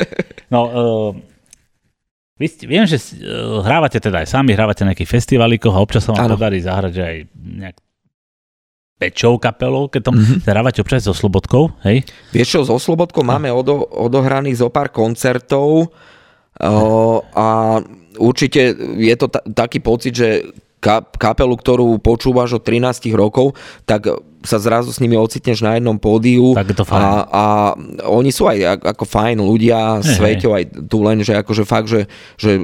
no, 0.54 0.60
uh, 0.66 1.10
vy 2.34 2.46
ste, 2.50 2.66
viem, 2.66 2.82
že 2.82 2.98
uh, 2.98 3.62
hrávate 3.62 4.02
teda 4.02 4.26
aj 4.26 4.28
sami, 4.34 4.58
hrávate 4.58 4.82
na 4.82 4.90
nejakých 4.90 5.14
festivalikoch 5.14 5.70
a 5.70 5.78
občas 5.78 6.02
sa 6.02 6.18
vám 6.18 6.34
podarí 6.34 6.58
zahrať, 6.58 6.92
že 6.92 7.02
aj 7.06 7.16
nejak 7.38 7.76
väčšou 8.98 9.38
kapelou, 9.38 9.86
keď 9.86 10.10
tam 10.10 10.16
mm-hmm. 10.18 10.46
hrávate 10.50 10.82
občas 10.82 11.06
so 11.06 11.14
Slobodkou, 11.14 11.70
hej? 11.86 12.02
Vieš 12.34 12.48
čo, 12.50 12.60
so 12.66 12.78
Slobodkou 12.78 13.22
no. 13.22 13.38
máme 13.38 13.54
odo, 13.54 13.86
odohraných 13.86 14.66
zo 14.66 14.68
pár 14.70 14.90
koncertov 14.90 15.94
uh, 16.58 17.18
a 17.34 17.78
určite 18.18 18.74
je 18.98 19.14
to 19.18 19.26
t- 19.30 19.44
taký 19.54 19.78
pocit, 19.82 20.14
že 20.14 20.28
kapelu, 21.16 21.54
ktorú 21.56 21.96
počúvaš 21.98 22.60
od 22.60 22.62
13 22.62 23.08
rokov, 23.16 23.56
tak 23.88 24.12
sa 24.44 24.60
zrazu 24.60 24.92
s 24.92 25.00
nimi 25.00 25.16
ocitneš 25.16 25.64
na 25.64 25.80
jednom 25.80 25.96
pódiu 25.96 26.52
tak 26.52 26.76
to 26.76 26.84
fajn. 26.84 27.00
A, 27.00 27.10
a 27.24 27.44
oni 28.12 28.28
sú 28.28 28.44
aj 28.44 28.84
ako 28.84 29.04
fajn 29.08 29.40
ľudia, 29.40 30.04
hey, 30.04 30.04
Sveťo 30.04 30.52
aj 30.52 30.64
tu 30.84 31.00
len, 31.00 31.24
že 31.24 31.32
akože 31.40 31.64
fakt, 31.64 31.88
že, 31.88 32.04
že 32.36 32.60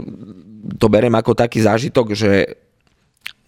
to 0.77 0.87
berem 0.93 1.17
ako 1.17 1.33
taký 1.33 1.65
zážitok, 1.65 2.13
že 2.13 2.61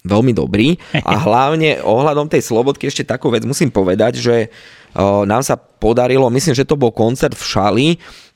veľmi 0.03 0.33
dobrý. 0.35 0.75
A 1.07 1.13
hlavne 1.21 1.79
ohľadom 1.85 2.27
tej 2.27 2.41
slobodky 2.43 2.89
ešte 2.89 3.07
takú 3.07 3.29
vec 3.29 3.45
musím 3.45 3.69
povedať, 3.69 4.19
že 4.19 4.51
nám 5.25 5.41
sa 5.41 5.57
podarilo, 5.57 6.29
myslím, 6.29 6.53
že 6.53 6.67
to 6.67 6.77
bol 6.77 6.93
koncert 6.93 7.33
v 7.33 7.45
Šali, 7.45 7.87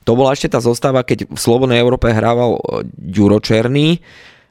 to 0.02 0.16
bola 0.16 0.32
ešte 0.32 0.50
tá 0.50 0.58
zostava, 0.58 1.04
keď 1.04 1.28
v 1.28 1.38
Slobodnej 1.38 1.78
Európe 1.78 2.08
hrával 2.10 2.58
Ďuro 2.96 3.38
Černý, 3.38 4.00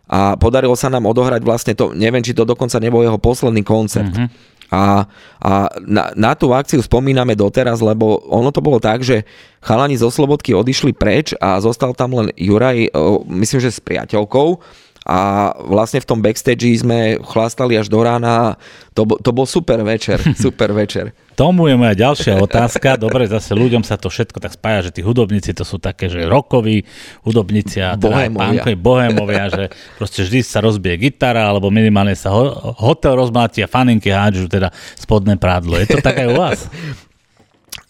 a 0.07 0.39
podarilo 0.39 0.73
sa 0.79 0.87
nám 0.87 1.03
odohrať 1.07 1.43
vlastne 1.43 1.73
to, 1.75 1.91
neviem, 1.91 2.23
či 2.23 2.31
to 2.31 2.47
dokonca 2.47 2.79
nebol 2.79 3.03
jeho 3.03 3.19
posledný 3.19 3.61
koncert. 3.61 4.15
Mm-hmm. 4.15 4.55
A, 4.67 5.07
a 5.39 5.51
na, 5.87 6.11
na 6.11 6.31
tú 6.35 6.51
akciu 6.51 6.83
spomíname 6.83 7.39
doteraz, 7.39 7.79
lebo 7.79 8.19
ono 8.27 8.51
to 8.51 8.59
bolo 8.59 8.83
tak, 8.83 8.99
že 8.99 9.23
chalani 9.63 9.95
zo 9.95 10.11
Slobodky 10.11 10.51
odišli 10.51 10.91
preč 10.91 11.31
a 11.39 11.55
zostal 11.63 11.95
tam 11.95 12.19
len 12.19 12.35
Juraj, 12.35 12.91
myslím, 13.31 13.59
že 13.63 13.71
s 13.71 13.79
priateľkou 13.79 14.59
a 15.07 15.55
vlastne 15.63 16.03
v 16.03 16.09
tom 16.11 16.19
backstage 16.19 16.83
sme 16.83 17.15
chlastali 17.23 17.79
až 17.79 17.87
do 17.87 18.03
rána. 18.03 18.59
To, 18.91 19.07
to 19.07 19.31
bol 19.31 19.47
super 19.47 19.79
večer, 19.79 20.19
super 20.35 20.75
večer. 20.75 21.15
Tomu 21.39 21.71
je 21.71 21.79
moja 21.79 21.95
ďalšia 21.95 22.35
otázka. 22.43 22.99
Dobre, 22.99 23.23
zase 23.31 23.55
ľuďom 23.55 23.87
sa 23.87 23.95
to 23.95 24.11
všetko 24.11 24.43
tak 24.43 24.59
spája, 24.59 24.91
že 24.91 24.99
tí 24.99 25.01
hudobníci 25.07 25.55
to 25.55 25.63
sú 25.63 25.79
také, 25.79 26.11
že 26.11 26.27
rokoví 26.27 26.83
hudobníci 27.23 27.79
a 27.79 27.95
teda 27.95 28.27
bohémovia. 28.27 28.61
bohémovia, 28.75 29.43
že 29.47 29.63
proste 29.95 30.27
vždy 30.27 30.43
sa 30.43 30.59
rozbije 30.59 31.07
gitara, 31.07 31.47
alebo 31.47 31.71
minimálne 31.71 32.17
sa 32.17 32.35
ho, 32.35 32.75
hotel 32.75 33.15
rozmláti 33.15 33.63
a 33.63 33.71
faninky 33.71 34.11
hádžu 34.11 34.51
teda 34.51 34.75
spodné 34.99 35.39
prádlo. 35.39 35.79
Je 35.79 35.87
to 35.87 36.03
tak 36.03 36.19
aj 36.19 36.27
u 36.27 36.35
vás? 36.35 36.59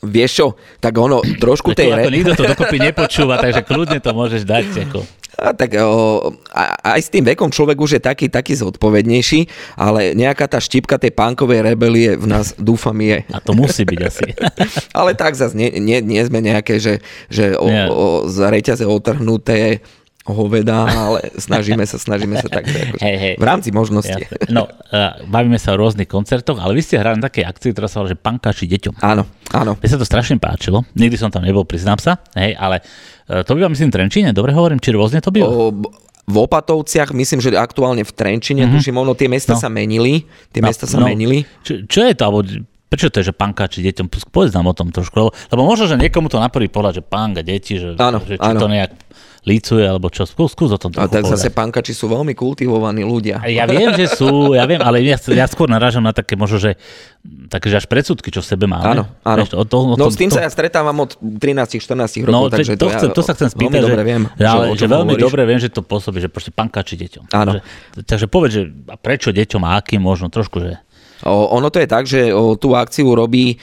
Vieš 0.06 0.32
čo, 0.38 0.48
tak 0.78 0.94
ono 0.94 1.26
trošku 1.26 1.74
tej... 1.74 1.98
Re... 1.98 2.14
nikto 2.14 2.38
to 2.38 2.46
dokopy 2.46 2.78
nepočúva, 2.78 3.42
takže 3.42 3.66
kľudne 3.66 3.98
to 3.98 4.14
môžeš 4.14 4.46
dať. 4.46 4.66
Ako. 4.86 5.02
A 5.38 5.54
tak 5.54 5.78
o, 5.78 6.34
a, 6.50 6.98
aj 6.98 7.02
s 7.06 7.10
tým 7.14 7.22
vekom 7.22 7.54
človek 7.54 7.78
už 7.78 7.98
je 7.98 8.02
taký, 8.02 8.26
taký 8.26 8.58
zodpovednejší, 8.58 9.46
ale 9.78 10.18
nejaká 10.18 10.50
tá 10.50 10.58
štipka 10.58 10.98
tej 10.98 11.14
pánkovej 11.14 11.62
rebelie 11.62 12.18
v 12.18 12.26
nás 12.26 12.58
dúfam 12.58 12.98
je. 12.98 13.22
A 13.30 13.38
to 13.38 13.54
musí 13.54 13.86
byť 13.86 14.00
asi. 14.02 14.34
ale 15.00 15.14
tak 15.14 15.38
zase 15.38 15.54
nie, 15.54 15.70
nie, 15.78 16.02
nie 16.02 16.22
sme 16.26 16.42
nejaké, 16.42 16.82
že, 16.82 17.06
že 17.30 17.54
o, 17.54 17.70
o, 17.70 18.06
z 18.26 18.38
reťaze 18.50 18.86
otrhnuté 18.90 19.86
hoveda, 20.32 20.88
ale 20.88 21.20
snažíme 21.38 21.84
sa, 21.84 21.96
snažíme 21.96 22.36
sa 22.40 22.48
tak 22.48 22.68
akože, 22.68 23.00
Hej, 23.00 23.16
hej. 23.20 23.34
v 23.40 23.46
rámci 23.46 23.70
možnosti. 23.72 24.12
Jasne. 24.18 24.50
No, 24.50 24.68
uh, 24.68 25.24
bavíme 25.28 25.56
sa 25.56 25.74
o 25.74 25.80
rôznych 25.80 26.08
koncertoch, 26.08 26.58
ale 26.58 26.76
vy 26.76 26.82
ste 26.82 27.00
hrali 27.00 27.20
na 27.20 27.28
takej 27.28 27.46
akcii, 27.46 27.70
ktorá 27.72 27.88
sa 27.88 28.02
volá, 28.02 28.12
že 28.12 28.18
pankáči 28.18 28.66
deťom. 28.68 29.00
Áno, 29.00 29.24
áno. 29.56 29.72
Mne 29.80 29.90
sa 29.90 30.00
to 30.00 30.08
strašne 30.08 30.36
páčilo. 30.40 30.84
Nikdy 30.96 31.16
som 31.16 31.30
tam 31.32 31.44
nebol, 31.46 31.64
priznám 31.64 32.00
sa, 32.00 32.20
hej, 32.36 32.56
ale 32.56 32.84
uh, 33.28 33.44
to 33.48 33.56
býva, 33.56 33.72
myslím, 33.72 33.92
v 33.92 33.96
Trenčíne, 34.02 34.30
dobre 34.36 34.52
hovorím, 34.52 34.80
či 34.84 34.92
rôzne 34.92 35.20
to 35.24 35.32
býva? 35.32 35.48
O, 35.48 35.72
v 36.28 36.36
Opatovciach, 36.44 37.16
myslím, 37.16 37.40
že 37.40 37.56
aktuálne 37.56 38.04
v 38.04 38.12
Trenčine, 38.12 38.68
mm-hmm. 38.68 38.76
tuším, 38.76 39.00
ono, 39.00 39.16
tie 39.16 39.32
mesta 39.32 39.56
No. 39.56 39.64
sa 39.64 39.72
menili, 39.72 40.28
tie 40.52 40.60
No, 40.60 40.68
mesta 40.68 40.84
sa 40.84 41.00
no. 41.00 41.08
menili. 41.08 41.48
Čo, 41.64 41.88
čo 41.88 42.04
je 42.04 42.12
to, 42.20 42.24
alebo 42.28 42.44
prečo 42.92 43.08
to 43.08 43.24
je, 43.24 43.32
že 43.32 43.34
pankáči 43.36 43.80
deťom? 43.80 44.12
Povedz 44.32 44.52
nám 44.52 44.68
o 44.68 44.76
tom 44.76 44.92
trošku, 44.92 45.16
lebo, 45.16 45.30
lebo 45.32 45.62
možno, 45.64 45.88
že 45.88 45.96
niekomu 45.96 46.28
to 46.28 46.40
na 46.44 46.52
prvý 46.52 46.68
pohľad, 46.68 47.00
že 47.00 47.04
a 47.08 47.44
deti, 47.44 47.80
že, 47.80 47.96
Áno, 47.96 48.20
že 48.24 48.36
či 48.36 48.44
áno. 48.44 48.60
to 48.60 48.68
nejak 48.68 48.92
lícuje, 49.48 49.82
alebo 49.82 50.08
čo. 50.08 50.24
Skús, 50.24 50.52
skús 50.52 50.68
o 50.68 50.76
tom 50.76 50.92
A 50.92 51.08
trochu 51.08 51.08
tak 51.10 51.24
povedať. 51.24 51.32
zase 51.34 51.50
pankači 51.50 51.92
sú 51.92 52.06
veľmi 52.06 52.34
kultivovaní 52.34 53.02
ľudia. 53.02 53.40
Ja 53.48 53.64
viem, 53.64 53.90
že 53.94 54.12
sú, 54.12 54.52
ja 54.52 54.64
viem, 54.64 54.78
ale 54.78 55.00
ja, 55.00 55.16
ja 55.16 55.46
skôr 55.46 55.66
narážam 55.66 56.02
na 56.02 56.12
také 56.12 56.36
možno, 56.36 56.60
že 56.60 56.76
také, 57.48 57.68
že 57.68 57.80
až 57.80 57.86
predsudky, 57.86 58.28
čo 58.28 58.40
v 58.40 58.48
sebe 58.48 58.66
máme. 58.66 58.84
Áno, 58.86 59.04
áno. 59.22 59.40
Vieš, 59.40 59.52
o 59.54 59.64
to, 59.64 59.76
o 59.80 59.96
No 59.96 60.06
tom- 60.06 60.12
s 60.12 60.20
tým 60.20 60.28
to, 60.28 60.36
sa 60.36 60.44
ja 60.44 60.50
stretávam 60.50 60.98
od 60.98 61.16
13-14 61.16 61.80
rokov, 62.24 62.36
No, 62.36 62.52
takže 62.52 62.76
to, 62.76 62.84
to, 62.84 62.88
chcem, 62.92 63.10
to 63.10 63.22
sa 63.22 63.32
chcem 63.32 63.48
spýtať, 63.48 63.82
že, 63.82 63.96
viem, 63.98 64.24
že, 64.30 64.44
ale, 64.44 64.64
že 64.74 64.86
veľmi 64.86 65.12
hovoríš. 65.12 65.24
dobre 65.24 65.42
viem, 65.44 65.60
že 65.60 65.70
to 65.70 65.80
pôsobí, 65.80 66.20
že 66.20 66.28
proste 66.28 66.52
pankači 66.52 67.00
deťom. 67.00 67.32
Áno. 67.32 67.52
Že, 67.54 67.60
takže 68.04 68.26
povedz, 68.28 68.52
že 68.54 68.62
a 68.86 68.96
prečo 68.96 69.32
deťom 69.32 69.62
a 69.62 69.80
akým 69.80 70.00
možno 70.00 70.28
trošku, 70.28 70.60
že... 70.60 70.76
Ono 71.26 71.68
to 71.68 71.80
je 71.80 71.88
tak, 71.88 72.06
že 72.06 72.30
tú 72.62 72.72
akciu 72.72 73.10
robí, 73.12 73.58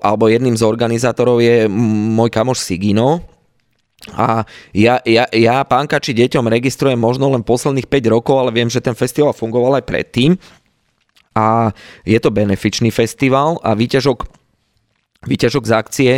alebo 0.00 0.26
jedným 0.26 0.52
z 0.52 0.62
organizátorov 0.62 1.38
je 1.38 1.70
môj 1.70 2.26
kamoš 2.26 2.58
Sigino. 2.60 3.22
A 4.10 4.42
ja, 4.74 4.98
ja, 5.06 5.30
ja 5.30 5.62
pánkači 5.62 6.10
deťom 6.10 6.50
registrujem 6.50 6.98
možno 6.98 7.30
len 7.30 7.46
posledných 7.46 7.86
5 7.86 8.14
rokov, 8.14 8.34
ale 8.42 8.50
viem, 8.50 8.66
že 8.66 8.82
ten 8.82 8.98
festival 8.98 9.30
fungoval 9.30 9.78
aj 9.78 9.86
predtým. 9.86 10.34
A 11.32 11.70
je 12.02 12.18
to 12.18 12.34
benefičný 12.34 12.90
festival 12.90 13.62
a 13.62 13.72
výťažok, 13.78 14.26
výťažok 15.24 15.64
z 15.64 15.72
akcie 15.72 16.12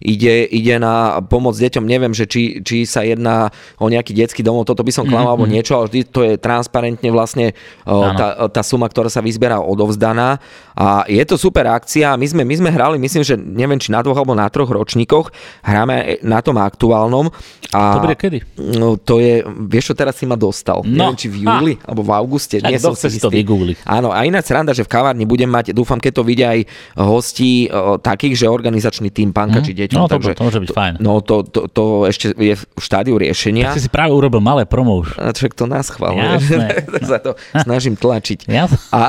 ide, 0.00 0.46
ide 0.48 0.78
na 0.78 1.18
pomoc 1.26 1.58
deťom. 1.58 1.84
Neviem, 1.84 2.14
že 2.14 2.26
či, 2.26 2.62
či 2.62 2.86
sa 2.86 3.02
jedná 3.02 3.50
o 3.78 3.86
nejaký 3.90 4.14
detský 4.14 4.42
domov, 4.46 4.66
toto 4.66 4.86
by 4.86 4.92
som 4.94 5.04
klamal, 5.04 5.34
mm-hmm. 5.34 5.42
alebo 5.42 5.46
niečo, 5.50 5.72
ale 5.78 5.90
vždy 5.90 6.00
to 6.08 6.20
je 6.24 6.32
transparentne 6.38 7.10
vlastne 7.10 7.54
Áno. 7.84 8.14
tá, 8.14 8.26
tá 8.50 8.62
suma, 8.62 8.86
ktorá 8.86 9.10
sa 9.10 9.22
vyzberá 9.22 9.58
odovzdaná. 9.62 10.38
A 10.78 11.02
je 11.10 11.22
to 11.26 11.34
super 11.34 11.66
akcia. 11.66 12.14
My 12.14 12.26
sme, 12.26 12.42
my 12.46 12.54
sme 12.54 12.70
hrali, 12.70 12.96
myslím, 13.02 13.22
že 13.26 13.34
neviem, 13.34 13.82
či 13.82 13.90
na 13.90 13.98
dvoch 14.02 14.18
alebo 14.18 14.38
na 14.38 14.46
troch 14.46 14.70
ročníkoch. 14.70 15.34
Hráme 15.66 16.22
na 16.22 16.38
tom 16.38 16.54
aktuálnom. 16.62 17.34
A 17.74 17.98
To 17.98 18.04
bude 18.06 18.16
kedy? 18.16 18.46
No, 18.78 18.94
to 18.96 19.18
je, 19.18 19.42
vieš 19.66 19.92
čo, 19.92 19.94
teraz 19.98 20.16
si 20.16 20.24
ma 20.24 20.38
dostal. 20.38 20.86
No. 20.86 21.10
Neviem, 21.10 21.18
či 21.18 21.28
v 21.28 21.36
júli, 21.44 21.74
alebo 21.82 22.06
v 22.06 22.10
auguste. 22.14 22.62
Tak 22.62 22.70
Nie 22.70 22.80
som 22.80 22.94
si 22.94 23.18
to 23.18 23.28
vygoogliť? 23.28 23.84
Áno, 23.84 24.14
a 24.14 24.22
ináč 24.24 24.48
sranda, 24.48 24.72
že 24.72 24.86
v 24.86 24.90
kavárni 24.90 25.28
budem 25.28 25.50
mať, 25.50 25.76
dúfam, 25.76 26.00
keď 26.00 26.12
to 26.14 26.22
vidia 26.24 26.48
aj 26.54 26.60
hostí 26.96 27.68
o, 27.68 28.00
takých, 28.00 28.44
že 28.44 28.46
organizačný 28.48 29.12
tým 29.12 29.34
pánka 29.34 29.60
či 29.60 29.76
deťom. 29.88 30.00
No, 30.00 30.06
to, 30.06 30.14
takže, 30.20 30.32
to 30.36 30.44
môže 30.44 30.60
byť 30.60 30.70
fajn. 30.76 30.92
No, 31.00 31.12
to, 31.24 31.36
to, 31.42 31.60
to 31.72 31.84
ešte 32.06 32.36
je 32.36 32.54
v 32.54 32.64
štádiu 32.78 33.16
riešenia. 33.16 33.72
Tak 33.72 33.80
si 33.80 33.84
si 33.88 33.90
práve 33.90 34.12
urobil 34.12 34.44
malé 34.44 34.68
promo 34.68 35.00
už. 35.00 35.16
A 35.16 35.32
však 35.32 35.56
to 35.56 35.64
nás 35.64 35.88
chváluje. 35.88 36.24
Jasné. 36.24 36.66
sa 37.10 37.18
to 37.18 37.34
snažím 37.64 37.96
tlačiť. 37.96 38.46
A, 38.92 39.00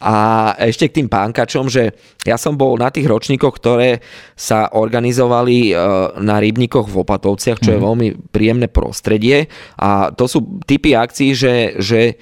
a 0.00 0.14
ešte 0.60 0.88
k 0.88 0.96
tým 1.00 1.08
pánkačom, 1.08 1.68
že 1.68 1.92
ja 2.24 2.40
som 2.40 2.56
bol 2.56 2.80
na 2.80 2.88
tých 2.88 3.04
ročníkoch, 3.04 3.54
ktoré 3.60 4.00
sa 4.34 4.72
organizovali 4.72 5.70
e, 5.70 5.72
na 6.20 6.40
rybníkoch 6.40 6.88
v 6.88 7.00
Opatovciach, 7.04 7.60
čo 7.60 7.76
je 7.76 7.84
veľmi 7.84 8.32
príjemné 8.32 8.72
prostredie. 8.72 9.52
A 9.76 10.12
to 10.12 10.24
sú 10.24 10.60
typy 10.64 10.96
akcií, 10.96 11.36
že, 11.36 11.76
že 11.78 12.16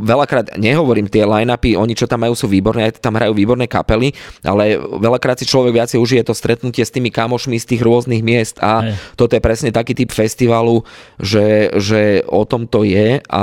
veľakrát 0.00 0.56
nehovorím 0.56 1.06
tie 1.06 1.28
line-upy, 1.28 1.76
oni 1.76 1.92
čo 1.92 2.08
tam 2.08 2.24
majú 2.24 2.32
sú 2.32 2.48
výborné, 2.48 2.88
aj 2.88 3.04
tam 3.04 3.14
hrajú 3.14 3.36
výborné 3.36 3.68
kapely, 3.68 4.16
ale 4.40 4.76
veľakrát 4.80 5.38
si 5.38 5.46
človek 5.46 5.76
viacej 5.76 5.98
užije 6.00 6.22
to 6.24 6.34
stretnutie 6.34 6.82
s 6.82 6.90
tými 6.90 7.12
kamošmi 7.12 7.60
z 7.60 7.76
tých 7.76 7.82
rôznych 7.84 8.24
miest 8.24 8.56
a 8.64 8.88
Hej. 8.88 8.96
toto 9.20 9.36
je 9.36 9.42
presne 9.44 9.70
taký 9.70 9.92
typ 9.92 10.10
festivalu, 10.10 10.82
že, 11.20 11.70
že 11.76 12.24
o 12.26 12.48
tom 12.48 12.64
to 12.64 12.82
je 12.82 13.20
a 13.20 13.42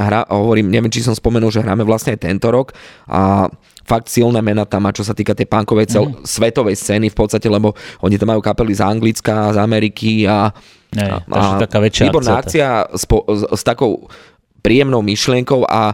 hra, 0.00 0.24
hovorím, 0.32 0.72
neviem, 0.72 0.88
či 0.88 1.04
som 1.04 1.12
spomenul, 1.12 1.52
že 1.52 1.60
hráme 1.60 1.84
vlastne 1.84 2.16
aj 2.16 2.24
tento 2.24 2.48
rok 2.48 2.72
a 3.10 3.50
fakt 3.84 4.06
silné 4.06 4.38
mena 4.38 4.62
tam 4.62 4.86
má, 4.86 4.94
čo 4.94 5.02
sa 5.02 5.18
týka 5.18 5.34
tej 5.34 5.50
punkovej 5.50 5.90
cel, 5.90 6.04
Mhm. 6.06 6.22
svetovej 6.22 6.78
scény 6.78 7.10
v 7.10 7.16
podstate, 7.18 7.50
lebo 7.50 7.74
oni 8.06 8.14
tam 8.16 8.30
majú 8.30 8.40
kapely 8.40 8.70
z 8.70 8.86
Anglicka, 8.86 9.50
z 9.50 9.58
Ameriky 9.58 10.30
a, 10.30 10.54
Hej, 10.94 11.10
a, 11.10 11.16
takže 11.26 11.52
taká 11.66 11.78
väčšia 11.82 12.04
výborná 12.06 12.38
akcia, 12.38 12.66
akcia 12.86 12.98
s, 12.98 13.04
s, 13.06 13.42
s 13.50 13.62
takou 13.66 14.06
príjemnou 14.60 15.00
myšlienkou 15.00 15.64
a 15.64 15.92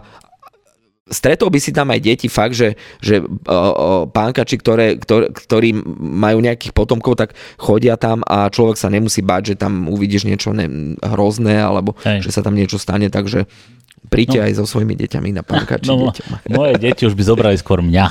stretol 1.07 1.47
by 1.47 1.55
si 1.57 1.71
tam 1.71 1.87
aj 1.87 1.99
deti 1.99 2.27
fakt, 2.27 2.51
že, 2.51 2.75
že 2.99 3.19
uh, 3.19 4.03
pánkači, 4.05 4.55
ktoré, 4.55 4.95
ktoré, 4.95 5.31
ktorí 5.31 5.71
majú 5.97 6.39
nejakých 6.39 6.71
potomkov, 6.71 7.15
tak 7.15 7.29
chodia 7.55 7.95
tam 7.95 8.21
a 8.21 8.47
človek 8.47 8.75
sa 8.75 8.91
nemusí 8.91 9.23
báť, 9.23 9.55
že 9.55 9.55
tam 9.57 9.87
uvidíš 9.87 10.27
niečo 10.27 10.51
ne, 10.51 10.67
hrozné 10.99 11.57
alebo 11.57 11.95
Hej. 12.03 12.27
že 12.27 12.35
sa 12.35 12.43
tam 12.43 12.53
niečo 12.53 12.75
stane, 12.75 13.07
takže 13.07 13.47
príďte 14.07 14.37
No. 14.37 14.43
aj 14.43 14.51
so 14.53 14.65
svojimi 14.67 14.95
deťami 14.97 15.29
na 15.31 15.43
pánkači 15.43 15.87
No, 15.89 16.11
deťom. 16.11 16.51
moje 16.51 16.73
deti 16.77 17.03
už 17.03 17.15
by 17.15 17.23
zobrali 17.23 17.55
skôr 17.55 17.79
mňa. 17.79 18.05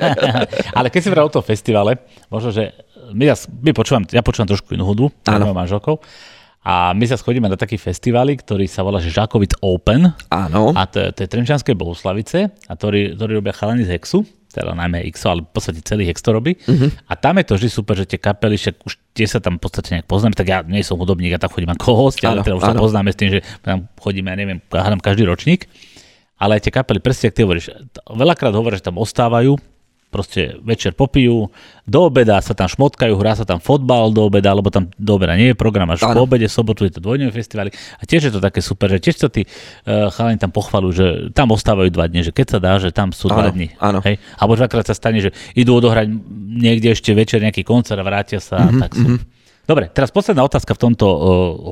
Ale 0.76 0.88
keď 0.88 1.00
si 1.00 1.12
vral 1.12 1.28
o 1.28 1.32
tom 1.32 1.42
festivale, 1.42 2.00
možno, 2.26 2.48
že 2.50 2.72
my, 3.12 3.28
ja, 3.28 3.36
my 3.36 3.70
počúvam, 3.70 4.04
ja 4.06 4.20
počúvam 4.20 4.48
trošku 4.48 4.72
inú 4.72 4.84
hudbu, 4.84 5.12
Áno. 5.28 5.52
manželkou, 5.52 6.00
a 6.62 6.94
my 6.94 7.04
sa 7.04 7.18
schodíme 7.18 7.50
na 7.50 7.58
taký 7.58 7.74
festivaly, 7.74 8.38
ktorý 8.38 8.70
sa 8.70 8.86
volá 8.86 9.02
že 9.02 9.10
Žákovic 9.10 9.58
Open, 9.60 10.14
Áno, 10.30 10.70
a 10.72 10.86
to, 10.86 11.02
je- 11.02 11.10
to 11.10 11.18
je 11.26 11.28
Trenčanské 11.28 11.74
Bohuslavice, 11.74 12.54
a 12.66 12.72
ktorí, 12.78 13.18
ktorí 13.18 13.32
robia 13.34 13.50
chalani 13.50 13.82
z 13.82 13.98
Hexu, 13.98 14.22
teda 14.52 14.76
najmä 14.76 15.08
XO, 15.08 15.32
ale 15.32 15.40
v 15.42 15.50
podstate 15.50 15.80
celý 15.80 16.04
Hex 16.04 16.20
to 16.20 16.28
robí. 16.28 16.52
Uh-huh. 16.68 16.92
A 17.08 17.16
tam 17.16 17.40
je 17.40 17.48
to 17.48 17.56
vždy 17.56 17.68
super, 17.72 17.96
že 17.96 18.04
tie 18.04 18.20
kapely, 18.20 18.60
však 18.60 18.84
už 18.84 18.92
tie 19.16 19.24
sa 19.24 19.40
tam 19.40 19.56
v 19.56 19.64
podstate 19.64 19.96
nejak 19.96 20.04
poznáme, 20.04 20.36
tak 20.36 20.44
ja 20.44 20.60
nie 20.60 20.84
som 20.84 21.00
hudobník, 21.00 21.32
ja 21.32 21.40
tam 21.40 21.48
chodím 21.48 21.72
ako 21.72 21.88
host, 21.96 22.20
ale 22.20 22.44
teda 22.44 22.60
už 22.60 22.62
sa 22.62 22.76
poznáme 22.76 23.10
s 23.10 23.18
tým, 23.18 23.30
že 23.32 23.40
tam 23.64 23.88
chodíme, 23.96 24.28
ja 24.28 24.36
neviem, 24.36 24.60
hádam 24.68 25.00
každý 25.00 25.24
ročník. 25.24 25.66
Ale 26.36 26.58
aj 26.58 26.68
tie 26.68 26.74
kapely, 26.74 26.98
presne, 26.98 27.30
ak 27.30 27.38
ty 27.38 27.46
hovoríš, 27.46 27.70
veľakrát 28.12 28.50
hovoria, 28.52 28.76
že 28.76 28.84
tam 28.84 28.98
ostávajú, 28.98 29.56
proste 30.12 30.60
večer 30.60 30.92
popijú, 30.92 31.48
do 31.88 32.00
obeda 32.04 32.36
sa 32.38 32.52
tam 32.52 32.68
šmotkajú, 32.68 33.16
hrá 33.16 33.32
sa 33.32 33.48
tam 33.48 33.56
fotbal 33.58 34.12
do 34.12 34.28
obeda, 34.28 34.52
alebo 34.52 34.68
tam 34.68 34.92
do 34.92 35.12
obeda 35.16 35.32
nie 35.32 35.50
je 35.50 35.56
program, 35.56 35.88
až 35.88 36.04
Áno. 36.04 36.12
po 36.12 36.20
obede, 36.28 36.44
sobotu 36.46 36.84
je 36.84 36.92
to 36.92 37.00
dvojdňové 37.00 37.32
festivaly 37.32 37.72
a 37.72 38.02
tiež 38.04 38.28
je 38.28 38.32
to 38.36 38.44
také 38.44 38.60
super, 38.60 38.92
že 38.92 39.00
tiež 39.00 39.16
sa 39.16 39.32
tí 39.32 39.48
uh, 39.48 40.12
chalani 40.12 40.36
tam 40.36 40.52
pochvalujú, 40.52 40.92
že 40.92 41.06
tam 41.32 41.48
ostávajú 41.50 41.88
dva 41.88 42.06
dni, 42.06 42.28
že 42.28 42.30
keď 42.30 42.46
sa 42.46 42.58
dá, 42.60 42.76
že 42.76 42.92
tam 42.92 43.10
sú 43.10 43.32
dva 43.32 43.48
Áno, 43.48 43.56
dni. 43.56 43.72
áno. 43.80 43.98
Hej? 44.04 44.20
Alebo 44.36 44.52
dvakrát 44.54 44.84
sa 44.84 44.92
stane, 44.92 45.24
že 45.24 45.32
idú 45.56 45.72
odohrať 45.74 46.12
niekde 46.52 46.92
ešte 46.92 47.16
večer 47.16 47.40
nejaký 47.40 47.64
koncert 47.64 47.96
a 47.96 48.04
vrátia 48.04 48.36
sa 48.36 48.60
Mhm, 48.60 48.68
mm-hmm, 48.68 48.82
tak 48.84 48.92
sú. 48.92 49.08
Dobre, 49.62 49.86
teraz 49.86 50.10
posledná 50.10 50.42
otázka 50.42 50.74
v 50.74 50.90
tomto 50.90 51.06
uh, 51.06 51.18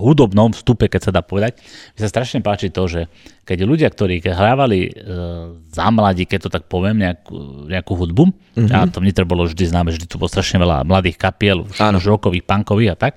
hudobnom 0.06 0.54
vstupe, 0.54 0.86
keď 0.86 1.00
sa 1.00 1.10
dá 1.10 1.26
povedať. 1.26 1.58
Mi 1.94 1.98
sa 1.98 2.06
strašne 2.06 2.38
páči 2.38 2.70
to, 2.70 2.86
že 2.86 3.10
keď 3.42 3.66
ľudia, 3.66 3.90
ktorí 3.90 4.22
hrávali 4.22 4.86
uh, 4.86 5.58
za 5.74 5.90
mladí, 5.90 6.22
keď 6.22 6.46
to 6.46 6.50
tak 6.54 6.70
poviem, 6.70 7.02
nejakú, 7.02 7.66
nejakú 7.66 7.92
hudbu, 7.98 8.24
Mhm. 8.54 8.66
mm-hmm. 8.66 8.74
a 8.78 8.86
to 8.90 8.98
v 9.02 9.06
Nitre 9.10 9.26
bolo 9.26 9.42
vždy 9.46 9.64
známe, 9.66 9.90
že 9.90 10.06
tu 10.06 10.22
bolo 10.22 10.30
strašne 10.30 10.62
veľa 10.62 10.86
mladých 10.86 11.18
kapiel, 11.18 11.66
už, 11.66 11.78
rokových, 12.06 12.46
punkových 12.46 12.94
a 12.94 12.96
tak. 12.98 13.12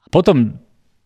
A 0.00 0.08
potom 0.08 0.56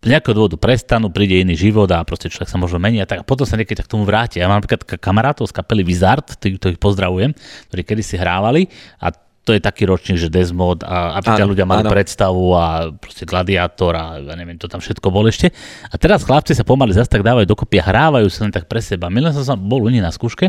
z 0.04 0.12
nejakého 0.12 0.36
dôvodu 0.36 0.60
prestanú, 0.60 1.08
príde 1.08 1.40
iný 1.40 1.56
život 1.56 1.88
a 1.88 2.04
proste 2.04 2.28
človek 2.28 2.52
sa 2.52 2.60
možno 2.60 2.76
mení 2.76 3.00
a 3.00 3.08
tak. 3.08 3.20
A 3.20 3.24
potom 3.24 3.48
sa 3.48 3.56
niekedy 3.56 3.80
tak 3.80 3.88
k 3.88 3.92
tomu 3.96 4.04
vráti. 4.04 4.36
Ja 4.36 4.52
mám 4.52 4.60
napríklad 4.60 4.84
ka- 4.84 5.00
kamarátov 5.00 5.48
z 5.48 5.56
kapely 5.56 5.80
Wizard, 5.80 6.28
ktorých 6.36 6.76
pozdravujem, 6.76 7.32
ktorí 7.72 7.82
kedysi 7.88 8.20
hrávali 8.20 8.68
a 9.00 9.08
to 9.44 9.52
je 9.52 9.60
taký 9.60 9.84
ročník, 9.84 10.16
že 10.16 10.32
Desmod 10.32 10.80
a, 10.82 11.14
a 11.14 11.18
Áno, 11.20 11.52
ľudia 11.52 11.68
mali 11.68 11.84
áno. 11.84 11.92
predstavu 11.92 12.56
a 12.56 12.88
proste 12.96 13.28
gladiátor 13.28 13.92
a 13.92 14.16
ja 14.16 14.34
neviem, 14.40 14.56
to 14.56 14.72
tam 14.72 14.80
všetko 14.80 15.12
bol 15.12 15.28
ešte. 15.28 15.52
A 15.92 15.94
teraz 16.00 16.24
chlapci 16.24 16.56
sa 16.56 16.64
pomaly 16.64 16.96
zase 16.96 17.12
tak 17.12 17.20
dávajú 17.20 17.44
dokopy 17.44 17.76
a 17.78 17.84
hrávajú 17.84 18.26
sa 18.32 18.48
len 18.48 18.52
tak 18.56 18.64
pre 18.64 18.80
seba. 18.80 19.12
Milé 19.12 19.30
som 19.36 19.44
sa 19.44 19.54
bol 19.54 19.84
u 19.84 19.92
nich 19.92 20.00
na 20.00 20.08
skúške 20.08 20.48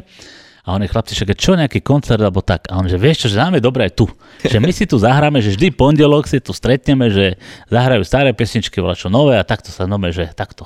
a 0.65 0.73
oni 0.73 0.87
chlapci, 0.87 1.13
však 1.13 1.35
čo 1.37 1.53
nejaký 1.53 1.83
koncert 1.83 2.17
alebo 2.23 2.39
tak. 2.41 2.71
A 2.71 2.79
on, 2.79 2.87
že 2.89 2.97
vieš 2.97 3.27
čo, 3.27 3.35
že 3.35 3.37
nám 3.37 3.59
je 3.59 3.61
dobré 3.61 3.91
tu. 3.91 4.09
Že 4.41 4.57
my 4.63 4.71
si 4.73 4.89
tu 4.89 4.97
zahráme, 4.97 5.43
že 5.43 5.53
vždy 5.53 5.75
pondelok 5.75 6.25
si 6.25 6.41
tu 6.41 6.55
stretneme, 6.55 7.11
že 7.13 7.37
zahrajú 7.69 8.01
staré 8.01 8.33
pesničky, 8.33 8.79
čo 8.79 9.11
nové 9.11 9.37
a 9.37 9.45
takto 9.45 9.69
sa 9.69 9.85
nome, 9.85 10.09
že 10.09 10.31
takto 10.33 10.65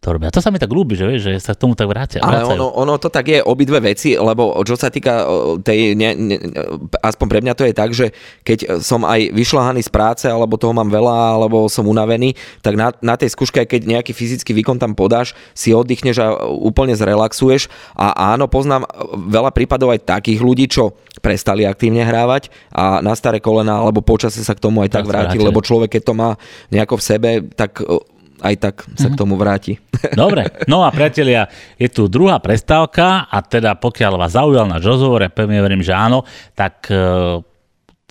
to 0.00 0.12
robia. 0.12 0.30
To 0.34 0.42
sa 0.42 0.50
mi 0.50 0.58
tak 0.60 0.70
ľúbi, 0.70 0.98
že, 0.98 1.04
vieš, 1.08 1.22
že 1.26 1.32
sa 1.40 1.52
k 1.56 1.62
tomu 1.64 1.74
tak 1.78 1.88
vrátia. 1.88 2.20
Ale 2.20 2.44
ono, 2.44 2.72
ono 2.74 2.98
to 3.00 3.08
tak 3.08 3.30
je 3.30 3.38
obidve 3.40 3.80
veci, 3.80 4.14
lebo 4.14 4.56
čo 4.66 4.76
sa 4.76 4.92
týka 4.92 5.24
tej, 5.64 5.96
ne, 5.96 6.10
ne, 6.12 6.36
aspoň 7.00 7.26
pre 7.26 7.40
mňa 7.40 7.54
to 7.56 7.64
je 7.64 7.74
tak, 7.74 7.90
že 7.96 8.12
keď 8.44 8.84
som 8.84 9.06
aj 9.06 9.32
vyšľahaný 9.32 9.80
z 9.80 9.90
práce, 9.90 10.26
alebo 10.28 10.60
toho 10.60 10.76
mám 10.76 10.92
veľa, 10.92 11.40
alebo 11.40 11.66
som 11.72 11.88
unavený, 11.88 12.36
tak 12.60 12.76
na, 12.76 12.92
na 13.00 13.14
tej 13.16 13.32
skúške, 13.32 13.64
keď 13.64 13.84
nejaký 13.88 14.12
fyzický 14.12 14.52
výkon 14.52 14.76
tam 14.76 14.92
podáš, 14.92 15.32
si 15.56 15.72
oddychneš 15.72 16.16
a 16.20 16.28
úplne 16.48 16.92
zrelaxuješ. 16.92 17.72
A 17.96 18.36
áno, 18.36 18.46
poznám 18.46 18.84
veľa 19.16 19.50
prípadov 19.56 19.94
aj 19.94 20.04
takých 20.04 20.40
ľudí, 20.40 20.68
čo 20.68 20.96
prestali 21.24 21.64
aktívne 21.64 22.04
hrávať 22.04 22.52
a 22.74 23.00
na 23.00 23.16
staré 23.16 23.40
kolena 23.40 23.80
alebo 23.80 24.04
počasie 24.04 24.44
sa 24.44 24.52
k 24.52 24.60
tomu 24.60 24.84
aj 24.84 24.92
tak, 24.92 25.06
tak 25.06 25.10
vráti, 25.10 25.38
lebo 25.40 25.64
človek, 25.64 25.96
keď 25.96 26.02
to 26.04 26.14
má 26.14 26.30
nejako 26.68 27.00
v 27.00 27.04
sebe, 27.04 27.30
tak 27.56 27.80
aj 28.44 28.54
tak 28.60 28.74
sa 29.00 29.08
k 29.08 29.16
mhm. 29.16 29.20
tomu 29.20 29.34
vráti. 29.40 29.80
Dobre, 30.12 30.44
no 30.68 30.84
a 30.84 30.92
priatelia, 30.92 31.48
je 31.80 31.88
tu 31.88 32.12
druhá 32.12 32.36
prestávka 32.44 33.24
a 33.24 33.40
teda 33.40 33.80
pokiaľ 33.80 34.20
vás 34.20 34.36
zaujal 34.36 34.68
náš 34.68 34.84
rozhovor, 34.84 35.24
ja 35.24 35.32
pevne 35.32 35.64
verím, 35.64 35.80
že 35.80 35.96
áno, 35.96 36.28
tak 36.52 36.92
e, 36.92 37.40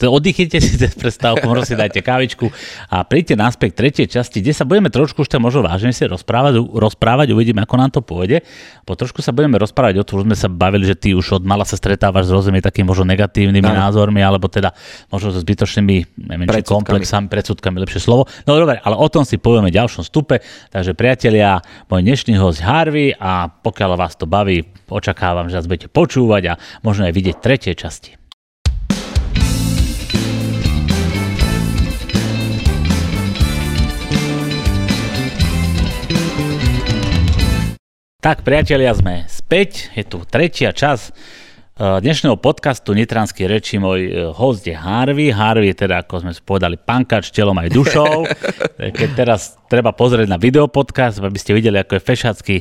oddychnite 0.02 0.58
si 0.58 0.74
cez 0.76 0.98
prestávku, 0.98 1.46
možno 1.46 1.70
si 1.70 1.76
dajte 1.78 2.02
kávičku 2.02 2.50
a 2.90 3.06
príďte 3.06 3.38
naspäť 3.38 3.70
k 3.74 3.78
tretej 3.78 4.08
časti, 4.10 4.42
kde 4.42 4.54
sa 4.54 4.66
budeme 4.66 4.90
trošku 4.90 5.22
už 5.22 5.30
možno 5.38 5.62
vážne 5.62 5.94
si 5.94 6.04
rozprávať, 6.10 6.58
rozprávať, 6.58 7.32
uvidíme, 7.32 7.62
ako 7.62 7.76
nám 7.78 7.92
to 7.94 8.02
pôjde. 8.02 8.42
Po 8.84 8.98
trošku 8.98 9.22
sa 9.22 9.30
budeme 9.30 9.62
rozprávať 9.62 10.02
o 10.02 10.04
tom, 10.04 10.22
už 10.22 10.26
sme 10.26 10.38
sa 10.38 10.50
bavili, 10.50 10.90
že 10.90 10.98
ty 10.98 11.14
už 11.14 11.38
od 11.40 11.44
mala 11.46 11.62
sa 11.62 11.78
stretávaš 11.78 12.28
s 12.28 12.32
rôznymi 12.34 12.60
takými 12.66 12.90
možno 12.90 13.06
negatívnymi 13.06 13.70
no. 13.70 13.78
názormi, 13.86 14.20
alebo 14.26 14.50
teda 14.50 14.74
možno 15.14 15.30
so 15.30 15.40
zbytočnými 15.40 16.26
neviem, 16.26 16.50
predsudkami. 16.50 16.66
komplexami, 16.66 17.26
predsudkami, 17.30 17.78
lepšie 17.86 18.02
slovo. 18.02 18.26
No 18.50 18.58
dobre, 18.58 18.82
ale 18.82 18.96
o 18.98 19.08
tom 19.14 19.24
si 19.24 19.38
povieme 19.38 19.70
v 19.70 19.78
ďalšom 19.78 20.02
stupe. 20.02 20.42
Takže 20.74 20.98
priatelia, 20.98 21.62
môj 21.86 22.02
dnešný 22.02 22.34
host 22.42 22.66
Harvey 22.66 23.14
a 23.14 23.46
pokiaľ 23.46 23.94
vás 23.94 24.18
to 24.18 24.26
baví, 24.26 24.66
očakávam, 24.90 25.54
že 25.54 25.62
nás 25.62 25.70
budete 25.70 25.88
počúvať 25.90 26.44
a 26.50 26.54
možno 26.82 27.06
aj 27.06 27.14
vidieť 27.14 27.38
tretie 27.38 27.78
časti. 27.78 28.23
Tak, 38.24 38.48
priatelia, 38.48 38.96
sme 38.96 39.28
späť. 39.28 39.92
Je 40.00 40.08
tu 40.08 40.24
tretia 40.24 40.72
čas 40.72 41.12
eh, 41.12 42.00
dnešného 42.00 42.40
podcastu 42.40 42.96
Nitranský 42.96 43.52
reči. 43.52 43.76
Môj 43.76 44.00
eh, 44.00 44.12
host 44.32 44.64
je 44.64 44.72
Harvey. 44.72 45.28
Harvey 45.28 45.76
je 45.76 45.84
teda, 45.84 46.08
ako 46.08 46.24
sme 46.24 46.32
povedali, 46.40 46.80
pankač 46.80 47.36
telom 47.36 47.60
aj 47.60 47.76
dušou. 47.76 48.24
Keď 48.96 49.10
teraz 49.12 49.60
treba 49.68 49.92
pozrieť 49.92 50.32
na 50.32 50.40
videopodcast, 50.40 51.20
aby 51.20 51.36
ste 51.36 51.52
videli, 51.52 51.76
ako 51.84 52.00
je 52.00 52.02
fešacky 52.08 52.56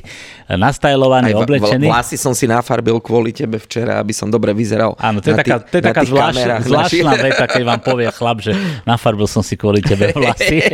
nastajlovaný, 0.50 1.30
aj 1.30 1.46
oblečený. 1.46 1.86
Vlasy 1.86 2.18
som 2.18 2.34
si 2.34 2.50
nafarbil 2.50 2.98
kvôli 2.98 3.30
tebe 3.30 3.62
včera, 3.62 4.02
aby 4.02 4.10
som 4.10 4.26
dobre 4.34 4.50
vyzeral. 4.58 4.98
Áno, 4.98 5.22
to 5.22 5.30
je 5.30 5.46
taká, 5.46 5.62
to 5.62 5.78
je 5.78 5.84
taká 5.86 6.02
zvláštna, 6.02 6.58
zvláštna 6.66 7.14
veta, 7.22 7.46
keď 7.46 7.62
vám 7.62 7.80
povie 7.86 8.10
chlap, 8.10 8.42
že 8.42 8.50
nafarbil 8.82 9.30
som 9.30 9.46
si 9.46 9.54
kvôli 9.54 9.78
tebe 9.78 10.10
vlasy. 10.10 10.58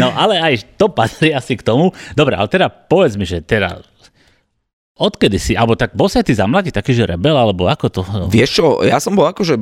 No 0.00 0.14
ale 0.14 0.38
aj 0.38 0.78
to 0.78 0.88
patrí 0.88 1.34
asi 1.34 1.58
k 1.58 1.66
tomu. 1.66 1.90
Dobre, 2.14 2.38
ale 2.38 2.46
teda 2.48 2.70
povedz 2.70 3.18
mi, 3.18 3.26
že 3.26 3.42
teda 3.42 3.82
Odkedy 4.98 5.38
si, 5.38 5.54
alebo 5.54 5.78
tak 5.78 5.94
bol 5.94 6.10
sa 6.10 6.26
ty 6.26 6.34
za 6.34 6.42
mladí 6.50 6.74
taký, 6.74 6.90
že 6.90 7.06
rebel, 7.06 7.38
alebo 7.38 7.70
ako 7.70 7.86
to? 7.86 8.02
Vieš 8.26 8.50
čo, 8.50 8.64
ja 8.82 8.98
som 8.98 9.14
bol 9.14 9.30
akože 9.30 9.54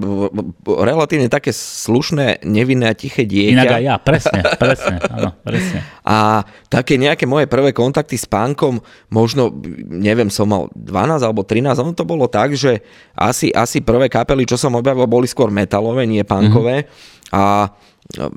relatívne 0.64 1.28
také 1.28 1.52
slušné, 1.52 2.40
nevinné 2.40 2.88
a 2.88 2.96
tiché 2.96 3.28
dieťa. 3.28 3.52
Inak 3.52 3.74
aj 3.76 3.82
ja, 3.84 3.94
presne, 4.00 4.40
presne, 4.56 4.96
áno, 5.12 5.30
presne. 5.44 5.84
A 6.06 6.46
také 6.70 6.96
nejaké 6.96 7.26
moje 7.26 7.50
prvé 7.50 7.74
kontakty 7.74 8.14
s 8.14 8.24
pánkom, 8.24 8.80
možno, 9.12 9.52
neviem, 9.90 10.30
som 10.32 10.46
mal 10.48 10.72
12 10.72 11.20
alebo 11.20 11.42
13, 11.44 11.82
ono 11.82 11.92
to 11.92 12.06
bolo 12.06 12.30
tak, 12.30 12.54
že 12.56 12.80
asi, 13.12 13.52
asi 13.52 13.84
prvé 13.84 14.08
kapely, 14.08 14.48
čo 14.48 14.56
som 14.56 14.72
objavil, 14.78 15.04
boli 15.04 15.28
skôr 15.28 15.52
metalové, 15.52 16.08
nie 16.08 16.24
pánkové. 16.24 16.86
Mm-hmm. 16.86 17.15
A 17.32 17.70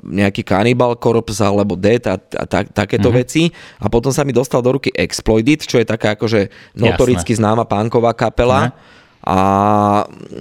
nejaký 0.02 0.42
Cannibal 0.42 0.98
Corpse 0.98 1.38
alebo 1.46 1.78
Dead 1.78 2.02
a, 2.10 2.18
a 2.18 2.44
ta, 2.46 2.66
takéto 2.66 3.10
mm-hmm. 3.10 3.22
veci. 3.22 3.42
A 3.78 3.86
potom 3.86 4.10
sa 4.10 4.26
mi 4.26 4.34
dostal 4.34 4.66
do 4.66 4.74
ruky 4.74 4.90
Exploited, 4.90 5.62
čo 5.62 5.78
je 5.78 5.86
taká 5.86 6.18
akože 6.18 6.50
notoricky 6.74 7.38
Jasné. 7.38 7.42
známa 7.46 7.64
pánková 7.70 8.10
kapela. 8.18 8.74
Mm-hmm. 8.74 8.98
A 9.20 9.38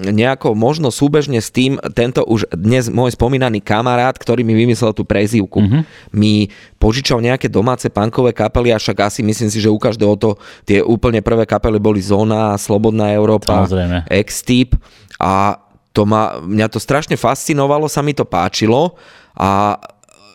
nejako 0.08 0.56
možno 0.56 0.88
súbežne 0.88 1.44
s 1.44 1.52
tým, 1.52 1.76
tento 1.92 2.24
už 2.24 2.48
dnes 2.56 2.88
môj 2.88 3.12
spomínaný 3.12 3.60
kamarát, 3.60 4.16
ktorý 4.16 4.48
mi 4.48 4.56
vymyslel 4.56 4.96
tú 4.96 5.04
prezývku, 5.04 5.60
mm-hmm. 5.60 5.82
mi 6.16 6.48
požičal 6.80 7.20
nejaké 7.20 7.52
domáce 7.52 7.92
punkové 7.92 8.32
kapely 8.32 8.72
a 8.72 8.80
však 8.80 9.04
asi 9.04 9.20
myslím 9.20 9.52
si, 9.52 9.60
že 9.60 9.68
u 9.68 9.76
každého 9.76 10.16
to 10.16 10.40
tie 10.64 10.80
úplne 10.80 11.20
prvé 11.20 11.44
kapely 11.44 11.76
boli 11.76 12.00
Zóna, 12.00 12.56
Slobodná 12.56 13.12
Európa, 13.12 13.68
X-Typ 14.08 14.80
a 15.20 15.60
to 16.00 16.08
ma, 16.08 16.40
mňa 16.40 16.72
to 16.72 16.80
strašne 16.80 17.20
fascinovalo, 17.20 17.92
sa 17.92 18.00
mi 18.00 18.16
to 18.16 18.24
páčilo 18.24 18.96
a 19.36 19.76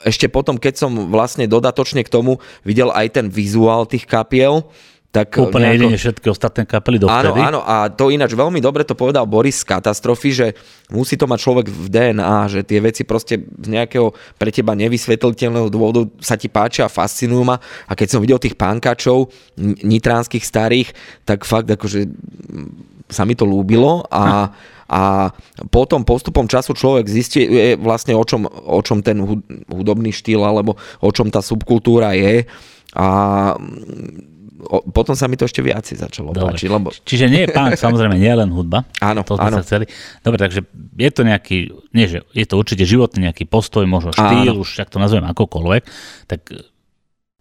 ešte 0.04 0.28
potom, 0.28 0.60
keď 0.60 0.84
som 0.84 1.08
vlastne 1.08 1.48
dodatočne 1.48 2.04
k 2.04 2.12
tomu 2.12 2.36
videl 2.60 2.92
aj 2.92 3.16
ten 3.16 3.26
vizuál 3.32 3.88
tých 3.88 4.04
kapiel, 4.04 4.68
tak 5.08 5.30
Úplne 5.38 5.62
nejako... 5.62 5.76
jedine 5.78 5.96
všetky 5.96 6.26
ostatné 6.26 6.62
kapely 6.66 6.98
dovtedy. 6.98 7.38
Áno, 7.38 7.62
áno, 7.62 7.64
a 7.64 7.86
to 7.86 8.10
ináč 8.10 8.34
veľmi 8.34 8.58
dobre 8.58 8.82
to 8.82 8.98
povedal 8.98 9.24
Boris 9.30 9.62
z 9.62 9.70
Katastrofy, 9.70 10.30
že 10.34 10.46
musí 10.90 11.14
to 11.14 11.30
mať 11.30 11.38
človek 11.38 11.66
v 11.70 11.86
DNA, 11.86 12.50
že 12.50 12.60
tie 12.66 12.82
veci 12.82 13.06
proste 13.06 13.38
z 13.38 13.68
nejakého 13.70 14.10
pre 14.36 14.50
teba 14.50 14.74
nevysvetliteľného 14.74 15.70
dôvodu 15.70 16.10
sa 16.18 16.34
ti 16.34 16.50
páčia 16.50 16.90
a 16.90 16.92
fascinujú 16.92 17.46
ma. 17.46 17.62
A 17.86 17.94
keď 17.94 18.18
som 18.18 18.20
videl 18.20 18.42
tých 18.42 18.58
pánkačov 18.58 19.30
nitránskych 19.86 20.42
starých, 20.42 20.90
tak 21.22 21.46
fakt 21.46 21.70
akože 21.70 22.10
sa 23.06 23.22
mi 23.22 23.38
to 23.38 23.46
lúbilo 23.46 24.02
a 24.10 24.50
a 24.88 25.32
potom 25.72 26.04
postupom 26.04 26.44
času 26.44 26.76
človek 26.76 27.08
zistí 27.08 27.44
vlastne 27.80 28.12
o 28.12 28.24
čom, 28.24 28.44
o 28.48 28.80
čom 28.84 29.00
ten 29.00 29.20
hudobný 29.68 30.12
štýl 30.12 30.44
alebo 30.44 30.76
o 31.00 31.10
čom 31.10 31.32
tá 31.32 31.40
subkultúra 31.40 32.12
je 32.12 32.44
a 32.94 33.06
o, 34.70 34.76
potom 34.88 35.18
sa 35.18 35.26
mi 35.26 35.36
to 35.36 35.44
ešte 35.44 35.60
viac 35.60 35.84
začalo 35.84 36.30
Dobre. 36.30 36.56
páčiť. 36.56 36.68
Lebo... 36.70 36.88
Čiže 36.92 37.26
nie 37.28 37.44
je 37.44 37.48
punk, 37.52 37.74
samozrejme, 37.84 38.16
nie 38.16 38.30
je 38.30 38.38
len 38.38 38.50
hudba. 38.54 38.86
Áno, 39.02 39.26
to 39.26 39.36
áno. 39.36 39.60
Sa 39.60 39.66
chceli. 39.66 39.90
Dobre, 40.22 40.38
takže 40.40 40.64
je 40.94 41.10
to 41.10 41.22
nejaký, 41.26 41.58
nie 41.92 42.06
že 42.06 42.22
je 42.32 42.46
to 42.46 42.54
určite 42.54 42.86
životný 42.86 43.30
nejaký 43.30 43.44
postoj, 43.50 43.84
možno 43.84 44.14
štýl, 44.14 44.54
áno. 44.54 44.62
už 44.62 44.84
ak 44.84 44.88
to 44.94 45.02
nazvem 45.02 45.26
akokoľvek, 45.26 45.82
tak 46.30 46.40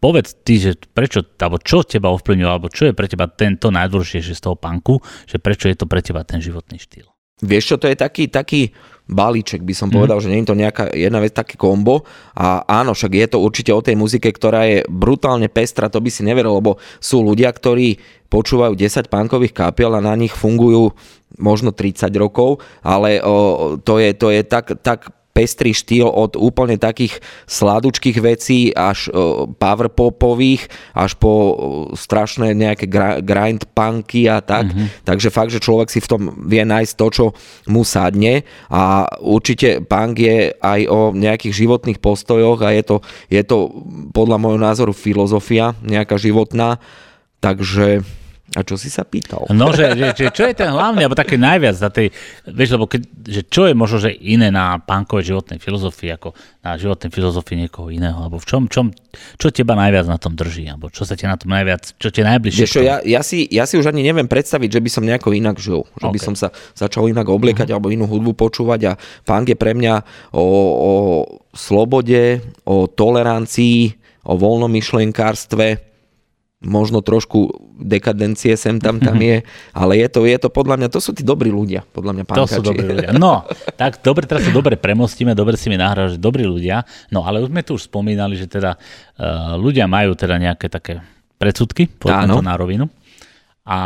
povedz 0.03 0.35
ty, 0.43 0.59
že 0.59 0.75
prečo, 0.91 1.23
alebo 1.39 1.61
čo 1.63 1.85
teba 1.87 2.11
ovplyvňuje, 2.11 2.49
alebo 2.49 2.67
čo 2.67 2.91
je 2.91 2.93
pre 2.97 3.07
teba 3.07 3.29
tento 3.31 3.71
najdôležitejšie 3.71 4.35
z 4.35 4.41
toho 4.43 4.59
punku, 4.59 4.99
že 5.29 5.39
prečo 5.39 5.71
je 5.71 5.79
to 5.79 5.87
pre 5.87 6.03
teba 6.03 6.27
ten 6.27 6.43
životný 6.43 6.75
štýl? 6.75 7.12
Vieš 7.43 7.63
čo, 7.63 7.75
to 7.77 7.91
je 7.91 7.99
taký, 7.99 8.31
taký 8.31 8.71
balíček, 9.03 9.59
by 9.67 9.75
som 9.75 9.91
mm. 9.91 9.95
povedal, 9.99 10.17
že 10.23 10.31
nie 10.31 10.41
je 10.41 10.49
to 10.49 10.59
nejaká 10.59 10.87
jedna 10.95 11.19
vec, 11.19 11.35
také 11.35 11.59
kombo. 11.59 12.07
A 12.39 12.63
áno, 12.63 12.95
však 12.95 13.11
je 13.11 13.27
to 13.35 13.43
určite 13.43 13.71
o 13.75 13.83
tej 13.83 13.99
muzike, 13.99 14.31
ktorá 14.31 14.63
je 14.63 14.79
brutálne 14.87 15.51
pestra, 15.51 15.91
to 15.91 15.99
by 15.99 16.07
si 16.07 16.23
neveril, 16.23 16.63
lebo 16.63 16.79
sú 17.03 17.19
ľudia, 17.19 17.51
ktorí 17.51 17.99
počúvajú 18.31 18.73
10 18.73 19.11
pánkových 19.11 19.53
kapiel 19.53 19.93
a 19.93 20.01
na 20.01 20.15
nich 20.15 20.31
fungujú 20.31 20.95
možno 21.37 21.75
30 21.75 22.09
rokov, 22.15 22.63
ale 22.81 23.19
o, 23.21 23.75
to 23.77 23.99
je, 23.99 24.15
to 24.15 24.31
je 24.31 24.41
tak, 24.47 24.79
tak 24.81 25.11
pestrý 25.33 25.73
štýl 25.73 26.05
od 26.05 26.37
úplne 26.37 26.77
takých 26.77 27.17
sladučkých 27.49 28.17
vecí 28.21 28.69
až 28.69 29.09
power 29.57 29.89
popových, 29.89 30.69
až 30.93 31.17
po 31.17 31.33
strašné 31.97 32.53
nejaké 32.53 32.85
grind 33.25 33.65
punky 33.73 34.29
a 34.29 34.45
tak. 34.45 34.69
Mm-hmm. 34.69 35.09
Takže 35.09 35.33
fakt, 35.33 35.49
že 35.49 35.59
človek 35.59 35.89
si 35.89 35.99
v 35.99 36.09
tom 36.09 36.21
vie 36.45 36.61
nájsť 36.61 36.93
to, 36.93 37.07
čo 37.09 37.25
mu 37.65 37.81
sadne 37.81 38.45
a 38.69 39.09
určite 39.19 39.81
punk 39.81 40.21
je 40.21 40.53
aj 40.53 40.81
o 40.87 41.09
nejakých 41.17 41.65
životných 41.65 41.97
postojoch 41.97 42.61
a 42.61 42.69
je 42.69 42.83
to, 42.85 42.95
je 43.33 43.41
to 43.41 43.73
podľa 44.13 44.37
môjho 44.37 44.61
názoru 44.61 44.93
filozofia 44.93 45.73
nejaká 45.81 46.15
životná. 46.21 46.77
Takže 47.41 48.05
a 48.51 48.59
čo 48.59 48.75
si 48.75 48.91
sa 48.91 49.07
pýtal? 49.07 49.47
No, 49.55 49.71
že, 49.71 49.95
že, 49.95 50.11
že 50.19 50.27
čo 50.35 50.43
je 50.43 50.51
ten 50.51 50.67
hlavný, 50.67 51.07
alebo 51.07 51.15
také 51.15 51.39
najviac 51.39 51.79
na 51.79 51.87
tej, 51.87 52.11
vieš, 52.43 52.75
lebo 52.75 52.91
keď, 52.91 53.01
že 53.23 53.41
čo 53.47 53.71
je 53.71 53.73
možno, 53.73 54.03
že 54.03 54.11
iné 54.11 54.51
na 54.51 54.83
pánkovej 54.83 55.31
životnej 55.31 55.63
filozofii, 55.63 56.11
ako 56.11 56.35
na 56.59 56.75
životnej 56.75 57.07
filozofii 57.07 57.63
niekoho 57.63 57.87
iného, 57.87 58.19
alebo 58.19 58.43
v 58.43 58.45
čom, 58.45 58.67
čom, 58.67 58.91
čo 59.39 59.47
teba 59.47 59.79
najviac 59.79 60.11
na 60.11 60.19
tom 60.19 60.35
drží, 60.35 60.67
alebo 60.67 60.91
čo 60.91 61.07
sa 61.07 61.15
ti 61.15 61.23
na 61.23 61.39
tom 61.39 61.55
najviac, 61.55 61.95
čo 61.95 62.11
ti 62.11 62.19
najbližšie? 62.19 62.67
Vieš, 62.67 62.75
ja, 62.83 62.99
ja, 62.99 63.21
si, 63.23 63.47
ja 63.47 63.63
si 63.63 63.79
už 63.79 63.87
ani 63.87 64.03
neviem 64.03 64.27
predstaviť, 64.27 64.75
že 64.75 64.83
by 64.83 64.89
som 64.91 65.07
nejako 65.07 65.31
inak 65.31 65.55
žil, 65.63 65.87
že 65.95 66.11
okay. 66.11 66.13
by 66.13 66.19
som 66.19 66.35
sa 66.35 66.51
začal 66.75 67.07
inak 67.07 67.31
obliekať, 67.31 67.71
uh-huh. 67.71 67.79
alebo 67.79 67.95
inú 67.95 68.11
hudbu 68.11 68.35
počúvať 68.35 68.91
a 68.91 68.93
pánk 69.23 69.55
je 69.55 69.57
pre 69.57 69.71
mňa 69.71 70.03
o, 70.35 70.43
o 70.75 70.91
slobode, 71.55 72.43
o 72.67 72.91
tolerancii, 72.91 73.95
o 74.27 74.35
voľnomyšlenkárstve, 74.35 75.92
možno 76.63 77.03
trošku 77.03 77.51
dekadencie 77.77 78.55
sem 78.55 78.79
tam 78.79 78.97
tam 79.03 79.19
je, 79.19 79.43
ale 79.79 79.99
je 79.99 80.07
to, 80.07 80.23
je 80.23 80.37
to 80.39 80.49
podľa 80.49 80.79
mňa, 80.79 80.87
to 80.89 80.99
sú 81.03 81.11
tí 81.11 81.21
dobrí 81.21 81.51
ľudia, 81.51 81.83
podľa 81.91 82.11
mňa 82.15 82.23
pánkači. 82.23 82.41
To 82.41 82.55
sú 82.59 82.63
dobrí 82.63 82.83
ľudia. 82.87 83.11
No, 83.13 83.43
tak 83.75 83.99
dobre, 84.01 84.23
teraz 84.25 84.47
sa 84.47 84.51
dobre 84.55 84.79
premostíme, 84.79 85.35
dobre 85.35 85.59
si 85.59 85.67
mi 85.67 85.75
nahral, 85.75 86.09
že 86.09 86.17
dobrí 86.17 86.47
ľudia, 86.47 86.87
no 87.11 87.27
ale 87.27 87.43
už 87.43 87.51
sme 87.51 87.61
tu 87.61 87.75
už 87.75 87.91
spomínali, 87.91 88.39
že 88.39 88.47
teda 88.47 88.79
uh, 88.79 89.59
ľudia 89.59 89.85
majú 89.85 90.15
teda 90.15 90.39
nejaké 90.39 90.71
také 90.71 91.03
predsudky, 91.37 91.91
poďme 91.91 92.39
to 92.39 92.41
na 92.41 92.55
rovinu. 92.55 92.87
A 93.63 93.77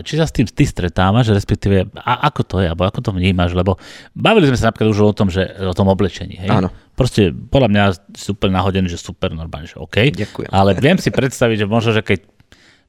či 0.00 0.16
sa 0.16 0.24
s 0.24 0.32
tým 0.32 0.48
ty 0.48 0.64
stretávaš, 0.64 1.28
respektíve 1.36 1.92
a 1.92 2.24
ako 2.32 2.40
to 2.40 2.56
je, 2.64 2.72
alebo 2.72 2.88
ako 2.88 3.04
to 3.04 3.10
vnímaš, 3.12 3.52
lebo 3.52 3.76
bavili 4.16 4.48
sme 4.48 4.56
sa 4.56 4.72
napríklad 4.72 4.96
už 4.96 5.00
o 5.04 5.12
tom, 5.12 5.28
že 5.28 5.44
o 5.60 5.76
tom 5.76 5.92
oblečení, 5.92 6.40
hej? 6.40 6.48
Áno. 6.48 6.72
Proste 6.96 7.28
podľa 7.28 7.68
mňa 7.68 7.84
super 8.16 8.48
nahodený, 8.48 8.88
že 8.88 8.96
super 8.96 9.28
normálne, 9.36 9.68
že 9.68 9.76
OK. 9.76 10.16
Ďakujem. 10.16 10.48
Ale 10.48 10.72
viem 10.80 10.96
si 10.96 11.12
predstaviť, 11.12 11.64
že 11.64 11.66
možno, 11.68 11.92
že 11.92 12.00
keď 12.00 12.24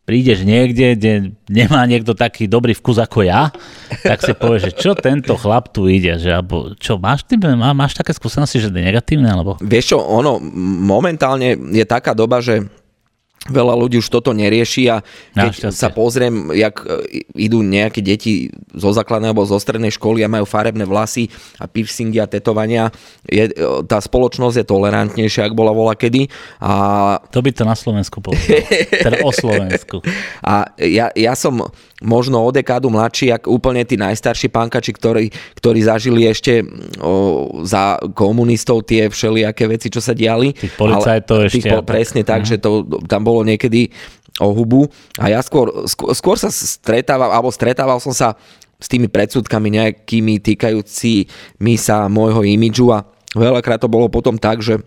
prídeš 0.02 0.42
niekde, 0.48 0.98
kde 0.98 1.14
nemá 1.46 1.86
niekto 1.86 2.18
taký 2.18 2.50
dobrý 2.50 2.74
vkus 2.74 2.98
ako 2.98 3.22
ja, 3.28 3.54
tak 4.02 4.24
si 4.26 4.34
povieš, 4.34 4.72
že 4.72 4.74
čo 4.74 4.92
tento 4.98 5.38
chlap 5.38 5.70
tu 5.70 5.86
ide, 5.86 6.18
že 6.18 6.34
alebo 6.34 6.74
čo, 6.80 6.98
máš, 6.98 7.28
tým, 7.28 7.44
má, 7.54 7.76
máš 7.76 7.94
také 7.94 8.16
skúsenosti, 8.16 8.58
že 8.58 8.74
je 8.74 8.82
negatívne, 8.82 9.30
alebo? 9.30 9.62
Vieš 9.62 9.96
čo, 9.96 9.98
ono 10.02 10.42
momentálne 10.82 11.54
je 11.76 11.86
taká 11.86 12.18
doba, 12.18 12.42
že 12.42 12.66
Veľa 13.50 13.74
ľudí 13.74 13.98
už 13.98 14.06
toto 14.14 14.38
nerieši 14.38 14.84
a 14.94 15.02
keď 15.34 15.74
sa 15.74 15.90
pozriem, 15.90 16.54
jak 16.54 16.86
e, 16.86 17.26
idú 17.42 17.66
nejaké 17.66 17.98
deti 18.06 18.54
zo 18.70 18.94
základnej 18.94 19.34
alebo 19.34 19.50
zo 19.50 19.58
strednej 19.58 19.90
školy 19.90 20.22
a 20.22 20.30
majú 20.30 20.46
farebné 20.46 20.86
vlasy 20.86 21.26
a 21.58 21.66
piercingy 21.66 22.22
a 22.22 22.30
tetovania, 22.30 22.94
je, 23.26 23.50
e, 23.50 23.82
tá 23.90 23.98
spoločnosť 23.98 24.62
je 24.62 24.66
tolerantnejšia, 24.70 25.50
ak 25.50 25.58
bola 25.58 25.74
vola 25.74 25.98
kedy. 25.98 26.30
A... 26.62 27.18
To 27.34 27.42
by 27.42 27.50
to 27.50 27.66
na 27.66 27.74
Slovensku 27.74 28.22
povedal. 28.22 28.62
teda 29.10 29.26
o 29.26 29.34
Slovensku. 29.34 30.06
A 30.46 30.74
ja, 30.78 31.10
ja 31.14 31.34
som 31.34 31.66
možno 32.02 32.42
o 32.42 32.50
dekádu 32.50 32.90
mladší, 32.90 33.32
ako 33.38 33.62
úplne 33.62 33.86
tí 33.86 33.96
najstarší 33.96 34.50
pánkači, 34.50 34.92
ktorí, 34.92 35.26
ktorí 35.58 35.80
zažili 35.86 36.26
ešte 36.26 36.66
o, 36.98 37.48
za 37.62 38.02
komunistov 38.18 38.84
tie 38.90 39.08
všelijaké 39.08 39.70
veci, 39.70 39.88
čo 39.94 40.02
sa 40.02 40.18
diali. 40.18 40.52
Tých 40.52 40.76
policajtov 40.76 41.38
ešte. 41.48 41.56
Tých, 41.62 41.66
po, 41.70 41.78
presne 41.86 42.22
tak, 42.26 42.44
uh-huh. 42.44 42.58
že 42.58 42.62
to, 42.62 42.90
tam 43.06 43.22
bolo 43.22 43.46
niekedy 43.46 43.94
o 44.42 44.50
hubu. 44.50 44.90
A 45.22 45.30
ja 45.30 45.40
skôr, 45.46 45.86
skôr, 45.86 46.12
skôr 46.18 46.36
sa 46.42 46.50
stretával, 46.50 47.30
alebo 47.30 47.54
stretával 47.54 48.02
som 48.02 48.12
sa 48.12 48.34
s 48.82 48.90
tými 48.90 49.06
predsudkami 49.06 49.78
nejakými 49.78 50.42
týkajúcimi 50.42 51.76
sa 51.78 52.10
môjho 52.10 52.42
imidžu 52.42 52.90
a 52.90 53.06
veľakrát 53.38 53.78
to 53.78 53.86
bolo 53.86 54.10
potom 54.10 54.42
tak, 54.42 54.66
že 54.66 54.82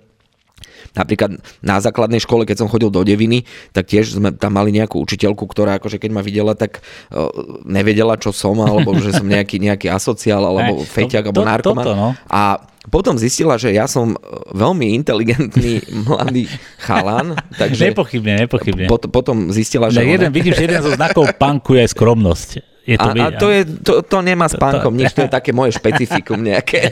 Napríklad 0.93 1.41
na 1.65 1.81
základnej 1.81 2.21
škole, 2.21 2.45
keď 2.45 2.65
som 2.65 2.69
chodil 2.69 2.93
do 2.93 3.01
Deviny, 3.01 3.49
tak 3.73 3.89
tiež 3.89 4.21
sme 4.21 4.37
tam 4.37 4.61
mali 4.61 4.77
nejakú 4.77 5.01
učiteľku, 5.01 5.49
ktorá 5.49 5.81
akože 5.81 5.97
keď 5.97 6.11
ma 6.13 6.21
videla, 6.21 6.53
tak 6.53 6.85
uh, 7.11 7.33
nevedela, 7.65 8.21
čo 8.21 8.31
som, 8.31 8.61
alebo 8.61 8.93
že 9.01 9.17
som 9.17 9.25
nejaký, 9.25 9.59
nejaký 9.59 9.89
asociál, 9.89 10.45
alebo 10.51 10.85
feťak, 10.85 11.33
alebo 11.33 11.43
narkoman. 11.43 11.85
no. 11.97 12.09
A 12.29 12.75
potom 12.93 13.17
zistila, 13.17 13.57
že 13.57 13.73
ja 13.73 13.89
som 13.89 14.13
veľmi 14.53 14.93
inteligentný 14.93 15.81
mladý 16.09 16.51
chalan. 16.77 17.39
Takže 17.57 17.95
nepochybne, 17.95 18.45
nepochybne. 18.45 18.87
Pot, 18.91 19.09
potom 19.09 19.49
zistila, 19.49 19.89
že... 19.89 20.05
jeden, 20.05 20.29
ona... 20.29 20.37
vidíš, 20.37 20.61
jeden 20.61 20.81
zo 20.85 20.93
znakov 20.93 21.33
punku 21.41 21.81
je 21.81 21.85
skromnosť. 21.89 22.74
Je 22.85 23.01
to 23.01 23.09
a, 23.09 23.17
a 23.17 23.27
to, 23.33 23.49
je, 23.49 23.65
to, 23.81 24.05
to 24.05 24.19
nemá 24.21 24.45
s 24.45 24.61
pánkom 24.61 24.93
nič, 24.93 25.17
to 25.17 25.25
je 25.25 25.33
také 25.33 25.57
moje 25.57 25.73
špecifikum 25.73 26.37
nejaké. 26.53 26.85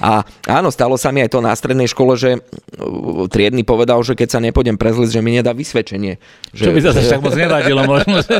A 0.00 0.24
áno, 0.48 0.72
stalo 0.72 0.96
sa 0.96 1.12
mi 1.12 1.20
aj 1.20 1.36
to 1.36 1.44
na 1.44 1.52
strednej 1.52 1.84
škole, 1.84 2.16
že 2.16 2.40
uh, 2.40 3.28
triedny 3.28 3.60
povedal, 3.60 4.00
že 4.00 4.16
keď 4.16 4.28
sa 4.32 4.40
nepôjdem 4.40 4.80
prezliť, 4.80 5.12
že 5.12 5.20
mi 5.20 5.36
nedá 5.36 5.52
vysvedčenie. 5.52 6.16
Že, 6.56 6.64
Čo 6.64 6.72
by 6.72 6.80
zase 6.80 7.00
že... 7.04 7.12
tak 7.12 7.20
moc 7.20 7.36
nevadilo 7.36 7.84
možno, 7.84 8.24
že, 8.24 8.36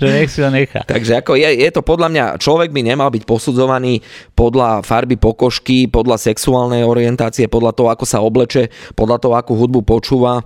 že 0.00 0.06
nech 0.08 0.32
si 0.32 0.40
ho 0.40 0.48
nechá. 0.48 0.88
Takže 0.88 1.20
ako 1.20 1.36
je, 1.36 1.48
je 1.60 1.68
to 1.68 1.84
podľa 1.84 2.08
mňa, 2.16 2.24
človek 2.40 2.72
by 2.72 2.80
nemal 2.80 3.12
byť 3.12 3.28
posudzovaný 3.28 4.00
podľa 4.32 4.80
farby 4.80 5.20
pokožky, 5.20 5.84
podľa 5.84 6.16
sexuálnej 6.16 6.80
orientácie, 6.80 7.44
podľa 7.44 7.76
toho, 7.76 7.92
ako 7.92 8.08
sa 8.08 8.24
obleče, 8.24 8.72
podľa 8.96 9.20
toho, 9.20 9.36
akú 9.36 9.52
hudbu 9.52 9.84
počúva. 9.84 10.40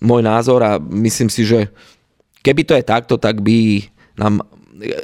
Môj 0.00 0.24
názor 0.24 0.64
a 0.64 0.80
myslím 0.80 1.28
si, 1.28 1.44
že 1.44 1.68
keby 2.40 2.64
to 2.64 2.72
je 2.72 2.84
takto, 2.88 3.20
tak 3.20 3.44
by 3.44 3.84
nám 4.18 4.42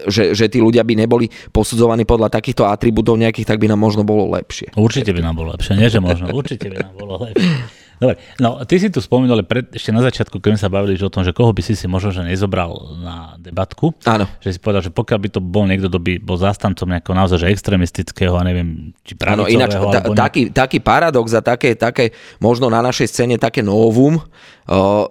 že, 0.09 0.32
že 0.32 0.48
tí 0.48 0.59
ľudia 0.64 0.80
by 0.88 1.04
neboli 1.04 1.28
posudzovaní 1.52 2.09
podľa 2.09 2.32
takýchto 2.32 2.64
atribútov 2.64 3.20
nejakých, 3.20 3.44
tak 3.44 3.61
by 3.61 3.68
nám 3.68 3.76
možno 3.76 4.09
bolo 4.09 4.24
lepšie. 4.32 4.72
Určite 4.72 5.12
by 5.12 5.20
nám 5.20 5.36
bolo 5.36 5.52
lepšie, 5.52 5.76
nie 5.76 5.92
že 5.92 6.00
možno, 6.00 6.32
určite 6.32 6.72
by 6.72 6.76
nám 6.80 6.94
bolo 6.96 7.20
lepšie. 7.28 7.76
Dobre, 7.97 8.20
no 8.36 8.61
ty 8.68 8.76
si 8.76 8.92
tu 8.92 9.01
spomínal 9.01 9.40
pred, 9.47 9.72
ešte 9.72 9.88
na 9.88 10.05
začiatku, 10.05 10.36
keď 10.36 10.57
sme 10.57 10.61
sa 10.61 10.70
bavili 10.72 11.01
že 11.01 11.09
o 11.09 11.12
tom, 11.12 11.24
že 11.24 11.32
koho 11.32 11.53
by 11.53 11.62
si 11.64 11.72
si 11.72 11.88
možno 11.88 12.12
že 12.12 12.22
nezobral 12.28 12.76
na 13.01 13.40
debatku. 13.40 13.97
Áno. 14.05 14.28
Že 14.44 14.49
si 14.53 14.59
povedal, 14.61 14.82
že 14.84 14.92
pokiaľ 14.92 15.18
by 15.18 15.28
to 15.32 15.40
bol 15.40 15.64
niekto, 15.64 15.88
kto 15.88 16.01
by 16.01 16.12
bol 16.20 16.36
zastancom 16.36 16.84
nejakého 16.92 17.16
naozaj 17.16 17.40
že 17.40 17.49
extremistického, 17.49 18.36
a 18.36 18.42
neviem, 18.44 18.92
či 19.01 19.16
pravicového. 19.16 19.49
Áno, 19.49 19.53
ináč 19.53 19.72
ta, 19.80 20.01
taký, 20.12 20.53
taký 20.53 20.78
paradox 20.84 21.32
a 21.32 21.40
také, 21.40 21.72
také, 21.72 22.12
možno 22.36 22.68
na 22.68 22.84
našej 22.84 23.09
scéne 23.09 23.40
také 23.40 23.64
novum, 23.64 24.20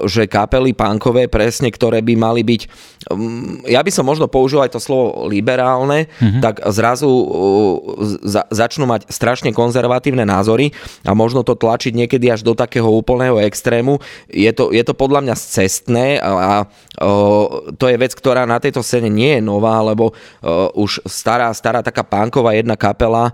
že 0.03 0.27
kapely 0.27 0.75
punkové 0.75 1.31
presne, 1.31 1.71
ktoré 1.71 2.03
by 2.03 2.13
mali 2.19 2.43
byť, 2.43 2.61
mm, 3.07 3.71
ja 3.71 3.79
by 3.79 3.91
som 3.91 4.03
možno 4.03 4.27
použil 4.27 4.59
aj 4.59 4.75
to 4.75 4.83
slovo 4.83 5.31
liberálne, 5.31 6.11
mm-hmm. 6.11 6.41
tak 6.43 6.59
zrazu 6.75 7.07
za, 8.19 8.43
začnú 8.51 8.83
mať 8.83 9.07
strašne 9.07 9.55
konzervatívne 9.55 10.27
názory 10.27 10.75
a 11.07 11.15
možno 11.15 11.47
to 11.47 11.55
tlačiť 11.55 11.95
niekedy 11.95 12.27
až 12.27 12.43
do 12.43 12.51
takého 12.75 12.91
úplného 12.91 13.39
extrému. 13.39 14.03
Je 14.27 14.51
to, 14.51 14.75
je 14.75 14.83
to 14.83 14.91
podľa 14.91 15.23
mňa 15.23 15.35
cestné 15.39 16.19
a, 16.19 16.27
a 16.35 16.53
to 17.79 17.85
je 17.87 17.95
vec, 17.95 18.11
ktorá 18.11 18.43
na 18.43 18.59
tejto 18.59 18.83
scéne 18.83 19.07
nie 19.07 19.39
je 19.39 19.41
nová, 19.43 19.79
lebo 19.79 20.11
už 20.75 21.07
stará, 21.07 21.47
stará 21.55 21.79
taká 21.79 22.03
punková 22.03 22.51
jedna 22.51 22.75
kapela 22.75 23.31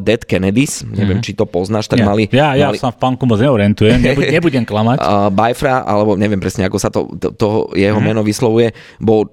Dead 0.00 0.24
Kennedys, 0.24 0.80
neviem, 0.80 1.20
mm-hmm. 1.20 1.28
či 1.28 1.36
to 1.36 1.44
poznáš, 1.44 1.92
tak 1.92 2.00
ja, 2.00 2.08
mali... 2.08 2.24
Ja, 2.32 2.56
ja 2.56 2.72
mali... 2.72 2.80
sa 2.80 2.88
v 2.88 3.04
punku 3.04 3.28
moc 3.28 3.36
neorientujem, 3.36 4.00
nebudem, 4.00 4.32
nebudem 4.40 4.64
klamať. 4.64 5.04
Bajfra, 5.36 5.84
alebo 5.84 6.16
neviem 6.16 6.40
presne, 6.40 6.64
ako 6.64 6.78
sa 6.80 6.88
to, 6.88 7.12
to, 7.20 7.36
to 7.36 7.48
jeho 7.76 8.00
mm. 8.00 8.04
meno 8.08 8.24
vyslovuje, 8.24 8.72
bol 8.96 9.28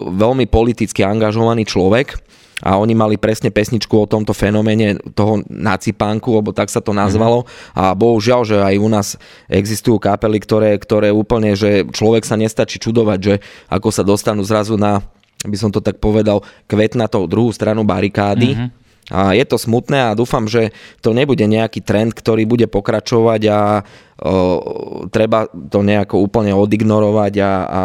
veľmi 0.00 0.48
politicky 0.48 1.04
angažovaný 1.04 1.68
človek 1.68 2.29
a 2.60 2.76
oni 2.76 2.92
mali 2.92 3.16
presne 3.16 3.48
pesničku 3.48 3.92
o 3.96 4.08
tomto 4.08 4.36
fenoméne 4.36 5.00
toho 5.16 5.40
nacipánku, 5.48 6.40
lebo 6.40 6.52
tak 6.52 6.68
sa 6.68 6.84
to 6.84 6.92
nazvalo. 6.92 7.48
A 7.72 7.96
bohužiaľ, 7.96 8.40
že 8.44 8.56
aj 8.60 8.74
u 8.76 8.88
nás 8.88 9.08
existujú 9.48 9.96
kapely, 9.96 10.38
ktoré, 10.40 10.76
ktoré 10.76 11.08
úplne, 11.10 11.56
že 11.56 11.88
človek 11.88 12.24
sa 12.28 12.36
nestačí 12.36 12.76
čudovať, 12.78 13.18
že 13.18 13.34
ako 13.72 13.88
sa 13.88 14.04
dostanú 14.04 14.44
zrazu 14.44 14.76
na 14.76 15.00
by 15.40 15.56
som 15.56 15.72
to 15.72 15.80
tak 15.80 16.04
povedal, 16.04 16.44
kvet 16.68 16.92
na 16.92 17.08
tú 17.08 17.24
druhú 17.24 17.48
stranu 17.48 17.80
barikády, 17.80 18.52
mm-hmm 18.52 18.80
a 19.10 19.34
je 19.34 19.42
to 19.42 19.58
smutné 19.58 20.06
a 20.06 20.16
dúfam, 20.16 20.46
že 20.46 20.70
to 21.02 21.10
nebude 21.10 21.42
nejaký 21.42 21.82
trend, 21.82 22.14
ktorý 22.14 22.46
bude 22.46 22.70
pokračovať 22.70 23.42
a 23.50 23.58
o, 23.82 25.08
treba 25.10 25.50
to 25.50 25.82
nejako 25.82 26.22
úplne 26.22 26.54
odignorovať 26.54 27.34
a... 27.42 27.52
a... 27.66 27.82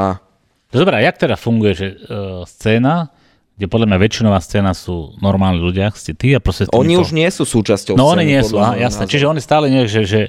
Dobre, 0.70 1.02
a 1.02 1.02
jak 1.02 1.18
teda 1.18 1.34
funguje, 1.40 1.74
že 1.74 1.88
uh, 1.98 2.46
scéna 2.46 3.15
kde 3.56 3.72
podľa 3.72 3.88
mňa 3.88 4.00
väčšinová 4.04 4.40
scéna 4.44 4.76
sú 4.76 5.16
normálni 5.24 5.64
ľudia, 5.64 5.88
ste 5.96 6.12
ty 6.12 6.36
a 6.36 6.44
proste... 6.44 6.68
Oni 6.76 7.00
to... 7.00 7.08
už 7.08 7.16
nie 7.16 7.30
sú 7.32 7.48
súčasťou 7.48 7.96
No 7.96 8.12
oni 8.12 8.28
nie 8.28 8.44
sú, 8.44 8.60
aha, 8.60 8.76
jasné. 8.76 9.08
Čiže 9.08 9.32
oni 9.32 9.40
stále 9.40 9.72
nie, 9.72 9.88
že, 9.88 10.04
že 10.04 10.22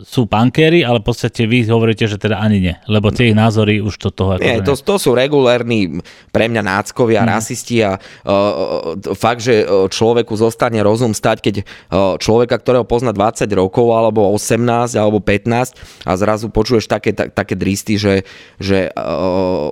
sú 0.00 0.24
pankéri, 0.24 0.80
ale 0.80 1.04
v 1.04 1.12
podstate 1.12 1.44
vy 1.44 1.68
hovoríte, 1.68 2.08
že 2.08 2.16
teda 2.16 2.40
ani 2.40 2.64
nie, 2.64 2.74
lebo 2.88 3.12
tie 3.12 3.28
ich 3.28 3.36
názory 3.36 3.84
už 3.84 4.00
to 4.00 4.08
toho... 4.08 4.40
Nie, 4.40 4.64
to, 4.64 4.80
to 4.80 4.96
sú 4.96 5.12
regulárni 5.12 6.00
pre 6.32 6.48
mňa 6.48 6.64
náckovia, 6.64 7.20
hmm. 7.20 7.30
rasisti 7.36 7.84
a 7.84 8.00
uh, 8.00 8.96
fakt, 9.12 9.44
že 9.44 9.68
človeku 9.92 10.32
zostane 10.32 10.80
rozum 10.80 11.12
stať, 11.12 11.44
keď 11.44 11.54
uh, 11.60 12.16
človeka, 12.16 12.56
ktorého 12.56 12.88
pozná 12.88 13.12
20 13.12 13.44
rokov 13.60 13.92
alebo 13.92 14.32
18 14.32 14.96
alebo 14.96 15.20
15 15.20 16.08
a 16.08 16.12
zrazu 16.16 16.48
počuješ 16.48 16.88
také, 16.88 17.12
tak, 17.12 17.36
také 17.36 17.52
dristy, 17.60 18.00
že, 18.00 18.24
že 18.56 18.88
uh, 18.96 19.68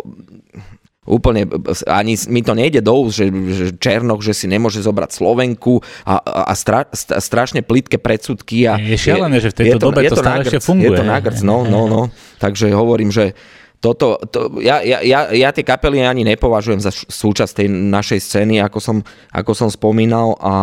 Úplne, 1.03 1.51
ani 1.91 2.15
mi 2.31 2.47
to 2.47 2.55
nejde 2.55 2.79
do 2.79 2.95
úst, 2.95 3.19
že, 3.19 3.27
že 3.27 3.67
Černok, 3.75 4.23
že 4.23 4.39
si 4.39 4.47
nemôže 4.47 4.79
zobrať 4.87 5.19
Slovenku 5.19 5.83
a, 6.07 6.23
a 6.23 6.55
stra, 6.55 6.87
strašne 6.95 7.67
plitké 7.67 7.99
predsudky. 7.99 8.71
A 8.71 8.79
je 8.79 8.95
šialené, 8.95 9.43
že 9.43 9.51
v 9.51 9.57
tejto 9.59 9.83
to, 9.83 9.87
dobe 9.91 10.07
to, 10.07 10.15
to 10.15 10.23
stále 10.23 10.47
ešte 10.47 10.63
funguje. 10.63 10.95
Je 10.95 11.03
to 11.03 11.07
nagrc, 11.07 11.39
no, 11.43 11.67
no, 11.67 11.91
no. 11.91 12.03
Takže 12.39 12.71
hovorím, 12.71 13.11
že 13.11 13.35
toto, 13.83 14.15
to, 14.31 14.63
ja, 14.63 14.79
ja, 14.79 15.03
ja, 15.03 15.35
ja 15.35 15.51
tie 15.51 15.67
kapely 15.67 16.07
ani 16.07 16.23
nepovažujem 16.23 16.79
za 16.79 16.95
súčasť 16.95 17.67
tej 17.67 17.69
našej 17.69 18.21
scény, 18.23 18.63
ako 18.63 18.79
som, 18.79 18.97
ako 19.35 19.59
som 19.59 19.69
spomínal 19.75 20.39
a 20.39 20.55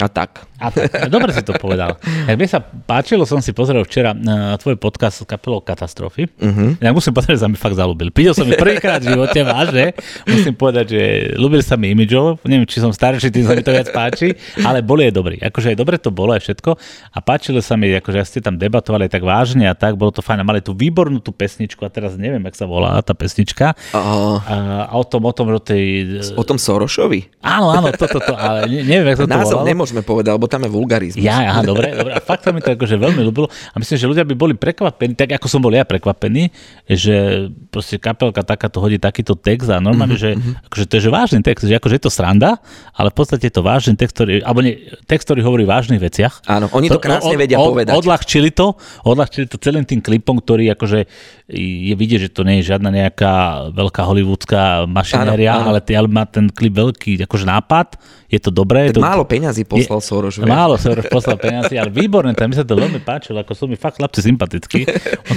a 0.00 0.08
tak. 0.08 0.48
A 0.62 0.70
tak. 0.70 1.10
Dobre 1.10 1.34
si 1.34 1.42
to 1.42 1.58
povedal. 1.58 1.98
Tak 1.98 2.34
mne 2.38 2.46
sa 2.46 2.62
páčilo, 2.62 3.26
som 3.26 3.42
si 3.42 3.50
pozrel 3.50 3.82
včera 3.82 4.14
na 4.14 4.54
tvoj 4.62 4.78
podcast 4.78 5.18
s 5.18 5.26
kapelou 5.26 5.58
Katastrofy. 5.58 6.30
Uh-huh. 6.38 6.78
Ja 6.78 6.94
musím 6.94 7.10
povedať, 7.10 7.34
že 7.34 7.42
sa 7.42 7.50
mi 7.50 7.58
fakt 7.58 7.74
zalúbil. 7.74 8.14
Pridel 8.14 8.30
som 8.30 8.46
mi 8.46 8.54
prvýkrát 8.54 9.02
v 9.02 9.18
živote 9.18 9.42
vážne. 9.42 9.98
Musím 10.22 10.54
povedať, 10.54 10.94
že 10.94 11.02
ľúbil 11.34 11.66
sa 11.66 11.74
mi 11.74 11.90
imidžov. 11.90 12.38
Neviem, 12.46 12.70
či 12.70 12.78
som 12.78 12.94
starší, 12.94 13.34
tým 13.34 13.42
sa 13.42 13.58
mi 13.58 13.66
to 13.66 13.74
viac 13.74 13.90
páči, 13.90 14.38
ale 14.62 14.86
boli 14.86 15.10
je 15.10 15.12
dobrý. 15.18 15.36
Akože 15.42 15.74
aj 15.74 15.76
dobre 15.82 15.98
to 15.98 16.14
bolo 16.14 16.30
aj 16.30 16.46
všetko. 16.46 16.78
A 17.10 17.18
páčilo 17.18 17.58
sa 17.58 17.74
mi, 17.74 17.90
akože 17.90 18.22
ste 18.22 18.38
tam 18.38 18.54
debatovali 18.54 19.10
tak 19.10 19.26
vážne 19.26 19.66
a 19.66 19.74
tak, 19.74 19.98
bolo 19.98 20.14
to 20.14 20.22
fajn. 20.22 20.46
A 20.46 20.46
mali 20.46 20.62
tú 20.62 20.78
výbornú 20.78 21.18
tú 21.18 21.34
pesničku 21.34 21.82
a 21.82 21.90
teraz 21.90 22.14
neviem, 22.14 22.46
jak 22.46 22.54
sa 22.54 22.70
volá 22.70 23.02
tá 23.02 23.18
pesnička. 23.18 23.74
Uh, 23.90 24.38
a, 24.46 24.86
a 24.86 24.94
o 24.94 25.02
tom, 25.02 25.26
o 25.26 25.34
tom, 25.34 25.50
o 25.50 25.58
tej... 25.58 26.22
O 26.38 26.46
tom 26.46 26.54
Sorošovi? 26.54 27.42
Áno, 27.42 27.74
áno, 27.74 27.90
toto, 27.98 28.22
to, 28.22 28.30
to, 28.30 28.34
ale 28.38 28.70
neviem, 28.70 29.10
jak 29.10 29.18
sa 29.18 29.26
to 29.26 29.38
volalo 29.42 29.72
nemôžeme 29.72 30.02
povedať, 30.04 30.36
lebo 30.36 30.46
tam 30.52 30.68
je 30.68 30.70
vulgarizmus. 30.70 31.24
Ja, 31.24 31.48
aha, 31.48 31.64
dobre, 31.64 31.96
dobre. 31.96 32.12
A 32.12 32.20
fakt 32.20 32.44
sa 32.44 32.52
mi 32.52 32.60
to 32.60 32.76
akože 32.76 33.00
veľmi 33.00 33.24
ľúbilo. 33.24 33.48
A 33.48 33.76
myslím, 33.80 33.96
že 33.96 34.04
ľudia 34.04 34.24
by 34.28 34.36
boli 34.36 34.52
prekvapení, 34.52 35.16
tak 35.16 35.32
ako 35.40 35.48
som 35.48 35.64
bol 35.64 35.72
ja 35.72 35.88
prekvapený, 35.88 36.52
že 36.84 37.48
proste 37.72 37.96
kapelka 37.96 38.44
takáto 38.44 38.84
hodí 38.84 39.00
takýto 39.00 39.32
text 39.32 39.72
a 39.72 39.80
normálne, 39.80 40.20
mm-hmm. 40.20 40.60
že 40.60 40.68
akože 40.68 40.84
to 40.84 40.92
je 41.00 41.02
že 41.08 41.10
vážny 41.10 41.40
text, 41.40 41.64
že 41.64 41.72
akože 41.80 41.94
je 41.96 42.04
to 42.04 42.12
sranda, 42.12 42.60
ale 42.92 43.08
v 43.08 43.16
podstate 43.16 43.48
je 43.48 43.54
to 43.56 43.64
vážny 43.64 43.96
text, 43.96 44.12
ktorý, 44.12 44.44
alebo 44.44 44.60
nie, 44.60 44.92
text, 45.08 45.24
ktorý 45.24 45.40
hovorí 45.40 45.64
o 45.64 45.70
vážnych 45.72 46.02
veciach. 46.02 46.44
Áno, 46.44 46.68
oni 46.76 46.92
to 46.92 47.00
krásne 47.00 47.32
vedia 47.40 47.56
od, 47.56 47.72
povedať. 47.72 47.96
Odľahčili 47.96 48.52
to, 48.52 48.76
odľahčili 49.08 49.48
to 49.48 49.56
celým 49.56 49.88
tým 49.88 50.04
klipom, 50.04 50.36
ktorý 50.36 50.68
akože 50.76 51.08
je 51.52 51.92
vidieť, 51.92 52.26
že 52.26 52.30
to 52.32 52.48
nie 52.48 52.64
je 52.64 52.72
žiadna 52.72 52.88
nejaká 52.88 53.68
veľká 53.76 54.00
hollywoodská 54.08 54.88
mašinéria, 54.88 55.60
ale, 55.60 55.84
ale 55.84 56.08
má 56.08 56.24
ten 56.24 56.48
klip 56.48 56.72
veľký 56.72 57.20
akože 57.28 57.44
nápad, 57.44 58.00
je 58.32 58.40
to 58.40 58.48
dobré. 58.48 58.88
Tak 58.88 58.96
to, 58.96 59.04
málo 59.04 59.28
peňazí 59.28 59.68
poslal 59.68 60.00
je, 60.00 60.08
Soros. 60.08 60.34
Málo 60.40 60.80
Soros 60.80 61.04
poslal 61.12 61.36
peňazí, 61.36 61.76
ale 61.76 61.92
výborné, 61.92 62.32
tam 62.32 62.48
mi 62.48 62.56
sa 62.56 62.64
to 62.64 62.72
veľmi 62.72 63.04
páčilo, 63.04 63.44
ako 63.44 63.52
sú 63.52 63.64
mi 63.68 63.76
fakt 63.76 64.00
chlapci 64.00 64.24
sympatickí. 64.24 64.88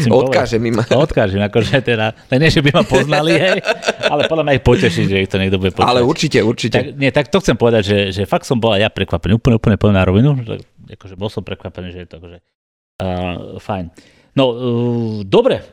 Odkážem 0.08 0.64
im. 0.64 0.80
Odkážem, 0.80 1.44
akože 1.44 1.84
teda, 1.84 2.16
nie, 2.32 2.48
že 2.48 2.64
by 2.64 2.72
ma 2.72 2.84
poznali, 2.88 3.36
hej, 3.36 3.60
ale 4.08 4.32
podľa 4.32 4.44
mňa 4.48 4.54
ich 4.56 4.64
poteší, 4.64 5.04
že 5.12 5.18
ich 5.28 5.30
to 5.30 5.36
niekto 5.36 5.60
bude 5.60 5.76
počuť. 5.76 5.92
Ale 5.92 6.00
určite, 6.08 6.40
určite. 6.40 6.78
Tak, 6.80 6.86
nie, 6.96 7.12
tak 7.12 7.28
to 7.28 7.44
chcem 7.44 7.60
povedať, 7.60 7.84
že, 7.84 8.00
že 8.16 8.22
fakt 8.24 8.48
som 8.48 8.56
bol 8.56 8.72
aj 8.72 8.88
ja 8.88 8.90
prekvapený, 8.90 9.36
úplne, 9.36 9.60
úplne 9.60 9.76
poviem 9.76 10.00
na 10.00 10.08
rovinu, 10.08 10.40
že, 10.40 10.64
akože 10.96 11.20
bol 11.20 11.28
som 11.28 11.44
prekvapený, 11.44 11.92
že 11.92 12.00
je 12.06 12.08
to 12.08 12.16
akože, 12.24 12.38
uh, 13.04 13.60
fajn. 13.60 13.92
No, 14.36 14.44
uh, 14.52 15.20
dobre, 15.28 15.64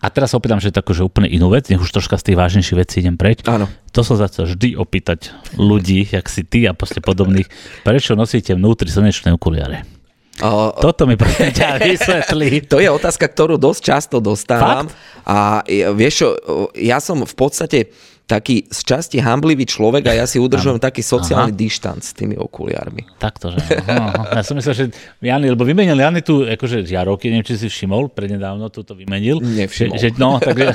a 0.00 0.06
teraz 0.08 0.32
sa 0.32 0.40
opýtam, 0.40 0.56
že 0.56 0.72
je 0.72 0.80
to 0.80 0.82
akože 0.82 1.04
úplne 1.04 1.28
inú 1.28 1.52
vec, 1.52 1.68
nech 1.68 1.76
už 1.76 1.92
troška 1.92 2.16
z 2.16 2.32
tých 2.32 2.40
vážnejších 2.40 2.78
vecí 2.80 3.04
idem 3.04 3.20
preč. 3.20 3.44
Áno. 3.44 3.68
To 3.92 4.00
som 4.00 4.16
sa 4.16 4.26
vždy 4.26 4.72
opýtať 4.80 5.36
ľudí, 5.60 6.08
jak 6.08 6.24
si 6.32 6.40
ty 6.40 6.64
a 6.64 6.72
posle 6.72 7.04
podobných, 7.04 7.46
prečo 7.84 8.16
nosíte 8.16 8.56
vnútri 8.56 8.88
slnečné 8.88 9.36
okuliare? 9.36 9.84
O, 10.40 10.72
Toto 10.72 11.04
mi 11.04 11.20
prosím 11.20 11.52
ťa 11.60 11.84
vysvetlí. 11.84 12.64
To 12.72 12.80
je 12.80 12.88
otázka, 12.88 13.28
ktorú 13.28 13.60
dosť 13.60 13.80
často 13.84 14.16
dostávam. 14.24 14.88
Fakt? 14.88 14.96
A 15.28 15.60
vieš 15.92 16.24
čo, 16.24 16.28
ja 16.80 16.96
som 16.96 17.20
v 17.28 17.34
podstate 17.36 17.92
taký 18.30 18.70
z 18.70 18.80
časti 18.86 19.18
hamblivý 19.18 19.66
človek 19.66 20.06
a 20.06 20.22
ja 20.22 20.24
si 20.30 20.38
udržujem 20.38 20.78
ano. 20.78 20.86
taký 20.86 21.02
sociálny 21.02 21.50
Aha. 21.50 21.58
dištanc 21.58 22.06
s 22.06 22.14
tými 22.14 22.38
okuliármi. 22.38 23.02
Takto, 23.18 23.50
že? 23.50 23.58
Aha. 23.90 24.38
Ja 24.38 24.42
som 24.46 24.54
myslel, 24.54 24.74
že 24.78 24.84
Jany, 25.18 25.50
lebo 25.50 25.66
vymenil 25.66 25.98
Jany 25.98 26.22
tu, 26.22 26.46
akože 26.46 26.86
Jaroky, 26.86 27.26
neviem, 27.26 27.42
či 27.42 27.58
si 27.58 27.66
všimol, 27.66 28.14
prednedávno 28.14 28.70
tu 28.70 28.86
to 28.86 28.94
vymenil. 28.94 29.42
Nevšimol. 29.42 29.98
Že, 29.98 30.14
že, 30.14 30.18
no, 30.22 30.38
takže, 30.38 30.70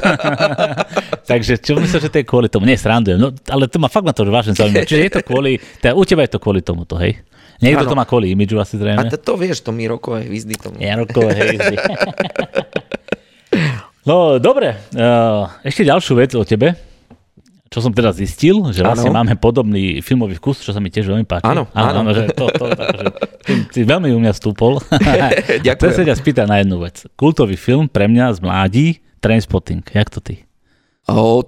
takže 1.31 1.53
čo 1.63 1.79
myslel, 1.79 2.03
že 2.03 2.09
to 2.11 2.17
je 2.19 2.25
kvôli 2.27 2.51
tomu? 2.51 2.67
Nie, 2.67 2.75
srandujem, 2.75 3.15
no, 3.15 3.31
ale 3.47 3.71
to 3.71 3.79
ma 3.79 3.87
fakt 3.87 4.03
na 4.03 4.11
to 4.11 4.27
vážne 4.27 4.51
zaujíma. 4.51 4.83
Čiže 4.83 5.01
je 5.07 5.11
to 5.15 5.21
kvôli, 5.23 5.55
teda 5.79 5.95
u 5.95 6.03
teba 6.03 6.27
je 6.27 6.35
to 6.35 6.39
kvôli 6.43 6.59
tomuto, 6.59 6.99
hej? 6.99 7.15
Niekto 7.63 7.87
ano. 7.87 7.91
to 7.95 7.99
má 8.03 8.03
kvôli 8.03 8.35
imidžu 8.35 8.59
asi 8.59 8.75
zrejme. 8.75 9.07
A 9.07 9.15
to, 9.15 9.15
to 9.15 9.39
vieš, 9.39 9.63
to 9.63 9.71
mi 9.71 9.87
rokové 9.87 10.27
hvízdy 10.27 10.59
tomu. 10.59 10.75
Ja 10.83 10.99
rokové 10.99 11.31
hvízdy. 11.31 11.79
no, 14.11 14.43
dobre. 14.43 14.75
Uh, 14.91 15.47
ešte 15.63 15.87
ďalšiu 15.87 16.19
vec 16.19 16.35
o 16.35 16.43
tebe 16.43 16.75
čo 17.65 17.81
som 17.81 17.91
teda 17.91 18.13
zistil, 18.13 18.69
že 18.69 18.85
vlastne 18.85 19.09
ano. 19.09 19.25
máme 19.25 19.33
podobný 19.41 19.99
filmový 20.05 20.37
vkus, 20.37 20.61
čo 20.61 20.69
sa 20.69 20.77
mi 20.77 20.93
tiež 20.93 21.09
veľmi 21.09 21.25
páči. 21.25 21.49
Áno, 21.49 21.65
áno. 21.73 22.05
áno. 22.05 22.11
že 22.13 22.29
to, 22.31 22.45
to, 22.53 22.65
že 22.71 23.05
ty, 23.41 23.53
ty 23.73 23.79
veľmi 23.81 24.13
u 24.13 24.19
mňa 24.21 24.33
stúpol. 24.37 24.77
Ďakujem. 25.65 25.73
Chcem 25.73 25.91
sa 25.91 26.03
ťa 26.05 26.15
spýtať 26.15 26.45
na 26.45 26.61
jednu 26.61 26.77
vec. 26.85 27.03
Kultový 27.17 27.57
film 27.57 27.89
pre 27.89 28.05
mňa 28.05 28.37
z 28.37 28.39
mládí, 28.45 28.87
Trainspotting. 29.17 29.81
Jak 29.81 30.13
to 30.13 30.21
ty? 30.21 30.45
O, 31.09 31.41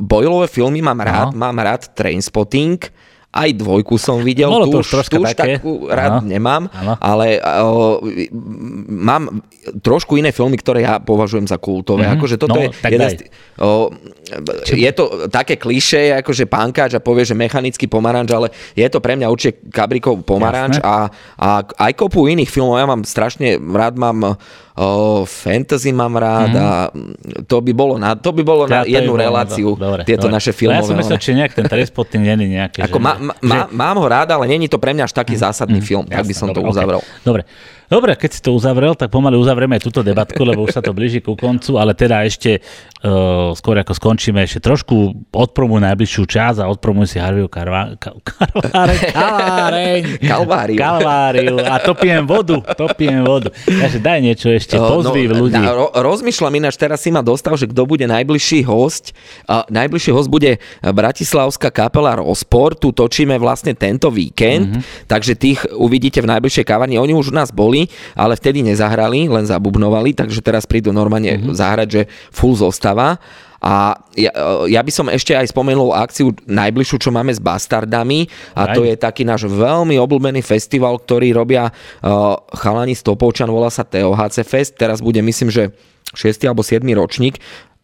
bojlové 0.00 0.48
filmy 0.48 0.80
mám 0.80 1.04
rád, 1.04 1.36
no. 1.36 1.44
mám 1.44 1.56
rád 1.60 1.92
Trainspotting. 1.92 2.80
Aj 3.32 3.48
dvojku 3.48 3.96
som 3.96 4.20
videl, 4.20 4.52
Bolo 4.52 4.68
tu 4.68 4.84
už, 4.84 5.08
tu 5.08 5.24
už 5.24 5.32
takú 5.32 5.88
rád 5.88 6.20
ano. 6.20 6.28
nemám, 6.28 6.68
ano. 6.68 7.00
ale 7.00 7.40
o, 7.40 8.04
mám 8.92 9.40
trošku 9.80 10.20
iné 10.20 10.36
filmy, 10.36 10.60
ktoré 10.60 10.84
ja 10.84 11.00
považujem 11.00 11.48
za 11.48 11.56
kultové. 11.56 12.04
Mm-hmm. 12.04 12.20
Akože 12.20 12.36
toto 12.36 12.60
no, 12.60 12.68
je 12.68 12.68
jeden 12.92 13.08
z, 13.08 13.32
o, 13.56 13.88
je 14.68 14.90
to 14.92 15.32
také 15.32 15.56
kliše, 15.56 16.12
akože 16.20 16.44
pánkač 16.44 16.92
a 16.92 17.00
povie, 17.00 17.24
že 17.24 17.32
mechanický 17.32 17.88
pomaranč, 17.88 18.36
ale 18.36 18.52
je 18.76 18.84
to 18.92 19.00
pre 19.00 19.16
mňa 19.16 19.32
určite 19.32 19.64
Kabrikov 19.72 20.28
pomaranč 20.28 20.76
a, 20.84 21.08
a 21.40 21.48
aj 21.64 21.92
kopu 21.96 22.28
iných 22.28 22.52
filmov. 22.52 22.76
Ja 22.76 22.84
mám 22.84 23.08
strašne 23.08 23.56
rád, 23.56 23.96
mám 23.96 24.36
o, 24.76 25.22
fantasy 25.28 25.92
mám 25.92 26.16
rád 26.16 26.50
mm. 26.52 26.60
a 26.60 26.70
to 27.44 27.60
by 27.60 27.72
bolo 27.76 28.00
na, 28.00 28.16
to 28.16 28.32
by 28.32 28.42
bolo 28.44 28.64
ja, 28.64 28.72
na 28.72 28.80
jednu 28.88 29.12
reláciu 29.16 29.76
dobre, 29.76 30.02
tieto 30.08 30.28
dobre. 30.28 30.36
naše 30.40 30.52
filmové. 30.56 30.80
No 30.80 30.84
ja 30.84 30.88
som 30.88 30.96
myslel, 30.96 31.18
či 31.20 31.30
nejak 31.36 31.52
ten 31.52 31.66
Trainspotting 31.68 32.24
není 32.24 32.56
nejaký. 32.56 32.80
Ako 32.88 32.96
že, 32.96 33.04
ma, 33.04 33.12
ma, 33.20 33.34
že... 33.68 33.76
mám 33.76 33.96
ho 34.00 34.06
rád, 34.08 34.32
ale 34.32 34.48
není 34.48 34.66
to 34.68 34.80
pre 34.80 34.96
mňa 34.96 35.04
až 35.08 35.12
taký 35.12 35.36
mm. 35.36 35.42
zásadný 35.44 35.80
mm. 35.80 35.86
film, 35.86 36.04
tak 36.08 36.24
by 36.24 36.34
som 36.34 36.48
dobre, 36.48 36.64
to 36.64 36.72
uzavrel. 36.72 37.00
Okay. 37.04 37.24
Dobre. 37.24 37.42
Dobre, 37.92 38.16
keď 38.16 38.30
si 38.32 38.40
to 38.40 38.56
uzavrel, 38.56 38.96
tak 38.96 39.12
pomaly 39.12 39.36
uzavrieme 39.36 39.76
aj 39.76 39.84
túto 39.84 40.00
debatku, 40.00 40.40
lebo 40.48 40.64
už 40.64 40.72
sa 40.72 40.80
to 40.80 40.96
blíži 40.96 41.20
ku 41.20 41.36
koncu, 41.36 41.76
ale 41.76 41.92
teda 41.92 42.24
ešte 42.24 42.64
uh, 43.04 43.52
skôr 43.52 43.76
ako 43.76 43.92
skončíme, 43.92 44.40
ešte 44.40 44.64
trošku 44.64 45.28
odpromuj 45.28 45.84
najbližšiu 45.84 46.24
čas 46.24 46.56
a 46.56 46.72
odpromuj 46.72 47.12
si 47.12 47.20
Harveyho 47.20 47.52
karva, 47.52 47.92
ka, 48.00 48.16
karváreň, 49.12 50.24
Kalváriu. 50.24 50.78
Kalváriu 50.80 51.56
a 51.60 51.76
topiem 51.84 52.24
vodu, 52.24 52.64
topiem 52.64 53.20
vodu. 53.20 53.52
Takže 53.68 54.00
daj 54.00 54.18
niečo 54.24 54.48
ešte, 54.48 54.80
pozví 54.80 55.28
no, 55.28 55.44
ľudí. 55.44 55.60
Na, 55.60 55.76
ro, 55.76 55.92
rozmýšľam 55.92 56.64
ináč, 56.64 56.80
teraz 56.80 57.04
si 57.04 57.12
ma 57.12 57.20
dostal, 57.20 57.60
že 57.60 57.68
kto 57.68 57.84
bude 57.84 58.08
najbližší 58.08 58.64
host. 58.64 59.12
Uh, 59.44 59.68
najbližší 59.68 60.16
host 60.16 60.32
bude 60.32 60.56
Bratislavská 60.80 61.68
kapela 61.68 62.16
Rozpor, 62.16 62.72
tu 62.72 62.88
točíme 62.88 63.36
vlastne 63.36 63.76
tento 63.76 64.08
víkend, 64.08 64.80
mm-hmm. 64.80 65.12
takže 65.12 65.36
tých 65.36 65.60
uvidíte 65.76 66.24
v 66.24 66.32
najbližšej 66.32 66.64
kavárni. 66.64 66.96
Oni 66.96 67.12
už 67.12 67.28
u 67.28 67.36
nás 67.36 67.52
boli, 67.52 67.81
ale 68.18 68.34
vtedy 68.36 68.60
nezahrali, 68.66 69.30
len 69.30 69.44
zabubnovali, 69.46 70.12
takže 70.12 70.44
teraz 70.44 70.66
prídu 70.68 70.90
normálne 70.90 71.38
mm-hmm. 71.38 71.54
zahrať, 71.56 71.88
že 71.88 72.02
full 72.30 72.58
zostava. 72.58 73.16
A 73.62 73.94
ja, 74.18 74.34
ja 74.66 74.82
by 74.82 74.90
som 74.90 75.06
ešte 75.06 75.38
aj 75.38 75.54
spomenul 75.54 75.94
akciu 75.94 76.34
najbližšiu, 76.50 76.98
čo 76.98 77.14
máme 77.14 77.30
s 77.30 77.38
Bastardami 77.38 78.26
a 78.58 78.74
to 78.74 78.82
je 78.82 78.98
taký 78.98 79.22
náš 79.22 79.46
veľmi 79.46 79.94
obľúbený 80.02 80.42
festival, 80.42 80.98
ktorý 80.98 81.30
robia 81.30 81.70
uh, 81.70 82.34
chalani 82.58 82.98
Stopovčan, 82.98 83.46
volá 83.46 83.70
sa 83.70 83.86
TOHC 83.86 84.42
Fest. 84.42 84.74
Teraz 84.74 84.98
bude 84.98 85.22
myslím, 85.22 85.54
že 85.54 85.70
6. 86.10 86.42
alebo 86.50 86.66
7. 86.66 86.82
ročník 86.98 87.38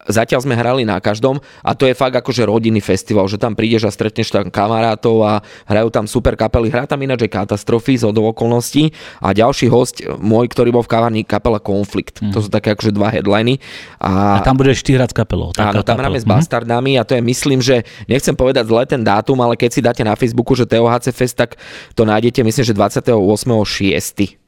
zatiaľ 0.06 0.40
sme 0.46 0.54
hrali 0.54 0.86
na 0.86 1.02
každom 1.02 1.42
a 1.66 1.74
to 1.74 1.90
je 1.90 1.98
fakt 1.98 2.14
akože 2.14 2.46
rodinný 2.46 2.78
festival, 2.78 3.26
že 3.26 3.40
tam 3.40 3.58
prídeš 3.58 3.90
a 3.90 3.90
stretneš 3.90 4.30
tam 4.30 4.46
kamarátov 4.46 5.16
a 5.26 5.32
hrajú 5.66 5.88
tam 5.90 6.06
super 6.06 6.38
kapely. 6.38 6.70
Hrá 6.70 6.86
tam 6.86 7.02
ináč 7.02 7.26
aj 7.26 7.42
katastrofy 7.42 7.98
z 7.98 8.06
okolností 8.08 8.94
a 9.18 9.34
ďalší 9.34 9.66
host 9.66 10.02
môj, 10.22 10.46
ktorý 10.50 10.70
bol 10.70 10.86
v 10.86 10.90
kavárni 10.90 11.22
kapela 11.26 11.58
Konflikt. 11.58 12.22
Mm. 12.22 12.30
To 12.34 12.38
sú 12.44 12.48
také 12.48 12.78
akože 12.78 12.94
dva 12.94 13.10
headliny. 13.10 13.58
A, 13.98 14.38
a 14.38 14.46
tam 14.46 14.54
budeš 14.54 14.86
ty 14.86 14.94
hrať 14.94 15.10
s 15.12 15.16
kapelou. 15.16 15.50
Áno, 15.58 15.82
tam 15.82 15.98
hráme 15.98 16.18
s 16.18 16.26
mhm. 16.26 16.32
Bastardami 16.38 16.94
a 16.98 17.02
to 17.02 17.18
je 17.18 17.22
myslím, 17.22 17.58
že 17.58 17.82
nechcem 18.06 18.34
povedať 18.38 18.70
zle 18.70 18.82
ten 18.86 19.02
dátum, 19.02 19.38
ale 19.42 19.58
keď 19.58 19.70
si 19.70 19.80
dáte 19.82 20.02
na 20.06 20.14
Facebooku, 20.14 20.54
že 20.54 20.68
TOHC 20.68 21.10
Fest, 21.10 21.34
tak 21.34 21.58
to 21.98 22.06
nájdete 22.06 22.42
myslím, 22.46 22.64
že 22.64 22.74
28.6. 22.74 24.38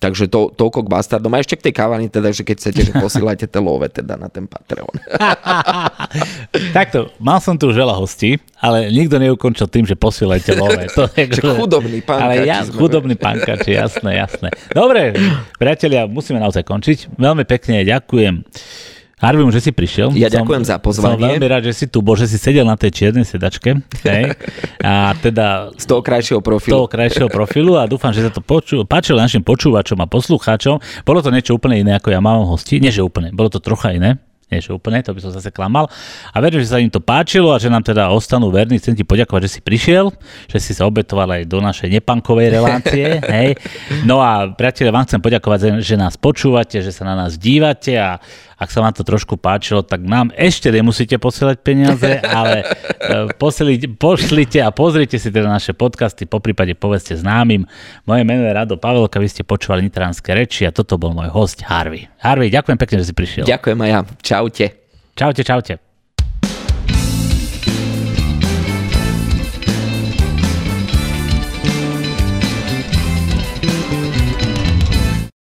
Takže 0.00 0.32
to, 0.32 0.48
toľko 0.56 0.88
k 0.88 0.92
bastardom. 0.96 1.28
A 1.36 1.44
ešte 1.44 1.60
k 1.60 1.68
tej 1.68 1.74
kávani, 1.76 2.08
teda, 2.08 2.32
že 2.32 2.40
keď 2.40 2.56
chcete, 2.56 2.80
že 2.88 2.92
posielajte 2.96 3.44
tie 3.44 3.60
love 3.60 3.84
teda 3.84 4.16
na 4.16 4.32
ten 4.32 4.48
Patreon. 4.48 4.96
Takto, 6.76 7.12
mal 7.20 7.36
som 7.44 7.60
tu 7.60 7.68
žela 7.76 7.92
hostí, 7.92 8.40
ale 8.56 8.88
nikto 8.88 9.20
neukončil 9.20 9.68
tým, 9.68 9.84
že 9.84 10.00
posielajte 10.00 10.56
love. 10.56 10.88
To 10.96 11.04
je, 11.12 11.28
že 11.36 11.44
chudobný 11.44 12.00
pánkači. 12.00 12.24
Ale 12.24 12.34
ja, 12.48 12.64
chudobný 12.64 13.12
pánkači, 13.20 13.76
jasné, 13.76 14.24
jasné. 14.24 14.48
Dobre, 14.72 15.12
priatelia, 15.60 16.08
musíme 16.08 16.40
naozaj 16.40 16.64
končiť. 16.64 17.20
Veľmi 17.20 17.44
pekne 17.44 17.84
ďakujem 17.84 18.40
Harvey, 19.20 19.44
že 19.52 19.60
si 19.68 19.70
prišiel. 19.70 20.16
Ja 20.16 20.32
som, 20.32 20.42
ďakujem 20.42 20.64
za 20.64 20.76
pozvanie. 20.80 21.20
Som 21.20 21.28
veľmi 21.36 21.46
rád, 21.46 21.68
že 21.68 21.76
si 21.76 21.86
tu 21.86 22.00
bol, 22.00 22.16
že 22.16 22.24
si 22.24 22.40
sedel 22.40 22.64
na 22.64 22.74
tej 22.80 22.90
čiernej 22.96 23.28
sedačke. 23.28 23.84
Hej. 24.00 24.32
A 24.80 25.12
teda... 25.20 25.76
Z 25.76 25.84
toho 25.84 26.00
krajšieho 26.00 26.40
profilu. 26.40 26.72
Z 26.72 26.76
toho 26.80 26.88
krajšieho 26.88 27.28
profilu 27.28 27.76
a 27.76 27.84
dúfam, 27.84 28.16
že 28.16 28.24
sa 28.24 28.32
to 28.32 28.40
poču, 28.40 28.80
páčilo 28.88 29.20
našim 29.20 29.44
počúvačom 29.44 30.00
a 30.00 30.08
poslucháčom. 30.08 30.80
Bolo 31.04 31.20
to 31.20 31.28
niečo 31.28 31.52
úplne 31.52 31.84
iné, 31.84 32.00
ako 32.00 32.08
ja 32.08 32.24
mám 32.24 32.48
hosti. 32.48 32.80
Nie, 32.80 32.88
že 32.88 33.04
úplne, 33.04 33.28
bolo 33.36 33.52
to 33.52 33.60
trocha 33.60 33.92
iné 33.92 34.16
nie 34.50 34.58
že 34.58 34.74
úplne, 34.74 34.98
to 35.00 35.14
by 35.14 35.22
som 35.22 35.30
zase 35.30 35.54
klamal. 35.54 35.86
A 36.34 36.36
verím, 36.42 36.58
že 36.58 36.74
sa 36.74 36.82
im 36.82 36.90
to 36.90 36.98
páčilo 36.98 37.54
a 37.54 37.62
že 37.62 37.70
nám 37.70 37.86
teda 37.86 38.10
ostanú 38.10 38.50
verní. 38.50 38.82
Chcem 38.82 38.98
ti 38.98 39.06
poďakovať, 39.06 39.46
že 39.46 39.50
si 39.58 39.60
prišiel, 39.62 40.10
že 40.50 40.58
si 40.58 40.74
sa 40.74 40.90
obetoval 40.90 41.30
aj 41.30 41.42
do 41.46 41.62
našej 41.62 41.86
nepankovej 41.86 42.58
relácie. 42.58 43.22
hej. 43.38 43.54
No 44.02 44.18
a 44.18 44.50
priatelia, 44.50 44.90
vám 44.90 45.06
chcem 45.06 45.22
poďakovať, 45.22 45.78
že 45.78 45.94
nás 45.94 46.18
počúvate, 46.18 46.82
že 46.82 46.90
sa 46.90 47.06
na 47.06 47.14
nás 47.14 47.38
dívate 47.38 47.94
a 47.94 48.18
ak 48.60 48.68
sa 48.68 48.84
vám 48.84 48.92
to 48.92 49.00
trošku 49.00 49.40
páčilo, 49.40 49.80
tak 49.80 50.04
nám 50.04 50.28
ešte 50.36 50.68
nemusíte 50.68 51.16
posielať 51.16 51.64
peniaze, 51.64 52.20
ale 52.38 52.60
e, 52.60 53.32
poslite, 53.40 53.88
pošlite 53.96 54.60
a 54.60 54.68
pozrite 54.68 55.16
si 55.16 55.32
teda 55.32 55.48
naše 55.48 55.72
podcasty, 55.72 56.28
po 56.28 56.44
prípade 56.44 56.76
povedzte 56.76 57.16
známym. 57.16 57.64
Moje 58.04 58.22
meno 58.28 58.44
je 58.44 58.52
Rado 58.52 58.76
Pavelka, 58.76 59.16
vy 59.16 59.32
ste 59.32 59.48
počúvali 59.48 59.88
Nitranské 59.88 60.36
reči 60.36 60.68
a 60.68 60.70
toto 60.76 61.00
bol 61.00 61.16
môj 61.16 61.32
host 61.32 61.64
Harvey. 61.64 62.04
Harvey, 62.20 62.52
ďakujem 62.52 62.76
pekne, 62.76 62.96
že 63.00 63.08
si 63.08 63.14
prišiel. 63.16 63.44
Ďakujem 63.48 63.78
aj 63.80 63.88
ja. 63.88 64.00
Čaute. 64.20 64.66
Čaute, 65.16 65.40
čaute. 65.40 65.89